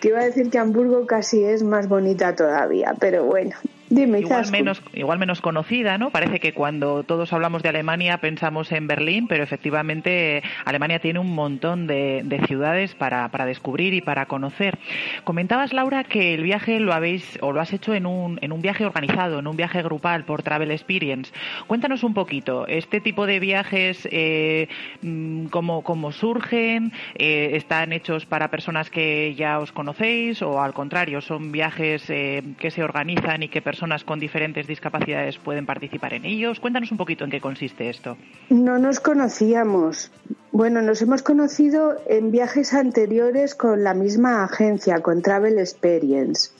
que 0.00 0.08
iba 0.08 0.20
a 0.20 0.24
decir 0.24 0.50
que 0.50 0.58
Hamburgo 0.58 1.06
casi 1.06 1.42
es 1.42 1.62
más 1.62 1.88
bonita 1.88 2.34
todavía, 2.34 2.94
pero 3.00 3.24
bueno, 3.24 3.56
Dime, 3.90 4.20
igual 4.20 4.50
menos, 4.50 4.82
igual 4.92 5.18
menos 5.18 5.40
conocida, 5.40 5.96
¿no? 5.96 6.10
Parece 6.10 6.40
que 6.40 6.52
cuando 6.52 7.04
todos 7.04 7.32
hablamos 7.32 7.62
de 7.62 7.70
Alemania 7.70 8.18
pensamos 8.18 8.70
en 8.72 8.86
Berlín, 8.86 9.26
pero 9.28 9.42
efectivamente 9.42 10.38
eh, 10.38 10.42
Alemania 10.66 10.98
tiene 10.98 11.20
un 11.20 11.34
montón 11.34 11.86
de, 11.86 12.20
de 12.24 12.46
ciudades 12.46 12.94
para, 12.94 13.28
para 13.30 13.46
descubrir 13.46 13.94
y 13.94 14.02
para 14.02 14.26
conocer. 14.26 14.78
Comentabas, 15.24 15.72
Laura, 15.72 16.04
que 16.04 16.34
el 16.34 16.42
viaje 16.42 16.80
lo 16.80 16.92
habéis 16.92 17.38
o 17.40 17.52
lo 17.52 17.62
has 17.62 17.72
hecho 17.72 17.94
en 17.94 18.04
un, 18.04 18.38
en 18.42 18.52
un 18.52 18.60
viaje 18.60 18.84
organizado, 18.84 19.38
en 19.38 19.46
un 19.46 19.56
viaje 19.56 19.82
grupal 19.82 20.24
por 20.24 20.42
Travel 20.42 20.70
Experience. 20.70 21.32
Cuéntanos 21.66 22.02
un 22.02 22.12
poquito, 22.12 22.66
este 22.66 23.00
tipo 23.00 23.26
de 23.26 23.40
viajes, 23.40 24.06
eh, 24.10 24.68
mm, 25.00 25.46
¿cómo, 25.46 25.82
cómo 25.82 26.12
surgen? 26.12 26.92
Eh, 27.14 27.50
¿Están 27.54 27.94
hechos 27.94 28.26
para 28.26 28.50
personas 28.50 28.90
que 28.90 29.34
ya 29.34 29.58
os 29.58 29.72
conocéis 29.72 30.42
o 30.42 30.60
al 30.60 30.74
contrario, 30.74 31.22
son 31.22 31.52
viajes 31.52 32.10
eh, 32.10 32.42
que 32.58 32.70
se 32.70 32.82
organizan 32.82 33.42
y 33.42 33.48
que 33.48 33.62
personas 33.62 33.77
con 34.04 34.18
diferentes 34.18 34.66
discapacidades 34.66 35.38
pueden 35.38 35.66
participar 35.66 36.14
en 36.14 36.24
ellos? 36.24 36.60
Cuéntanos 36.60 36.90
un 36.90 36.98
poquito 36.98 37.24
en 37.24 37.30
qué 37.30 37.40
consiste 37.40 37.88
esto. 37.88 38.16
No 38.50 38.78
nos 38.78 39.00
conocíamos. 39.00 40.10
Bueno, 40.52 40.82
nos 40.82 41.02
hemos 41.02 41.22
conocido 41.22 41.96
en 42.08 42.30
viajes 42.30 42.74
anteriores 42.74 43.54
con 43.54 43.84
la 43.84 43.94
misma 43.94 44.44
agencia, 44.44 45.00
con 45.00 45.22
Travel 45.22 45.58
Experience. 45.58 46.50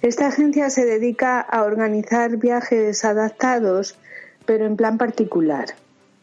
Esta 0.00 0.28
agencia 0.28 0.70
se 0.70 0.84
dedica 0.84 1.40
a 1.40 1.64
organizar 1.64 2.36
viajes 2.36 3.04
adaptados, 3.04 3.98
pero 4.46 4.66
en 4.66 4.76
plan 4.76 4.98
particular. 4.98 5.66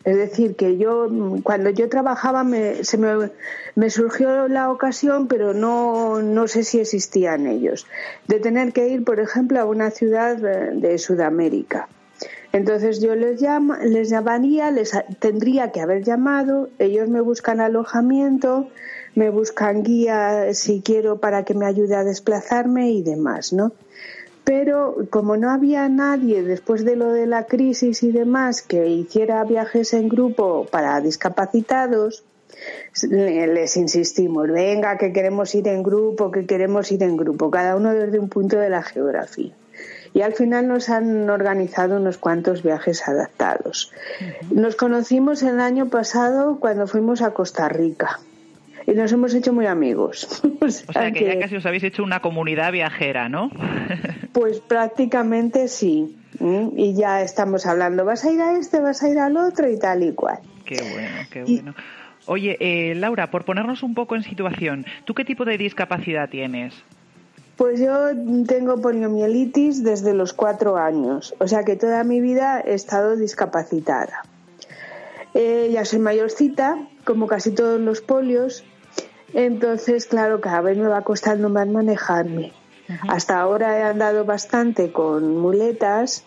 Es 0.05 0.15
decir, 0.15 0.55
que 0.55 0.77
yo, 0.77 1.09
cuando 1.43 1.69
yo 1.69 1.89
trabajaba, 1.89 2.43
me, 2.43 2.83
se 2.83 2.97
me, 2.97 3.29
me 3.75 3.89
surgió 3.89 4.47
la 4.47 4.71
ocasión, 4.71 5.27
pero 5.27 5.53
no, 5.53 6.21
no 6.21 6.47
sé 6.47 6.63
si 6.63 6.79
existían 6.79 7.47
ellos, 7.47 7.85
de 8.27 8.39
tener 8.39 8.71
que 8.71 8.87
ir, 8.87 9.03
por 9.03 9.19
ejemplo, 9.19 9.59
a 9.59 9.65
una 9.65 9.91
ciudad 9.91 10.37
de, 10.37 10.71
de 10.71 10.97
Sudamérica. 10.97 11.89
Entonces 12.51 12.99
yo 13.01 13.15
les, 13.15 13.39
llama, 13.39 13.79
les 13.83 14.09
llamaría, 14.09 14.71
les 14.71 14.91
tendría 15.19 15.71
que 15.71 15.81
haber 15.81 16.03
llamado, 16.03 16.69
ellos 16.79 17.07
me 17.09 17.21
buscan 17.21 17.59
alojamiento, 17.61 18.69
me 19.15 19.29
buscan 19.29 19.83
guía 19.83 20.53
si 20.53 20.81
quiero 20.81 21.19
para 21.19 21.43
que 21.43 21.53
me 21.53 21.65
ayude 21.65 21.95
a 21.95 22.03
desplazarme 22.03 22.91
y 22.91 23.03
demás, 23.03 23.53
¿no? 23.53 23.73
Pero 24.43 24.95
como 25.09 25.37
no 25.37 25.51
había 25.51 25.87
nadie 25.89 26.43
después 26.43 26.85
de 26.85 26.95
lo 26.95 27.11
de 27.11 27.27
la 27.27 27.45
crisis 27.45 28.03
y 28.03 28.11
demás 28.11 28.61
que 28.61 28.87
hiciera 28.87 29.43
viajes 29.43 29.93
en 29.93 30.09
grupo 30.09 30.65
para 30.71 30.99
discapacitados, 31.01 32.23
les 33.09 33.77
insistimos, 33.77 34.47
venga, 34.49 34.97
que 34.97 35.13
queremos 35.13 35.53
ir 35.55 35.67
en 35.67 35.83
grupo, 35.83 36.31
que 36.31 36.45
queremos 36.45 36.91
ir 36.91 37.03
en 37.03 37.15
grupo, 37.15 37.51
cada 37.51 37.75
uno 37.75 37.93
desde 37.93 38.19
un 38.19 38.29
punto 38.29 38.57
de 38.57 38.69
la 38.69 38.81
geografía. 38.81 39.53
Y 40.13 40.21
al 40.21 40.33
final 40.33 40.67
nos 40.67 40.89
han 40.89 41.29
organizado 41.29 41.97
unos 41.97 42.17
cuantos 42.17 42.63
viajes 42.63 43.07
adaptados. 43.07 43.93
Nos 44.51 44.75
conocimos 44.75 45.43
el 45.43 45.59
año 45.59 45.89
pasado 45.89 46.59
cuando 46.59 46.87
fuimos 46.87 47.21
a 47.21 47.31
Costa 47.31 47.69
Rica 47.69 48.19
y 48.89 48.95
nos 48.95 49.11
hemos 49.11 49.33
hecho 49.33 49.53
muy 49.53 49.67
amigos. 49.67 50.41
o, 50.61 50.69
sea, 50.69 50.85
o 50.87 50.93
sea 50.93 51.11
que, 51.11 51.19
que, 51.19 51.25
ya 51.25 51.39
casi 51.39 51.55
os 51.55 51.65
habéis 51.65 51.83
hecho 51.83 52.03
una 52.03 52.21
comunidad 52.21 52.71
viajera, 52.71 53.29
¿no? 53.29 53.51
pues 54.33 54.59
prácticamente 54.61 55.67
sí. 55.67 56.15
Y 56.75 56.95
ya 56.95 57.21
estamos 57.21 57.65
hablando, 57.65 58.05
vas 58.05 58.23
a 58.23 58.31
ir 58.31 58.39
a 58.41 58.57
este, 58.57 58.79
vas 58.79 59.03
a 59.03 59.09
ir 59.09 59.19
al 59.19 59.35
otro 59.35 59.69
y 59.69 59.77
tal 59.77 60.03
y 60.03 60.13
cual. 60.13 60.39
Qué 60.65 60.77
bueno, 60.81 61.17
qué 61.29 61.43
bueno. 61.43 61.75
Y... 61.77 62.29
Oye, 62.31 62.57
eh, 62.59 62.95
Laura, 62.95 63.29
por 63.29 63.43
ponernos 63.43 63.83
un 63.83 63.93
poco 63.93 64.15
en 64.15 64.23
situación, 64.23 64.85
¿tú 65.05 65.13
qué 65.13 65.25
tipo 65.25 65.43
de 65.45 65.57
discapacidad 65.57 66.29
tienes? 66.29 66.73
Pues 67.57 67.79
yo 67.79 68.09
tengo 68.47 68.79
poliomielitis 68.79 69.83
desde 69.83 70.13
los 70.13 70.31
cuatro 70.31 70.77
años, 70.77 71.35
o 71.39 71.47
sea 71.47 71.63
que 71.63 71.75
toda 71.75 72.03
mi 72.05 72.21
vida 72.21 72.61
he 72.61 72.73
estado 72.73 73.17
discapacitada. 73.17 74.23
Eh, 75.33 75.69
ya 75.73 75.85
soy 75.85 75.99
mayorcita, 75.99 76.77
como 77.03 77.27
casi 77.27 77.51
todos 77.51 77.81
los 77.81 78.01
polios, 78.01 78.63
entonces, 79.33 80.05
claro, 80.05 80.41
cada 80.41 80.61
vez 80.61 80.77
me 80.77 80.87
va 80.87 81.01
costando 81.03 81.49
más 81.49 81.67
manejarme. 81.67 82.53
Hasta 83.07 83.39
ahora 83.39 83.77
he 83.77 83.83
andado 83.83 84.25
bastante 84.25 84.91
con 84.91 85.37
muletas, 85.37 86.23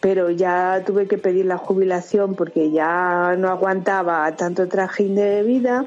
pero 0.00 0.30
ya 0.30 0.82
tuve 0.86 1.06
que 1.06 1.18
pedir 1.18 1.44
la 1.44 1.58
jubilación 1.58 2.34
porque 2.34 2.70
ya 2.70 3.34
no 3.36 3.48
aguantaba 3.48 4.34
tanto 4.36 4.68
trajín 4.68 5.14
de 5.14 5.42
vida. 5.42 5.84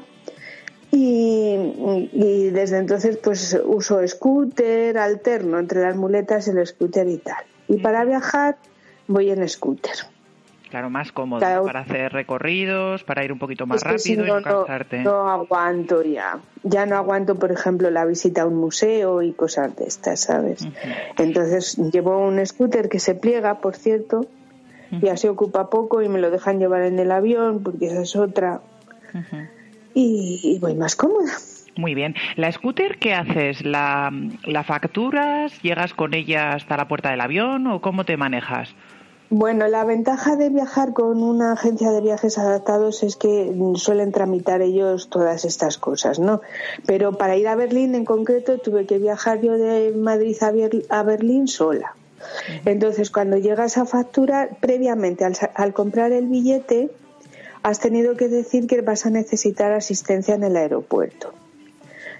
Y, 0.92 2.10
y, 2.12 2.50
desde 2.50 2.76
entonces 2.78 3.16
pues 3.16 3.58
uso 3.64 4.06
scooter, 4.06 4.98
alterno 4.98 5.58
entre 5.58 5.80
las 5.80 5.96
muletas, 5.96 6.46
el 6.48 6.64
scooter 6.66 7.08
y 7.08 7.16
tal. 7.16 7.44
Y 7.66 7.78
para 7.78 8.04
viajar 8.04 8.58
voy 9.08 9.30
en 9.30 9.48
scooter. 9.48 10.11
Claro, 10.72 10.88
más 10.88 11.12
cómodo 11.12 11.40
claro. 11.40 11.64
para 11.66 11.80
hacer 11.80 12.14
recorridos, 12.14 13.04
para 13.04 13.22
ir 13.22 13.30
un 13.30 13.38
poquito 13.38 13.66
más 13.66 13.76
es 13.76 13.82
que 13.82 13.88
rápido 13.90 14.02
si 14.02 14.16
no, 14.16 14.24
y 14.24 14.26
no 14.28 14.42
cansarte. 14.42 15.02
No, 15.02 15.24
no, 15.24 15.30
aguanto 15.30 16.02
ya. 16.02 16.38
Ya 16.62 16.86
no 16.86 16.96
aguanto, 16.96 17.38
por 17.38 17.52
ejemplo, 17.52 17.90
la 17.90 18.06
visita 18.06 18.40
a 18.40 18.46
un 18.46 18.56
museo 18.56 19.20
y 19.20 19.34
cosas 19.34 19.76
de 19.76 19.84
estas, 19.84 20.20
¿sabes? 20.20 20.62
Uh 20.62 20.68
-huh. 20.68 20.94
Entonces 21.18 21.76
llevo 21.76 22.16
un 22.26 22.44
scooter 22.46 22.88
que 22.88 23.00
se 23.00 23.14
pliega, 23.14 23.60
por 23.60 23.76
cierto, 23.76 24.20
uh 24.20 24.94
-huh. 24.96 25.04
y 25.04 25.08
así 25.10 25.28
ocupa 25.28 25.68
poco 25.68 26.00
y 26.00 26.08
me 26.08 26.18
lo 26.18 26.30
dejan 26.30 26.58
llevar 26.58 26.84
en 26.84 26.98
el 26.98 27.12
avión 27.12 27.62
porque 27.62 27.88
esa 27.88 28.00
es 28.00 28.16
otra. 28.16 28.62
Uh 29.12 29.18
-huh. 29.18 29.48
y, 29.92 30.40
y 30.42 30.58
voy 30.58 30.74
más 30.74 30.96
cómoda. 30.96 31.32
Muy 31.76 31.94
bien. 31.94 32.14
¿La 32.36 32.50
scooter 32.50 32.98
qué 32.98 33.12
haces? 33.12 33.62
¿La, 33.62 34.10
¿La 34.46 34.62
facturas? 34.62 35.60
¿Llegas 35.60 35.92
con 35.92 36.14
ella 36.14 36.54
hasta 36.54 36.78
la 36.78 36.88
puerta 36.88 37.10
del 37.10 37.20
avión 37.20 37.66
o 37.66 37.82
cómo 37.82 38.04
te 38.04 38.16
manejas? 38.16 38.74
Bueno, 39.34 39.66
la 39.66 39.82
ventaja 39.86 40.36
de 40.36 40.50
viajar 40.50 40.92
con 40.92 41.22
una 41.22 41.52
agencia 41.52 41.90
de 41.90 42.02
viajes 42.02 42.36
adaptados 42.36 43.02
es 43.02 43.16
que 43.16 43.56
suelen 43.76 44.12
tramitar 44.12 44.60
ellos 44.60 45.08
todas 45.08 45.46
estas 45.46 45.78
cosas, 45.78 46.18
¿no? 46.18 46.42
Pero 46.84 47.16
para 47.16 47.34
ir 47.38 47.48
a 47.48 47.54
Berlín 47.54 47.94
en 47.94 48.04
concreto 48.04 48.58
tuve 48.58 48.84
que 48.84 48.98
viajar 48.98 49.40
yo 49.40 49.52
de 49.52 49.92
Madrid 49.96 50.36
a 50.90 51.02
Berlín 51.02 51.48
sola. 51.48 51.96
Entonces, 52.66 53.10
cuando 53.10 53.38
llegas 53.38 53.78
a 53.78 53.86
facturar, 53.86 54.58
previamente 54.60 55.24
al, 55.24 55.34
al 55.54 55.72
comprar 55.72 56.12
el 56.12 56.26
billete, 56.26 56.90
has 57.62 57.80
tenido 57.80 58.18
que 58.18 58.28
decir 58.28 58.66
que 58.66 58.82
vas 58.82 59.06
a 59.06 59.10
necesitar 59.10 59.72
asistencia 59.72 60.34
en 60.34 60.44
el 60.44 60.58
aeropuerto. 60.58 61.32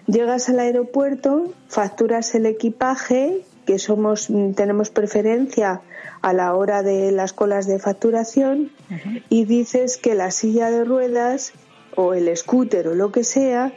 Llegas 0.06 0.48
al 0.48 0.60
aeropuerto, 0.60 1.52
facturas 1.68 2.34
el 2.34 2.46
equipaje, 2.46 3.44
que 3.66 3.78
somos 3.78 4.28
tenemos 4.56 4.90
preferencia 4.90 5.82
a 6.20 6.32
la 6.32 6.54
hora 6.54 6.82
de 6.82 7.12
las 7.12 7.32
colas 7.32 7.66
de 7.66 7.78
facturación 7.78 8.72
uh 8.90 8.94
-huh. 8.94 9.22
y 9.28 9.44
dices 9.44 9.96
que 9.96 10.14
la 10.14 10.30
silla 10.30 10.70
de 10.70 10.84
ruedas 10.84 11.52
o 11.96 12.14
el 12.14 12.34
scooter 12.36 12.88
o 12.88 12.94
lo 12.94 13.12
que 13.12 13.24
sea 13.24 13.72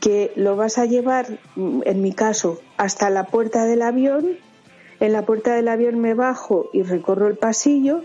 que 0.00 0.32
lo 0.36 0.54
vas 0.56 0.76
a 0.78 0.84
llevar 0.84 1.38
en 1.56 2.02
mi 2.02 2.12
caso 2.12 2.60
hasta 2.76 3.08
la 3.08 3.24
puerta 3.24 3.64
del 3.64 3.80
avión. 3.80 4.36
En 5.00 5.12
la 5.12 5.24
puerta 5.24 5.54
del 5.54 5.68
avión 5.68 5.98
me 5.98 6.12
bajo 6.12 6.68
y 6.74 6.82
recorro 6.82 7.26
el 7.26 7.36
pasillo. 7.36 8.02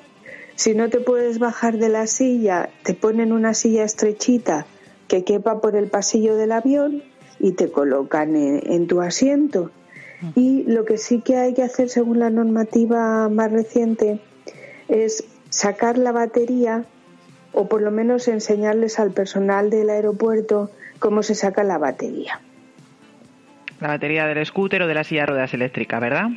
Si 0.55 0.73
no 0.75 0.89
te 0.89 0.99
puedes 1.01 1.39
bajar 1.39 1.77
de 1.77 1.89
la 1.89 2.07
silla 2.07 2.69
te 2.83 2.93
ponen 2.93 3.33
una 3.33 3.53
silla 3.53 3.83
estrechita 3.83 4.65
que 5.09 5.23
quepa 5.23 5.59
por 5.59 5.75
el 5.75 5.89
pasillo 5.89 6.37
del 6.37 6.51
avión 6.53 7.03
y 7.39 7.51
te 7.53 7.69
colocan 7.69 8.35
en, 8.35 8.61
en 8.71 8.87
tu 8.87 9.01
asiento 9.01 9.71
y 10.36 10.63
lo 10.63 10.86
que 10.86 10.97
sí 10.97 11.22
que 11.22 11.38
hay 11.38 11.53
que 11.53 11.63
hacer 11.63 11.89
según 11.89 12.20
la 12.20 12.30
normativa 12.30 13.30
más 13.30 13.51
reciente 13.51 14.20
es 14.88 15.24
sacar 15.49 15.97
la 15.97 16.11
batería 16.11 16.86
o 17.53 17.67
por 17.67 17.82
lo 17.82 17.91
menos 17.91 18.28
enseñarles 18.28 18.99
al 18.99 19.11
personal 19.11 19.70
del 19.70 19.89
aeropuerto 19.89 20.70
cómo 20.99 21.24
se 21.24 21.36
saca 21.36 21.63
la 21.63 21.78
batería. 21.78 22.39
La 23.80 23.88
batería 23.88 24.28
del 24.28 24.45
scooter 24.45 24.84
o 24.84 24.88
de 24.88 24.93
la 24.93 25.03
silla 25.03 25.22
de 25.22 25.28
ruedas 25.28 25.53
eléctrica, 25.53 25.99
¿verdad? 25.99 26.28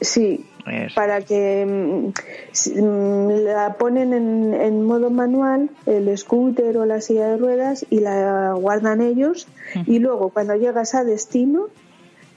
Sí, 0.00 0.44
Eso. 0.66 0.94
para 0.96 1.20
que 1.20 1.64
mm, 1.64 3.28
la 3.44 3.74
ponen 3.74 4.12
en, 4.12 4.54
en, 4.54 4.82
modo 4.82 5.10
manual, 5.10 5.70
el 5.86 6.16
scooter 6.18 6.76
o 6.78 6.86
la 6.86 7.00
silla 7.00 7.28
de 7.28 7.36
ruedas, 7.36 7.86
y 7.88 8.00
la 8.00 8.54
guardan 8.54 9.00
ellos, 9.00 9.46
uh 9.76 9.82
y 9.86 10.00
luego 10.00 10.30
cuando 10.30 10.56
llegas 10.56 10.94
a 10.94 11.04
destino, 11.04 11.68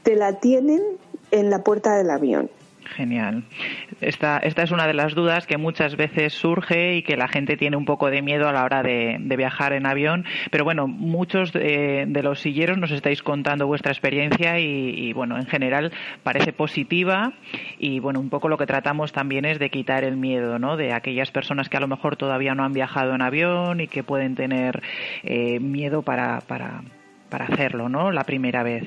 te 0.05 0.15
la 0.15 0.39
tienen 0.39 0.81
en 1.31 1.49
la 1.49 1.63
puerta 1.63 1.97
del 1.97 2.11
avión. 2.11 2.49
Genial. 2.85 3.43
Esta, 3.99 4.37
esta 4.37 4.61
es 4.61 4.69
una 4.69 4.85
de 4.85 4.93
las 4.93 5.15
dudas 5.15 5.47
que 5.47 5.57
muchas 5.57 5.95
veces 5.95 6.33
surge 6.33 6.97
y 6.97 7.01
que 7.01 7.17
la 7.17 7.27
gente 7.27 7.57
tiene 7.57 7.75
un 7.75 7.85
poco 7.85 8.11
de 8.11 8.21
miedo 8.21 8.47
a 8.47 8.53
la 8.53 8.63
hora 8.63 8.83
de, 8.83 9.17
de 9.19 9.35
viajar 9.35 9.73
en 9.73 9.87
avión. 9.87 10.23
Pero 10.51 10.63
bueno, 10.63 10.87
muchos 10.87 11.51
de, 11.51 12.05
los 12.21 12.39
silleros 12.39 12.77
nos 12.77 12.91
estáis 12.91 13.23
contando 13.23 13.65
vuestra 13.65 13.91
experiencia 13.91 14.59
y, 14.59 15.09
y, 15.09 15.13
bueno, 15.13 15.37
en 15.37 15.47
general 15.47 15.91
parece 16.21 16.53
positiva 16.53 17.33
y 17.79 17.99
bueno, 17.99 18.19
un 18.19 18.29
poco 18.29 18.47
lo 18.47 18.59
que 18.59 18.67
tratamos 18.67 19.11
también 19.11 19.45
es 19.45 19.57
de 19.57 19.71
quitar 19.71 20.03
el 20.03 20.17
miedo, 20.17 20.59
¿no? 20.59 20.77
De 20.77 20.93
aquellas 20.93 21.31
personas 21.31 21.67
que 21.67 21.77
a 21.77 21.81
lo 21.81 21.87
mejor 21.87 22.15
todavía 22.17 22.53
no 22.53 22.63
han 22.63 22.73
viajado 22.73 23.15
en 23.15 23.23
avión 23.23 23.81
y 23.81 23.87
que 23.87 24.03
pueden 24.03 24.35
tener 24.35 24.83
eh, 25.23 25.59
miedo 25.59 26.03
para, 26.03 26.41
para 26.41 26.83
para 27.29 27.45
hacerlo, 27.45 27.89
¿no? 27.89 28.11
La 28.11 28.23
primera 28.23 28.63
vez. 28.63 28.83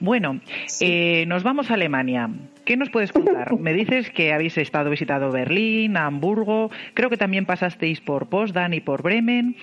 Bueno, 0.00 0.40
eh, 0.80 1.24
nos 1.26 1.42
vamos 1.42 1.70
a 1.70 1.74
Alemania. 1.74 2.28
¿Qué 2.64 2.76
nos 2.76 2.90
puedes 2.90 3.12
contar? 3.12 3.52
Me 3.58 3.72
dices 3.72 4.10
que 4.10 4.32
habéis 4.32 4.56
estado 4.58 4.90
visitando 4.90 5.30
Berlín, 5.30 5.96
Hamburgo, 5.96 6.70
creo 6.94 7.10
que 7.10 7.16
también 7.16 7.46
pasasteis 7.46 8.00
por 8.00 8.26
Potsdam 8.26 8.74
y 8.74 8.80
por 8.80 9.02
Bremen. 9.02 9.56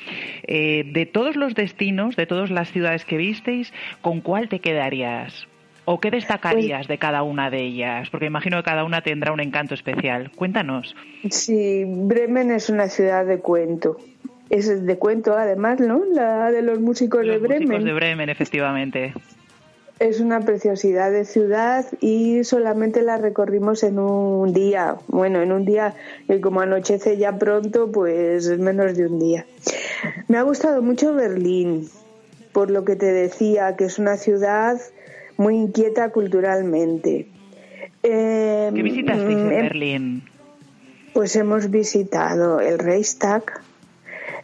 Eh, 0.47 0.89
de 0.93 1.05
todos 1.05 1.35
los 1.35 1.55
destinos, 1.55 2.15
de 2.15 2.25
todas 2.25 2.49
las 2.51 2.71
ciudades 2.71 3.05
que 3.05 3.17
visteis, 3.17 3.73
¿con 4.01 4.21
cuál 4.21 4.49
te 4.49 4.59
quedarías? 4.59 5.47
¿O 5.91 5.99
qué 5.99 6.11
destacarías 6.11 6.87
de 6.87 6.99
cada 6.99 7.23
una 7.23 7.49
de 7.49 7.63
ellas? 7.63 8.11
Porque 8.11 8.27
imagino 8.27 8.57
que 8.57 8.63
cada 8.63 8.83
una 8.83 9.01
tendrá 9.01 9.31
un 9.31 9.39
encanto 9.39 9.73
especial. 9.73 10.29
Cuéntanos. 10.35 10.95
Sí, 11.31 11.83
Bremen 11.83 12.51
es 12.51 12.69
una 12.69 12.89
ciudad 12.89 13.25
de 13.25 13.39
cuento. 13.39 13.97
Es 14.49 14.85
de 14.85 14.97
cuento, 14.97 15.35
además, 15.37 15.79
¿no? 15.79 16.03
La 16.11 16.51
de 16.51 16.61
los 16.61 16.79
músicos 16.79 17.25
Los 17.25 17.35
de 17.41 17.47
Bremen. 17.47 17.67
músicos 17.67 17.83
de 17.85 17.93
Bremen, 17.93 18.29
efectivamente. 18.29 19.13
Es 19.99 20.21
una 20.21 20.39
preciosidad 20.39 21.11
de 21.11 21.25
ciudad 21.25 21.85
y 21.99 22.43
solamente 22.45 23.01
la 23.01 23.17
recorrimos 23.17 23.83
en 23.83 23.99
un 23.99 24.53
día. 24.53 24.95
Bueno, 25.07 25.41
en 25.41 25.51
un 25.51 25.65
día 25.65 25.93
y 26.27 26.39
como 26.39 26.61
anochece 26.61 27.17
ya 27.17 27.37
pronto, 27.37 27.91
pues 27.91 28.47
es 28.47 28.59
menos 28.59 28.95
de 28.95 29.07
un 29.07 29.19
día. 29.19 29.45
Me 30.29 30.37
ha 30.37 30.43
gustado 30.43 30.81
mucho 30.81 31.13
Berlín, 31.13 31.89
por 32.53 32.71
lo 32.71 32.85
que 32.85 32.95
te 32.95 33.07
decía, 33.11 33.75
que 33.75 33.85
es 33.85 33.99
una 33.99 34.15
ciudad 34.15 34.79
muy 35.37 35.55
inquieta 35.57 36.09
culturalmente. 36.11 37.27
Eh, 38.01 38.71
¿Qué 38.73 38.81
visitasteis 38.83 39.37
en 39.37 39.47
mm, 39.47 39.51
em- 39.51 39.63
Berlín? 39.63 40.23
Pues 41.13 41.35
hemos 41.35 41.69
visitado 41.69 42.61
el 42.61 42.79
Reichstag, 42.79 43.43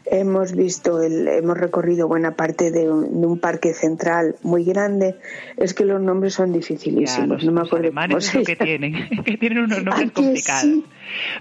hemos 0.05 0.55
visto, 0.55 1.01
el, 1.01 1.27
hemos 1.27 1.57
recorrido 1.57 2.07
buena 2.07 2.35
parte 2.35 2.71
de 2.71 2.89
un, 2.89 3.21
de 3.21 3.27
un 3.27 3.39
parque 3.39 3.73
central 3.73 4.35
muy 4.43 4.63
grande. 4.63 5.15
Es 5.57 5.73
que 5.73 5.85
los 5.85 6.01
nombres 6.01 6.33
son 6.33 6.51
Ya, 6.51 6.57
dificilísimos, 6.59 7.43
los, 7.43 7.43
no 7.43 7.51
me 7.51 7.61
acuerdo 7.61 7.91
cómo 7.93 8.17
es 8.17 8.33
lo 8.33 8.43
que 8.43 8.55
tienen, 8.55 9.09
que 9.25 9.37
tienen 9.37 9.59
unos 9.59 9.79
¿A 9.79 9.81
nombres 9.81 10.11
complicados. 10.11 10.61
sí? 10.61 10.85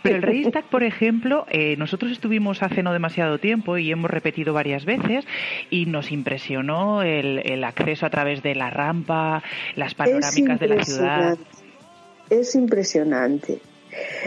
Pero 0.03 0.17
el 0.17 0.23
Reichstag, 0.23 0.65
por 0.71 0.83
ejemplo, 0.83 1.47
eh, 1.51 1.77
nosotros 1.77 2.13
estuvimos 2.13 2.63
hace 2.63 2.83
no 2.83 2.93
demasiado 2.93 3.39
tiempo 3.39 3.79
y 3.79 3.91
hemos 3.91 4.11
repetido 4.11 4.53
varias 4.53 4.85
veces 4.85 5.25
y 5.71 5.87
nos 5.87 6.13
impresionó 6.13 7.03
el, 7.03 7.41
el 7.45 7.65
acceso 7.65 8.07
a 8.07 8.11
través 8.11 8.43
de 8.43 8.55
la 8.55 8.71
rampa, 8.71 9.43
las 9.77 9.95
panorámicas 9.95 10.61
de 10.61 10.69
la 10.69 10.85
ciudad. 10.85 11.39
Es 12.31 12.55
impresionante. 12.55 13.61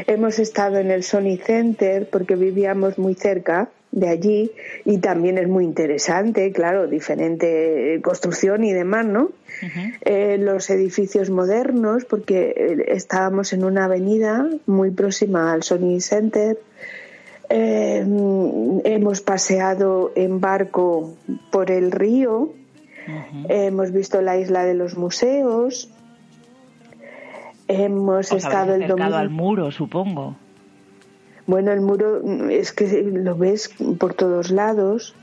Hemos 0.05 0.39
estado 0.39 0.77
en 0.77 0.91
el 0.91 1.03
Sony 1.03 1.37
Center 1.43 2.09
porque 2.09 2.35
vivíamos 2.35 2.97
muy 2.97 3.15
cerca 3.15 3.69
de 3.91 4.09
allí 4.09 4.51
y 4.85 4.99
también 4.99 5.37
es 5.37 5.47
muy 5.47 5.63
interesante, 5.63 6.51
claro, 6.51 6.87
diferente 6.87 7.95
eh, 7.95 8.01
construcción 8.01 8.63
y 8.63 8.73
demás, 8.73 9.05
¿no? 9.05 9.29
Eh, 10.01 10.37
los 10.39 10.69
edificios 10.69 11.29
modernos, 11.29 12.05
porque 12.05 12.53
eh, 12.55 12.85
estábamos 12.89 13.53
en 13.53 13.63
una 13.63 13.85
avenida 13.85 14.47
muy 14.65 14.91
próxima 14.91 15.51
al 15.53 15.63
Sony 15.63 15.99
Center. 15.99 16.59
Eh, 17.49 18.05
hemos 18.83 19.21
paseado 19.21 20.11
en 20.15 20.41
barco 20.41 21.15
por 21.49 21.71
el 21.71 21.91
río, 21.91 22.53
hemos 23.47 23.93
visto 23.93 24.21
la 24.21 24.37
isla 24.37 24.65
de 24.65 24.73
los 24.73 24.97
museos, 24.97 25.89
hemos 27.69 28.31
Os 28.31 28.43
estado 28.43 28.75
el 28.75 28.87
domingo. 28.87 29.15
al 29.15 29.29
muro, 29.29 29.71
supongo. 29.71 30.35
Bueno, 31.47 31.71
el 31.71 31.81
muro 31.81 32.21
mm, 32.23 32.49
es 32.51 32.71
que 32.73 33.01
lo 33.03 33.35
ves 33.35 33.69
por 33.99 34.13
todos 34.13 34.51
lados, 34.51 35.15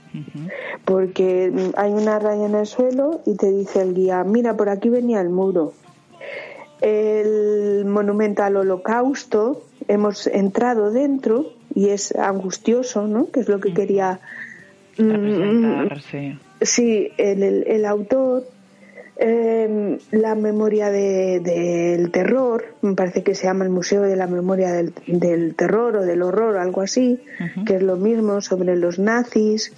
porque 0.84 1.50
mm, 1.52 1.70
hay 1.76 1.92
una 1.92 2.18
raya 2.18 2.46
en 2.46 2.54
el 2.54 2.66
suelo 2.66 3.20
y 3.26 3.36
te 3.36 3.50
dice 3.52 3.82
el 3.82 3.94
guía, 3.94 4.24
mira, 4.24 4.56
por 4.56 4.68
aquí 4.68 4.88
venía 4.88 5.20
el 5.20 5.28
muro. 5.30 5.72
El 6.80 7.84
monumento 7.86 8.42
al 8.42 8.56
holocausto, 8.56 9.62
hemos 9.88 10.26
entrado 10.26 10.90
dentro 10.90 11.46
y 11.74 11.88
es 11.88 12.14
angustioso, 12.14 13.06
¿no? 13.06 13.30
Que 13.30 13.40
es 13.40 13.48
lo 13.48 13.60
que 13.60 13.72
quería 13.74 14.20
mm, 14.98 15.88
sí. 16.10 16.38
Sí, 16.60 17.08
el, 17.18 17.42
el- 17.42 17.64
el 17.66 17.84
autor, 17.84 18.44
eh, 19.16 19.98
la 20.10 20.34
memoria 20.34 20.90
de- 20.90 21.40
del 21.40 22.10
terror, 22.10 22.64
me 22.82 22.94
parece 22.94 23.22
que 23.22 23.34
se 23.34 23.44
llama 23.46 23.64
el 23.64 23.70
Museo 23.70 24.02
de 24.02 24.16
la 24.16 24.26
Memoria 24.26 24.72
del, 24.72 24.92
del 25.06 25.54
Terror 25.54 25.96
o 25.96 26.02
del 26.04 26.22
Horror, 26.22 26.56
algo 26.58 26.80
así, 26.80 27.20
que 27.66 27.76
es 27.76 27.82
lo 27.82 27.96
mismo 27.96 28.40
sobre 28.40 28.76
los 28.76 28.98
nazis. 28.98 29.72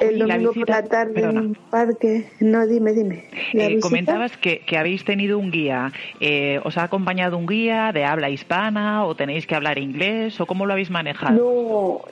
El 0.00 0.08
Oye, 0.08 0.16
¿y 0.16 0.18
la 0.18 0.34
domingo 0.34 0.52
por 0.52 0.68
la 0.68 0.82
tarde 0.82 1.20
en 1.22 1.38
un 1.38 1.54
parque. 1.70 2.26
No, 2.40 2.66
dime, 2.66 2.92
dime. 2.92 3.24
¿La 3.52 3.66
Eh, 3.66 3.80
comentabas 3.80 4.36
que, 4.36 4.60
que 4.60 4.76
habéis 4.76 5.04
tenido 5.04 5.38
un 5.38 5.50
guía. 5.50 5.92
Eh, 6.20 6.60
¿Os 6.64 6.76
ha 6.78 6.84
acompañado 6.84 7.36
un 7.38 7.46
guía 7.46 7.92
de 7.92 8.04
habla 8.04 8.30
hispana 8.30 9.04
o 9.04 9.14
tenéis 9.14 9.46
que 9.46 9.54
hablar 9.54 9.78
inglés 9.78 10.40
o 10.40 10.46
cómo 10.46 10.66
lo 10.66 10.72
habéis 10.72 10.90
manejado? 10.90 11.34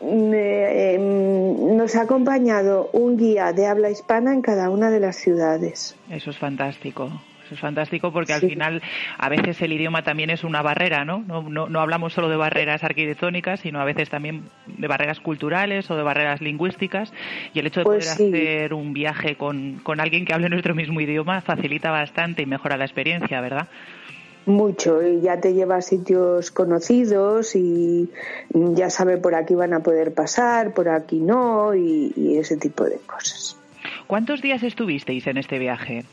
No, 0.03 0.33
eh, 0.35 0.95
em, 0.95 1.77
nos 1.77 1.97
ha 1.97 2.03
acompañado 2.03 2.91
un 2.93 3.17
guía 3.17 3.53
de 3.53 3.67
habla 3.67 3.91
hispana 3.91 4.33
en 4.33 4.43
cada 4.43 4.71
una 4.71 4.91
de 4.91 5.01
las 5.01 5.17
ciudades. 5.17 5.97
Eso 6.11 6.31
es 6.31 6.39
fantástico. 6.39 7.11
Eso 7.47 7.55
es 7.55 7.61
fantástico 7.61 8.13
porque 8.13 8.33
al 8.33 8.41
Sí. 8.41 8.49
final 8.49 8.83
a 9.19 9.29
veces 9.29 9.63
el 9.63 9.73
idioma 9.73 10.03
también 10.03 10.31
es 10.31 10.43
una 10.43 10.63
barrera, 10.63 11.05
¿no? 11.05 11.25
No, 11.27 11.43
no, 11.49 11.69
no 11.69 11.81
hablamos 11.81 12.13
solo 12.13 12.29
de 12.29 12.37
barreras 12.37 12.83
arquitectónicas, 12.83 13.61
sino 13.61 13.81
a 13.81 13.85
veces 13.85 14.11
también 14.11 14.43
de 14.67 14.89
barreras 14.89 15.21
culturales 15.21 15.89
o 15.91 15.97
de 15.97 16.03
barreras 16.03 16.41
lingüísticas. 16.41 17.13
Y 17.55 17.61
el 17.61 17.69
hecho 17.69 17.81
de 17.81 17.85
Pues 17.85 18.05
poder 18.07 18.17
sí. 18.17 18.25
hacer 18.35 18.75
un 18.75 18.93
viaje 18.93 19.37
con, 19.37 19.79
con 19.83 20.01
alguien 20.01 20.25
que 20.25 20.35
hable 20.35 20.49
nuestro 20.49 20.75
mismo 20.75 21.01
idioma 21.01 21.41
facilita 21.41 21.91
bastante 21.93 22.43
y 22.43 22.47
mejora 22.47 22.77
la 22.77 22.85
experiencia, 22.85 23.41
¿verdad? 23.41 23.69
Mucho, 24.47 25.03
y 25.03 25.21
ya 25.23 25.41
te 25.41 25.55
lleva 25.55 25.77
a 25.77 25.83
sitios 25.83 26.53
conocidos 26.53 27.57
y 27.57 28.09
ya 28.51 28.91
sabe 28.91 29.17
por 29.19 29.35
aquí 29.35 29.55
van 29.55 29.73
a 29.75 29.81
poder 29.81 30.15
pasar, 30.15 30.73
por 30.73 30.89
aquí 30.89 31.17
no, 31.19 31.75
y, 31.75 32.13
y 32.17 32.39
ese 32.39 32.57
tipo 32.57 32.85
de 32.85 32.99
cosas. 33.07 33.57
¿Cuántos 34.07 34.43
días 34.43 34.63
estuvisteis 34.63 35.27
en 35.27 35.37
este 35.39 35.59
viaje? 35.59 36.05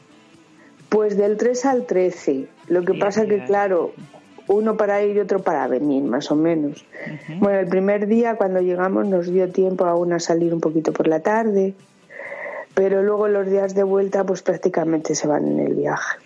Pues 0.94 1.18
del 1.18 1.38
3 1.38 1.66
al 1.66 1.86
13. 1.88 2.46
Lo 2.68 2.86
que 2.86 2.94
pasa 2.94 3.26
que, 3.26 3.38
días. 3.38 3.48
claro, 3.48 3.96
uno 4.46 4.78
para 4.78 5.02
ir 5.02 5.16
y 5.16 5.20
otro 5.22 5.40
para 5.40 5.68
venir, 5.68 6.04
más 6.04 6.30
o 6.30 6.36
menos. 6.36 6.86
Bueno, 7.40 7.58
el 7.62 7.68
primer 7.68 8.06
día 8.06 8.36
cuando 8.36 8.62
llegamos 8.62 9.08
nos 9.08 9.26
dio 9.26 9.52
tiempo 9.52 9.86
aún 9.86 10.14
a 10.14 10.20
salir 10.20 10.54
un 10.54 10.62
poquito 10.62 10.94
por 10.94 11.08
la 11.08 11.22
tarde, 11.22 11.74
pero 12.76 13.02
luego 13.02 13.28
los 13.28 13.50
días 13.50 13.74
de 13.74 13.82
vuelta 13.82 14.24
pues 14.24 14.44
prácticamente 14.44 15.16
se 15.16 15.28
van 15.28 15.48
en 15.48 15.62
el 15.62 15.74
viaje. 15.74 16.20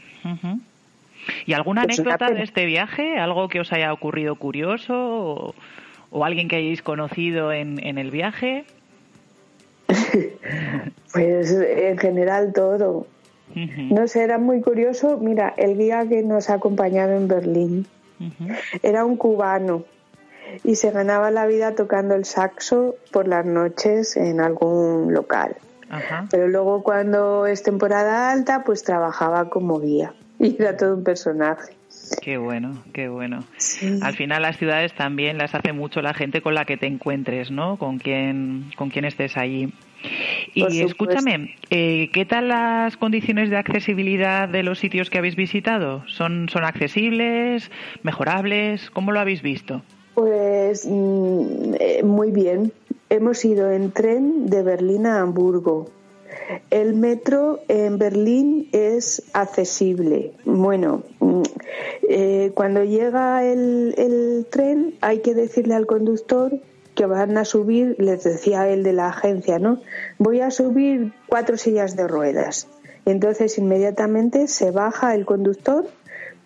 ¿Y 1.45 1.53
alguna 1.53 1.84
Pues 1.84 1.99
anécdota 1.99 2.30
de 2.32 2.43
este 2.43 2.65
viaje? 2.65 3.18
¿Algo 3.20 3.47
que 3.47 3.61
os 3.61 3.72
haya 3.72 3.93
ocurrido 3.93 4.36
curioso? 4.36 4.93
¿O, 4.93 5.55
o 6.11 6.26
alguien 6.26 6.49
que 6.49 6.57
hayáis 6.57 6.82
conocido 6.82 7.53
en, 7.53 7.82
en 7.82 7.97
el 7.97 8.11
viaje? 8.11 8.65
Pues 11.13 11.51
en 11.51 11.97
general 11.97 12.51
todo. 12.53 13.07
No 13.89 14.07
sé, 14.07 14.23
era 14.23 14.37
muy 14.37 14.61
curioso. 14.61 15.17
Mira, 15.17 15.53
el 15.57 15.77
guía 15.77 16.07
que 16.07 16.21
nos 16.21 16.49
ha 16.49 16.55
acompañado 16.55 17.13
en 17.13 17.27
Berlín 17.27 17.87
era 18.83 19.05
un 19.05 19.17
cubano 19.17 19.85
y 20.63 20.75
se 20.75 20.91
ganaba 20.91 21.31
la 21.31 21.45
vida 21.45 21.75
tocando 21.75 22.15
el 22.15 22.25
saxo 22.25 22.95
por 23.11 23.27
las 23.27 23.45
noches 23.45 24.17
en 24.17 24.39
algún 24.39 25.13
local. 25.13 25.55
Ajá. 25.89 26.27
Pero 26.29 26.47
luego 26.47 26.83
cuando 26.83 27.47
es 27.47 27.63
temporada 27.63 28.31
alta, 28.31 28.63
pues 28.63 28.83
trabajaba 28.83 29.49
como 29.49 29.79
guía 29.79 30.13
y 30.39 30.55
era 30.61 30.75
todo 30.77 30.95
un 30.95 31.03
personaje. 31.03 31.73
Qué 32.21 32.37
bueno, 32.37 32.83
qué 32.93 33.09
bueno. 33.09 33.43
Sí. 33.57 33.99
Al 34.01 34.15
final 34.15 34.41
las 34.41 34.57
ciudades 34.57 34.93
también 34.93 35.37
las 35.37 35.53
hace 35.55 35.73
mucho 35.73 36.01
la 36.01 36.13
gente 36.13 36.41
con 36.41 36.53
la 36.53 36.65
que 36.65 36.77
te 36.77 36.85
encuentres, 36.85 37.51
¿no? 37.51 37.77
Con 37.77 37.97
quien, 37.97 38.71
con 38.77 38.89
quien 38.89 39.05
estés 39.05 39.35
allí. 39.35 39.73
Y 40.53 40.81
escúchame, 40.81 41.55
eh, 41.69 42.09
¿qué 42.13 42.25
tal 42.25 42.47
las 42.49 42.97
condiciones 42.97 43.49
de 43.49 43.57
accesibilidad 43.57 44.49
de 44.49 44.63
los 44.63 44.79
sitios 44.79 45.09
que 45.09 45.17
habéis 45.17 45.35
visitado? 45.35 46.03
¿Son, 46.07 46.49
son 46.49 46.63
accesibles, 46.63 47.69
mejorables? 48.03 48.89
¿Cómo 48.91 49.11
lo 49.11 49.19
habéis 49.19 49.41
visto? 49.41 49.81
Pues 50.13 50.87
mm, 50.89 51.75
eh, 51.79 52.03
muy 52.03 52.31
bien. 52.31 52.71
Hemos 53.09 53.45
ido 53.45 53.71
en 53.71 53.91
tren 53.91 54.47
de 54.47 54.63
Berlín 54.63 55.05
a 55.05 55.21
Hamburgo. 55.21 55.89
El 56.69 56.95
metro 56.95 57.59
en 57.67 57.97
Berlín 57.97 58.67
es 58.71 59.23
accesible. 59.33 60.31
Bueno, 60.45 61.03
mm, 61.19 61.41
eh, 62.09 62.51
cuando 62.55 62.83
llega 62.83 63.45
el, 63.45 63.93
el 63.97 64.47
tren 64.49 64.95
hay 65.01 65.19
que 65.19 65.33
decirle 65.33 65.75
al 65.75 65.85
conductor 65.85 66.59
que 66.97 67.05
van 67.05 67.37
a 67.37 67.45
subir, 67.45 67.95
les 67.99 68.23
decía 68.25 68.67
él 68.67 68.83
de 68.83 68.91
la 68.91 69.07
agencia, 69.07 69.59
¿no? 69.59 69.79
Voy 70.17 70.41
a 70.41 70.51
subir 70.51 71.13
cuatro 71.27 71.55
sillas 71.55 71.95
de 71.95 72.07
ruedas. 72.07 72.67
Entonces 73.05 73.57
inmediatamente 73.57 74.49
se 74.49 74.71
baja 74.71 75.15
el 75.15 75.25
conductor 75.25 75.85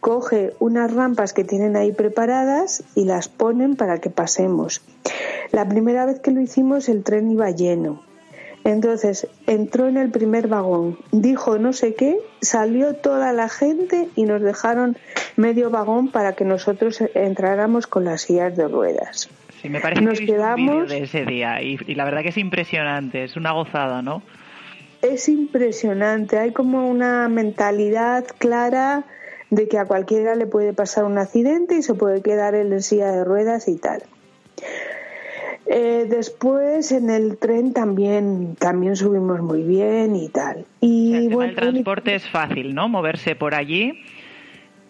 coge 0.02 0.54
unas 0.60 0.92
rampas 0.94 1.32
que 1.32 1.46
tienen 1.46 1.78
ahí 1.78 1.94
preparadas 1.94 2.84
y 2.96 3.06
las 3.06 3.30
ponen 3.30 3.76
para 3.76 4.00
que 4.00 4.10
pasemos. 4.10 4.82
La 5.52 5.70
primera 5.70 6.06
vez 6.06 6.20
que 6.20 6.32
lo 6.32 6.42
hicimos 6.42 6.90
el 6.90 7.04
tren 7.04 7.32
iba 7.32 7.50
lleno. 7.52 8.02
Entonces 8.64 9.28
entró 9.48 9.88
en 9.88 9.98
el 9.98 10.12
primer 10.12 10.48
vagón, 10.48 10.98
dijo 11.12 11.58
no 11.58 11.72
sé 11.72 11.96
qué, 11.96 12.20
salió 12.42 12.96
toda 12.96 13.32
la 13.32 13.48
gente 13.48 14.10
y 14.16 14.24
nos 14.24 14.42
dejaron 14.42 14.98
medio 15.36 15.70
vagón 15.70 16.12
para 16.12 16.34
que 16.34 16.46
nosotros 16.46 17.02
entráramos 17.16 17.88
con 17.88 18.06
las 18.06 18.22
sillas 18.22 18.56
de 18.56 18.68
ruedas. 18.68 19.30
Sí, 19.62 19.70
me 19.70 19.80
parece 19.80 20.02
Nos 20.02 20.18
que 20.20 20.24
un 20.26 20.28
quedamos- 20.32 20.88
vídeo 20.88 21.00
de 21.00 21.04
ese 21.04 21.26
día 21.26 21.62
y, 21.62 21.78
y 21.88 21.96
la 21.96 22.06
verdad 22.06 22.22
que 22.24 22.30
es 22.30 22.38
impresionante, 22.38 23.24
es 23.24 23.36
una 23.38 23.52
gozada, 23.52 24.02
¿no? 24.02 24.24
Es 25.02 25.30
impresionante, 25.30 26.38
hay 26.38 26.52
como 26.52 26.88
una 26.90 27.28
mentalidad 27.30 28.26
clara 28.38 29.04
de 29.50 29.68
que 29.68 29.78
a 29.78 29.86
cualquiera 29.86 30.36
le 30.36 30.46
puede 30.46 30.74
pasar 30.74 31.04
un 31.06 31.18
accidente 31.18 31.76
y 31.76 31.82
se 31.82 31.94
puede 31.94 32.22
quedar 32.22 32.56
en 32.56 32.70
la 32.70 32.80
silla 32.80 33.12
de 33.12 33.24
ruedas 33.24 33.68
y 33.68 33.78
tal. 33.78 34.04
Eh, 35.68 36.06
después 36.10 36.92
en 36.92 37.10
el 37.10 37.38
tren 37.38 37.72
también 37.74 38.56
también 38.60 38.96
subimos 38.96 39.42
muy 39.42 39.64
bien 39.64 40.16
y 40.16 40.28
tal. 40.30 40.66
Y 40.82 41.14
el 41.14 41.24
tema 41.30 41.36
bueno, 41.36 41.48
del 41.54 41.56
transporte 41.56 42.16
es 42.16 42.28
fácil, 42.30 42.74
¿no? 42.76 42.90
Moverse 42.90 43.36
por 43.36 43.56
allí. 43.56 44.00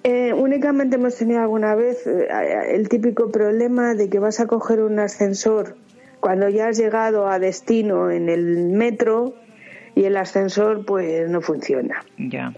Eh, 0.04 0.34
únicamente 0.34 0.96
hemos 0.96 1.16
tenido 1.16 1.42
alguna 1.42 1.76
vez 1.76 2.08
eh, 2.08 2.28
el 2.70 2.90
típico 2.90 3.32
problema 3.32 3.94
de 3.94 4.10
que 4.10 4.20
vas 4.20 4.40
a 4.40 4.48
coger 4.48 4.82
un 4.82 5.00
ascensor 5.00 5.78
cuando 6.20 6.50
ya 6.50 6.70
has 6.70 6.78
llegado 6.78 7.28
a 7.28 7.38
destino 7.40 8.10
en 8.10 8.30
el 8.30 8.70
metro 8.70 9.36
y 9.96 10.06
el 10.06 10.18
ascensor 10.18 10.86
pues 10.86 11.30
no 11.30 11.42
funciona. 11.42 12.04
Ya. 12.18 12.54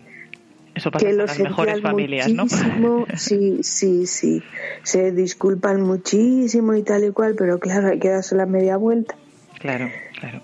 Eso 0.73 0.89
pasa 0.89 1.05
Que 1.05 1.11
en 1.11 1.17
lo 1.17 1.25
las 1.25 1.39
mejores 1.39 1.81
familias, 1.81 2.31
¿no? 2.33 2.43
muchísimo, 2.43 3.05
sí, 3.15 3.59
sí, 3.63 4.07
sí. 4.07 4.41
Se 4.83 5.11
disculpan 5.11 5.81
muchísimo 5.81 6.73
y 6.75 6.83
tal 6.83 7.03
y 7.03 7.11
cual, 7.11 7.35
pero 7.37 7.59
claro, 7.59 7.89
hay 7.89 7.99
que 7.99 8.09
darse 8.09 8.35
la 8.35 8.45
media 8.45 8.77
vuelta 8.77 9.15
Claro, 9.63 9.89
claro. 10.19 10.41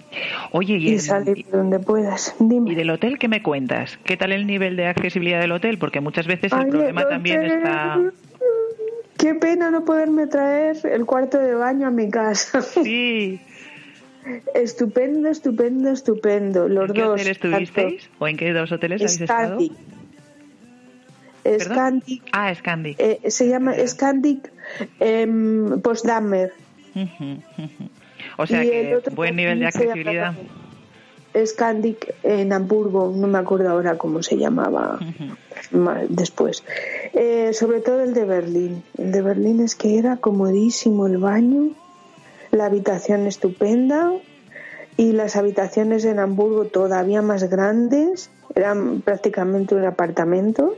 Oye, 0.54 0.78
y, 0.78 0.94
y 0.94 1.00
salir 1.00 1.46
donde 1.52 1.78
puedas. 1.78 2.34
Dime. 2.40 2.72
¿y 2.72 2.76
del 2.76 2.90
hotel 2.90 3.20
qué 3.20 3.28
me 3.28 3.44
cuentas? 3.44 4.00
¿Qué 4.06 4.16
tal 4.16 4.32
el 4.32 4.48
nivel 4.48 4.78
de 4.78 4.86
accesibilidad 4.88 5.42
del 5.42 5.52
hotel? 5.52 5.78
Porque 5.78 6.00
muchas 6.00 6.26
veces 6.26 6.54
el 6.54 6.60
Ay, 6.60 6.70
problema 6.72 7.02
el 7.02 7.10
también 7.10 7.44
está... 7.44 8.00
Qué 9.18 9.36
pena 9.36 9.72
no 9.72 9.84
poderme 9.84 10.28
traer 10.28 10.78
el 10.86 11.06
cuarto 11.06 11.38
de 11.38 11.54
baño 11.54 11.88
a 11.88 11.92
mi 11.92 12.10
casa. 12.10 12.62
Sí. 12.62 13.42
Estupendo, 14.56 15.28
estupendo, 15.28 15.90
estupendo. 15.90 16.70
Los 16.70 16.88
¿En 16.90 16.96
qué 16.96 17.02
dos. 17.02 17.20
hotel 17.20 17.28
estuvisteis? 17.28 18.10
¿O 18.20 18.28
en 18.30 18.38
qué 18.38 18.54
dos 18.54 18.72
hoteles 18.72 19.02
habéis 19.02 19.20
estado? 19.20 19.60
Scandic. 21.60 22.22
Ah, 22.32 22.56
Scandic. 22.56 22.96
eh, 23.00 23.20
se 23.30 23.50
llama 23.50 23.74
Scandic 23.86 24.50
em, 25.02 25.82
Postdamer. 25.82 26.54
O 28.38 28.46
sea 28.48 28.64
Y 28.64 28.70
que 28.70 29.00
buen 29.16 29.36
nivel 29.36 29.60
de 29.60 29.68
accesibilidad. 29.68 30.34
Scandic 31.46 32.14
en 32.24 32.52
Hamburgo, 32.54 33.14
no 33.16 33.28
me 33.28 33.38
acuerdo 33.38 33.70
ahora 33.70 33.98
cómo 33.98 34.24
se 34.24 34.38
llamaba 34.38 35.00
ma- 35.72 36.02
después. 36.10 36.64
Eh, 37.14 37.52
sobre 37.54 37.82
todo 37.82 38.02
el 38.02 38.14
de 38.14 38.26
Berlín. 38.26 38.84
El 38.98 39.12
de 39.12 39.22
Berlín 39.22 39.60
es 39.62 39.76
que 39.76 39.98
era 40.00 40.18
comodísimo 40.18 41.06
el 41.08 41.18
baño, 41.18 41.70
la 42.52 42.66
habitación 42.66 43.28
estupenda 43.28 44.12
y 44.98 45.12
las 45.12 45.36
habitaciones 45.36 46.04
en 46.06 46.20
Hamburgo 46.20 46.66
todavía 46.66 47.22
más 47.22 47.44
grandes, 47.50 48.32
eran 48.56 49.02
prácticamente 49.02 49.76
un 49.76 49.86
apartamento 49.86 50.76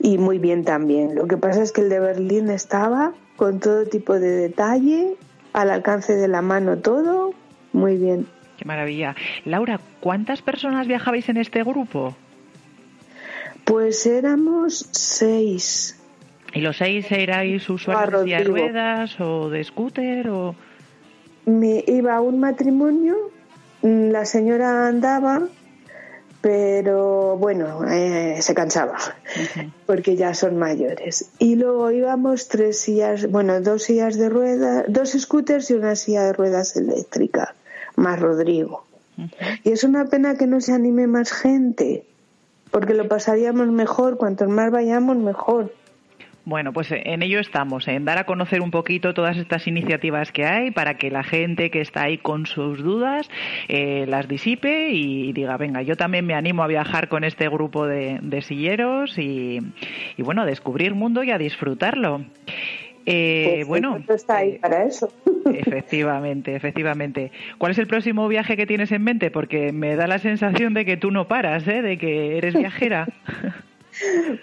y 0.00 0.16
muy 0.16 0.38
bien 0.38 0.64
también. 0.64 1.14
Lo 1.14 1.26
que 1.26 1.36
pasa 1.36 1.62
es 1.62 1.70
que 1.72 1.82
el 1.82 1.90
de 1.90 2.00
Berlín 2.00 2.48
estaba 2.50 3.12
con 3.36 3.60
todo 3.60 3.84
tipo 3.84 4.18
de 4.18 4.30
detalle, 4.30 5.16
al 5.52 5.70
alcance 5.70 6.14
de 6.14 6.28
la 6.28 6.42
mano 6.42 6.78
todo, 6.78 7.34
muy 7.72 7.96
bien. 7.96 8.26
Qué 8.58 8.64
maravilla. 8.64 9.16
Laura, 9.44 9.80
¿cuántas 10.00 10.42
personas 10.42 10.86
viajabais 10.86 11.28
en 11.28 11.38
este 11.38 11.62
grupo? 11.62 12.14
Pues 13.64 14.04
éramos 14.06 14.86
seis. 14.90 15.98
¿Y 16.52 16.60
los 16.60 16.76
seis 16.76 17.10
erais 17.10 17.68
usuarios 17.70 18.24
de 18.24 18.44
ruedas 18.44 19.20
o 19.20 19.48
de 19.48 19.62
scooter 19.64 20.28
o...? 20.28 20.54
Me 21.46 21.84
iba 21.86 22.16
a 22.16 22.20
un 22.20 22.38
matrimonio, 22.38 23.14
mm, 23.82 24.10
la 24.10 24.24
señora 24.24 24.88
andaba, 24.88 25.48
pero 26.40 27.36
bueno, 27.36 27.84
eh, 27.86 28.38
se 28.40 28.54
cansaba, 28.54 28.96
porque 29.86 30.16
ya 30.16 30.34
son 30.34 30.56
mayores. 30.56 31.30
Y 31.38 31.56
luego 31.56 31.90
íbamos 31.90 32.48
tres 32.48 32.80
sillas, 32.80 33.30
bueno, 33.30 33.60
dos 33.60 33.82
sillas 33.82 34.16
de 34.16 34.28
ruedas, 34.28 34.84
dos 34.88 35.10
scooters 35.10 35.70
y 35.70 35.74
una 35.74 35.96
silla 35.96 36.24
de 36.24 36.32
ruedas 36.32 36.76
eléctrica, 36.76 37.54
más 37.96 38.18
Rodrigo. 38.18 38.84
Y 39.64 39.72
es 39.72 39.84
una 39.84 40.06
pena 40.06 40.36
que 40.36 40.46
no 40.46 40.62
se 40.62 40.72
anime 40.72 41.06
más 41.06 41.30
gente, 41.30 42.06
porque 42.70 42.94
lo 42.94 43.06
pasaríamos 43.06 43.68
mejor, 43.68 44.16
cuantos 44.16 44.48
más 44.48 44.70
vayamos, 44.70 45.16
mejor. 45.16 45.74
Bueno, 46.50 46.72
pues 46.72 46.88
en 46.90 47.22
ello 47.22 47.38
estamos, 47.38 47.86
en 47.86 48.04
dar 48.04 48.18
a 48.18 48.24
conocer 48.24 48.60
un 48.60 48.72
poquito 48.72 49.14
todas 49.14 49.36
estas 49.36 49.68
iniciativas 49.68 50.32
que 50.32 50.46
hay 50.46 50.72
para 50.72 50.94
que 50.94 51.08
la 51.08 51.22
gente 51.22 51.70
que 51.70 51.80
está 51.80 52.02
ahí 52.02 52.18
con 52.18 52.44
sus 52.44 52.82
dudas 52.82 53.30
eh, 53.68 54.04
las 54.08 54.26
disipe 54.26 54.90
y 54.90 55.32
diga, 55.32 55.56
venga, 55.56 55.82
yo 55.82 55.94
también 55.94 56.26
me 56.26 56.34
animo 56.34 56.64
a 56.64 56.66
viajar 56.66 57.08
con 57.08 57.22
este 57.22 57.48
grupo 57.48 57.86
de, 57.86 58.18
de 58.20 58.42
silleros 58.42 59.16
y, 59.16 59.60
y, 60.16 60.22
bueno, 60.24 60.42
a 60.42 60.44
descubrir 60.44 60.92
mundo 60.92 61.22
y 61.22 61.30
a 61.30 61.38
disfrutarlo. 61.38 62.24
Eh, 63.06 63.44
Pues 63.46 63.60
el 63.60 63.64
bueno, 63.66 64.04
está 64.08 64.38
ahí 64.38 64.50
eh, 64.54 64.58
para 64.60 64.82
eso. 64.82 65.08
Efectivamente, 65.54 66.56
efectivamente. 66.56 67.30
¿Cuál 67.58 67.72
es 67.72 67.78
el 67.78 67.86
próximo 67.86 68.26
viaje 68.26 68.56
que 68.56 68.66
tienes 68.66 68.90
en 68.90 69.04
mente? 69.04 69.30
Porque 69.30 69.72
me 69.72 69.94
da 69.94 70.08
la 70.08 70.18
sensación 70.18 70.74
de 70.74 70.84
que 70.84 70.96
tú 70.96 71.12
no 71.12 71.28
paras, 71.28 71.66
¿eh? 71.68 71.80
De 71.80 71.96
que 71.96 72.38
eres 72.38 72.54
viajera. 72.54 73.06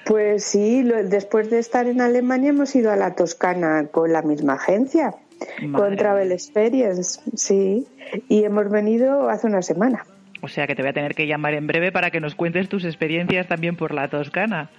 Pues 0.05 0.43
sí, 0.43 0.83
lo- 0.83 1.03
después 1.03 1.49
de 1.49 1.59
estar 1.59 1.87
en 1.87 2.01
Alemania 2.01 2.49
hemos 2.49 2.75
ido 2.75 2.91
a 2.91 2.95
la 2.95 3.15
Toscana 3.15 3.87
con 3.91 4.11
la 4.13 4.21
misma 4.21 4.53
agencia, 4.53 5.15
Madre 5.61 5.71
con 5.87 5.97
Travel. 5.97 6.31
Experience, 6.31 7.19
sí, 7.35 7.87
y 8.29 8.43
hemos 8.43 8.69
venido 8.69 9.29
hace 9.29 9.47
una 9.47 9.61
semana. 9.61 10.05
O 10.41 10.47
sea 10.47 10.67
que 10.67 10.75
te 10.75 10.81
voy 10.83 10.89
a 10.89 10.93
tener 10.93 11.15
que 11.15 11.25
llamar 11.27 11.53
en 11.55 11.65
breve 11.67 11.91
para 11.91 12.11
que 12.11 12.19
nos 12.19 12.35
cuentes 12.35 12.69
tus 12.69 12.85
experiencias 12.85 13.47
también 13.47 13.75
por 13.75 13.93
la 13.93 14.07
Toscana. 14.07 14.69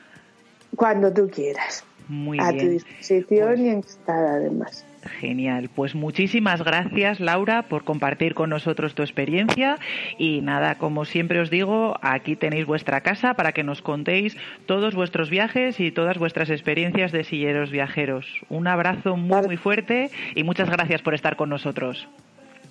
Cuando 0.76 1.12
tú 1.12 1.28
quieras. 1.28 1.84
Muy 2.06 2.38
a 2.40 2.56
tu 2.56 2.66
disposición 2.68 3.48
Pues- 3.48 3.60
y 3.60 3.68
encantada 3.68 4.34
además. 4.34 4.84
Genial. 5.20 5.70
Pues 5.74 5.94
muchísimas 5.94 6.62
gracias, 6.62 7.20
Laura, 7.20 7.62
por 7.62 7.84
compartir 7.84 8.34
con 8.34 8.50
nosotros 8.50 8.94
tu 8.94 9.02
experiencia. 9.02 9.78
Y 10.18 10.40
nada, 10.40 10.76
como 10.76 11.04
siempre 11.04 11.40
os 11.40 11.50
digo, 11.50 11.96
aquí 12.02 12.36
tenéis 12.36 12.66
vuestra 12.66 13.00
casa 13.00 13.34
para 13.34 13.52
que 13.52 13.64
nos 13.64 13.82
contéis 13.82 14.36
todos 14.66 14.94
vuestros 14.94 15.30
viajes 15.30 15.80
y 15.80 15.90
todas 15.90 16.18
vuestras 16.18 16.50
experiencias 16.50 17.12
de 17.12 17.24
silleros 17.24 17.70
viajeros. 17.70 18.26
Un 18.48 18.66
abrazo 18.66 19.16
muy, 19.16 19.42
muy 19.42 19.56
fuerte 19.56 20.11
y 20.34 20.44
muchas 20.44 20.70
gracias 20.70 21.02
por 21.02 21.14
estar 21.14 21.36
con 21.36 21.48
nosotros. 21.48 22.09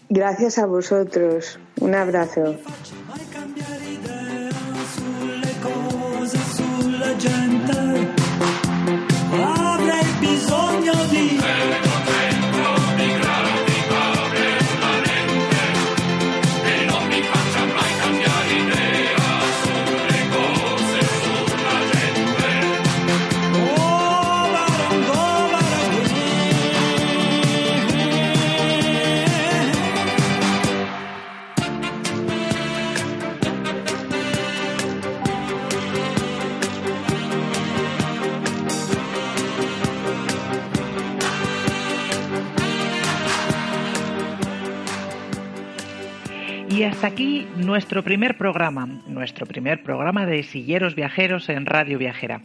Gracias 0.09 0.57
a 0.57 0.65
vosotros. 0.65 1.59
Un 1.81 1.95
abrazo. 1.95 2.57
Gente. 7.19 8.07
Avrei 9.31 10.03
bisogno 10.19 10.93
di 11.09 11.39
nuestro 47.67 48.01
primer 48.01 48.37
programa, 48.37 48.87
nuestro 49.07 49.45
primer 49.45 49.83
programa 49.83 50.25
de 50.25 50.43
silleros 50.43 50.95
viajeros 50.95 51.49
en 51.49 51.65
Radio 51.65 51.97
Viajera. 51.97 52.39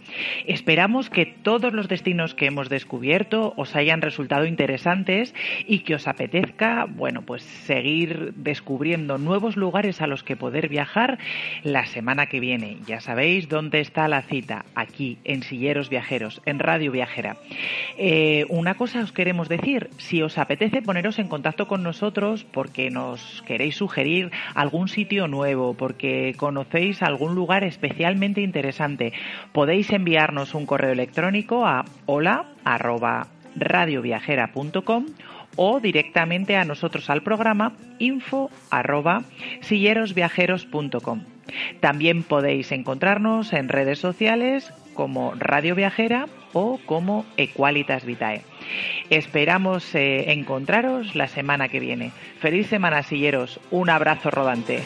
Esperamos 0.49 1.11
que 1.11 1.27
todos 1.27 1.73
los 1.73 1.87
destinos 1.87 2.35
que 2.35 2.47
hemos 2.47 2.69
descubierto 2.69 3.55
os 3.57 3.77
hayan 3.77 4.03
resultado 4.03 4.47
interesantes 4.47 5.33
y 5.69 5.85
que 5.85 5.95
os 5.95 6.09
apetezca, 6.09 6.87
bueno, 6.89 7.23
pues 7.23 7.45
seguir 7.45 8.35
descubriendo 8.35 9.17
nuevos 9.17 9.57
lugares 9.57 10.01
a 10.01 10.09
los 10.09 10.25
que 10.25 10.35
poder 10.35 10.69
viajar 10.69 11.19
la 11.63 11.87
semana 11.87 12.27
que 12.27 12.41
viene. 12.41 12.79
Ya 12.89 13.01
sabéis 13.01 13.49
dónde 13.49 13.79
está 13.79 14.09
la 14.09 14.23
cita, 14.23 14.65
aquí 14.75 15.19
en 15.23 15.45
Silleros 15.45 15.89
Viajeros, 15.89 16.43
en 16.47 16.59
Radio 16.59 16.91
Viajera. 16.91 17.37
Eh, 17.97 18.45
una 18.49 18.75
cosa 18.75 19.03
os 19.03 19.13
queremos 19.13 19.49
decir, 19.49 19.89
si 19.99 20.21
os 20.21 20.37
apetece 20.37 20.83
poneros 20.83 21.21
en 21.21 21.29
contacto 21.29 21.69
con 21.69 21.85
nosotros 21.85 22.43
porque 22.43 22.91
nos 22.91 23.45
queréis 23.47 23.77
sugerir 23.77 24.33
algún 24.57 24.89
sitio 24.89 25.12
nuevo, 25.13 25.75
porque 25.75 26.35
conocéis 26.37 27.03
algún 27.03 27.35
lugar 27.35 27.65
especialmente 27.65 28.41
interesante, 28.41 29.13
podéis 29.53 29.91
enviarnos 29.91 30.55
un 30.55 30.67
correo 30.67 30.93
electrónico 30.93 31.67
a 31.67 31.85
hola 32.07 32.47
radioviajera.com 33.55 35.07
o 35.57 35.81
directamente 35.81 36.57
a 36.57 36.65
nosotros 36.65 37.11
al 37.11 37.23
programa 37.23 37.75
info 37.99 38.51
arroba 38.71 39.23
sillerosviajeros.com. 39.61 41.21
También 41.81 42.23
podéis 42.23 42.73
encontrarnos 42.73 43.53
en 43.53 43.69
redes 43.69 43.99
sociales 43.99 44.73
como 44.95 45.35
Radio 45.35 45.75
Viajera 45.75 46.27
o 46.53 46.79
como 46.87 47.27
Equalitas 47.37 48.05
Vitae. 48.05 48.43
Esperamos 49.11 49.95
eh, 49.95 50.33
encontraros 50.33 51.15
la 51.15 51.29
semana 51.29 51.69
que 51.69 51.81
viene. 51.81 52.13
Feliz 52.41 52.69
semana, 52.69 53.03
silleros. 53.03 53.61
Un 53.71 53.91
abrazo 53.91 54.31
rodante. 54.31 54.83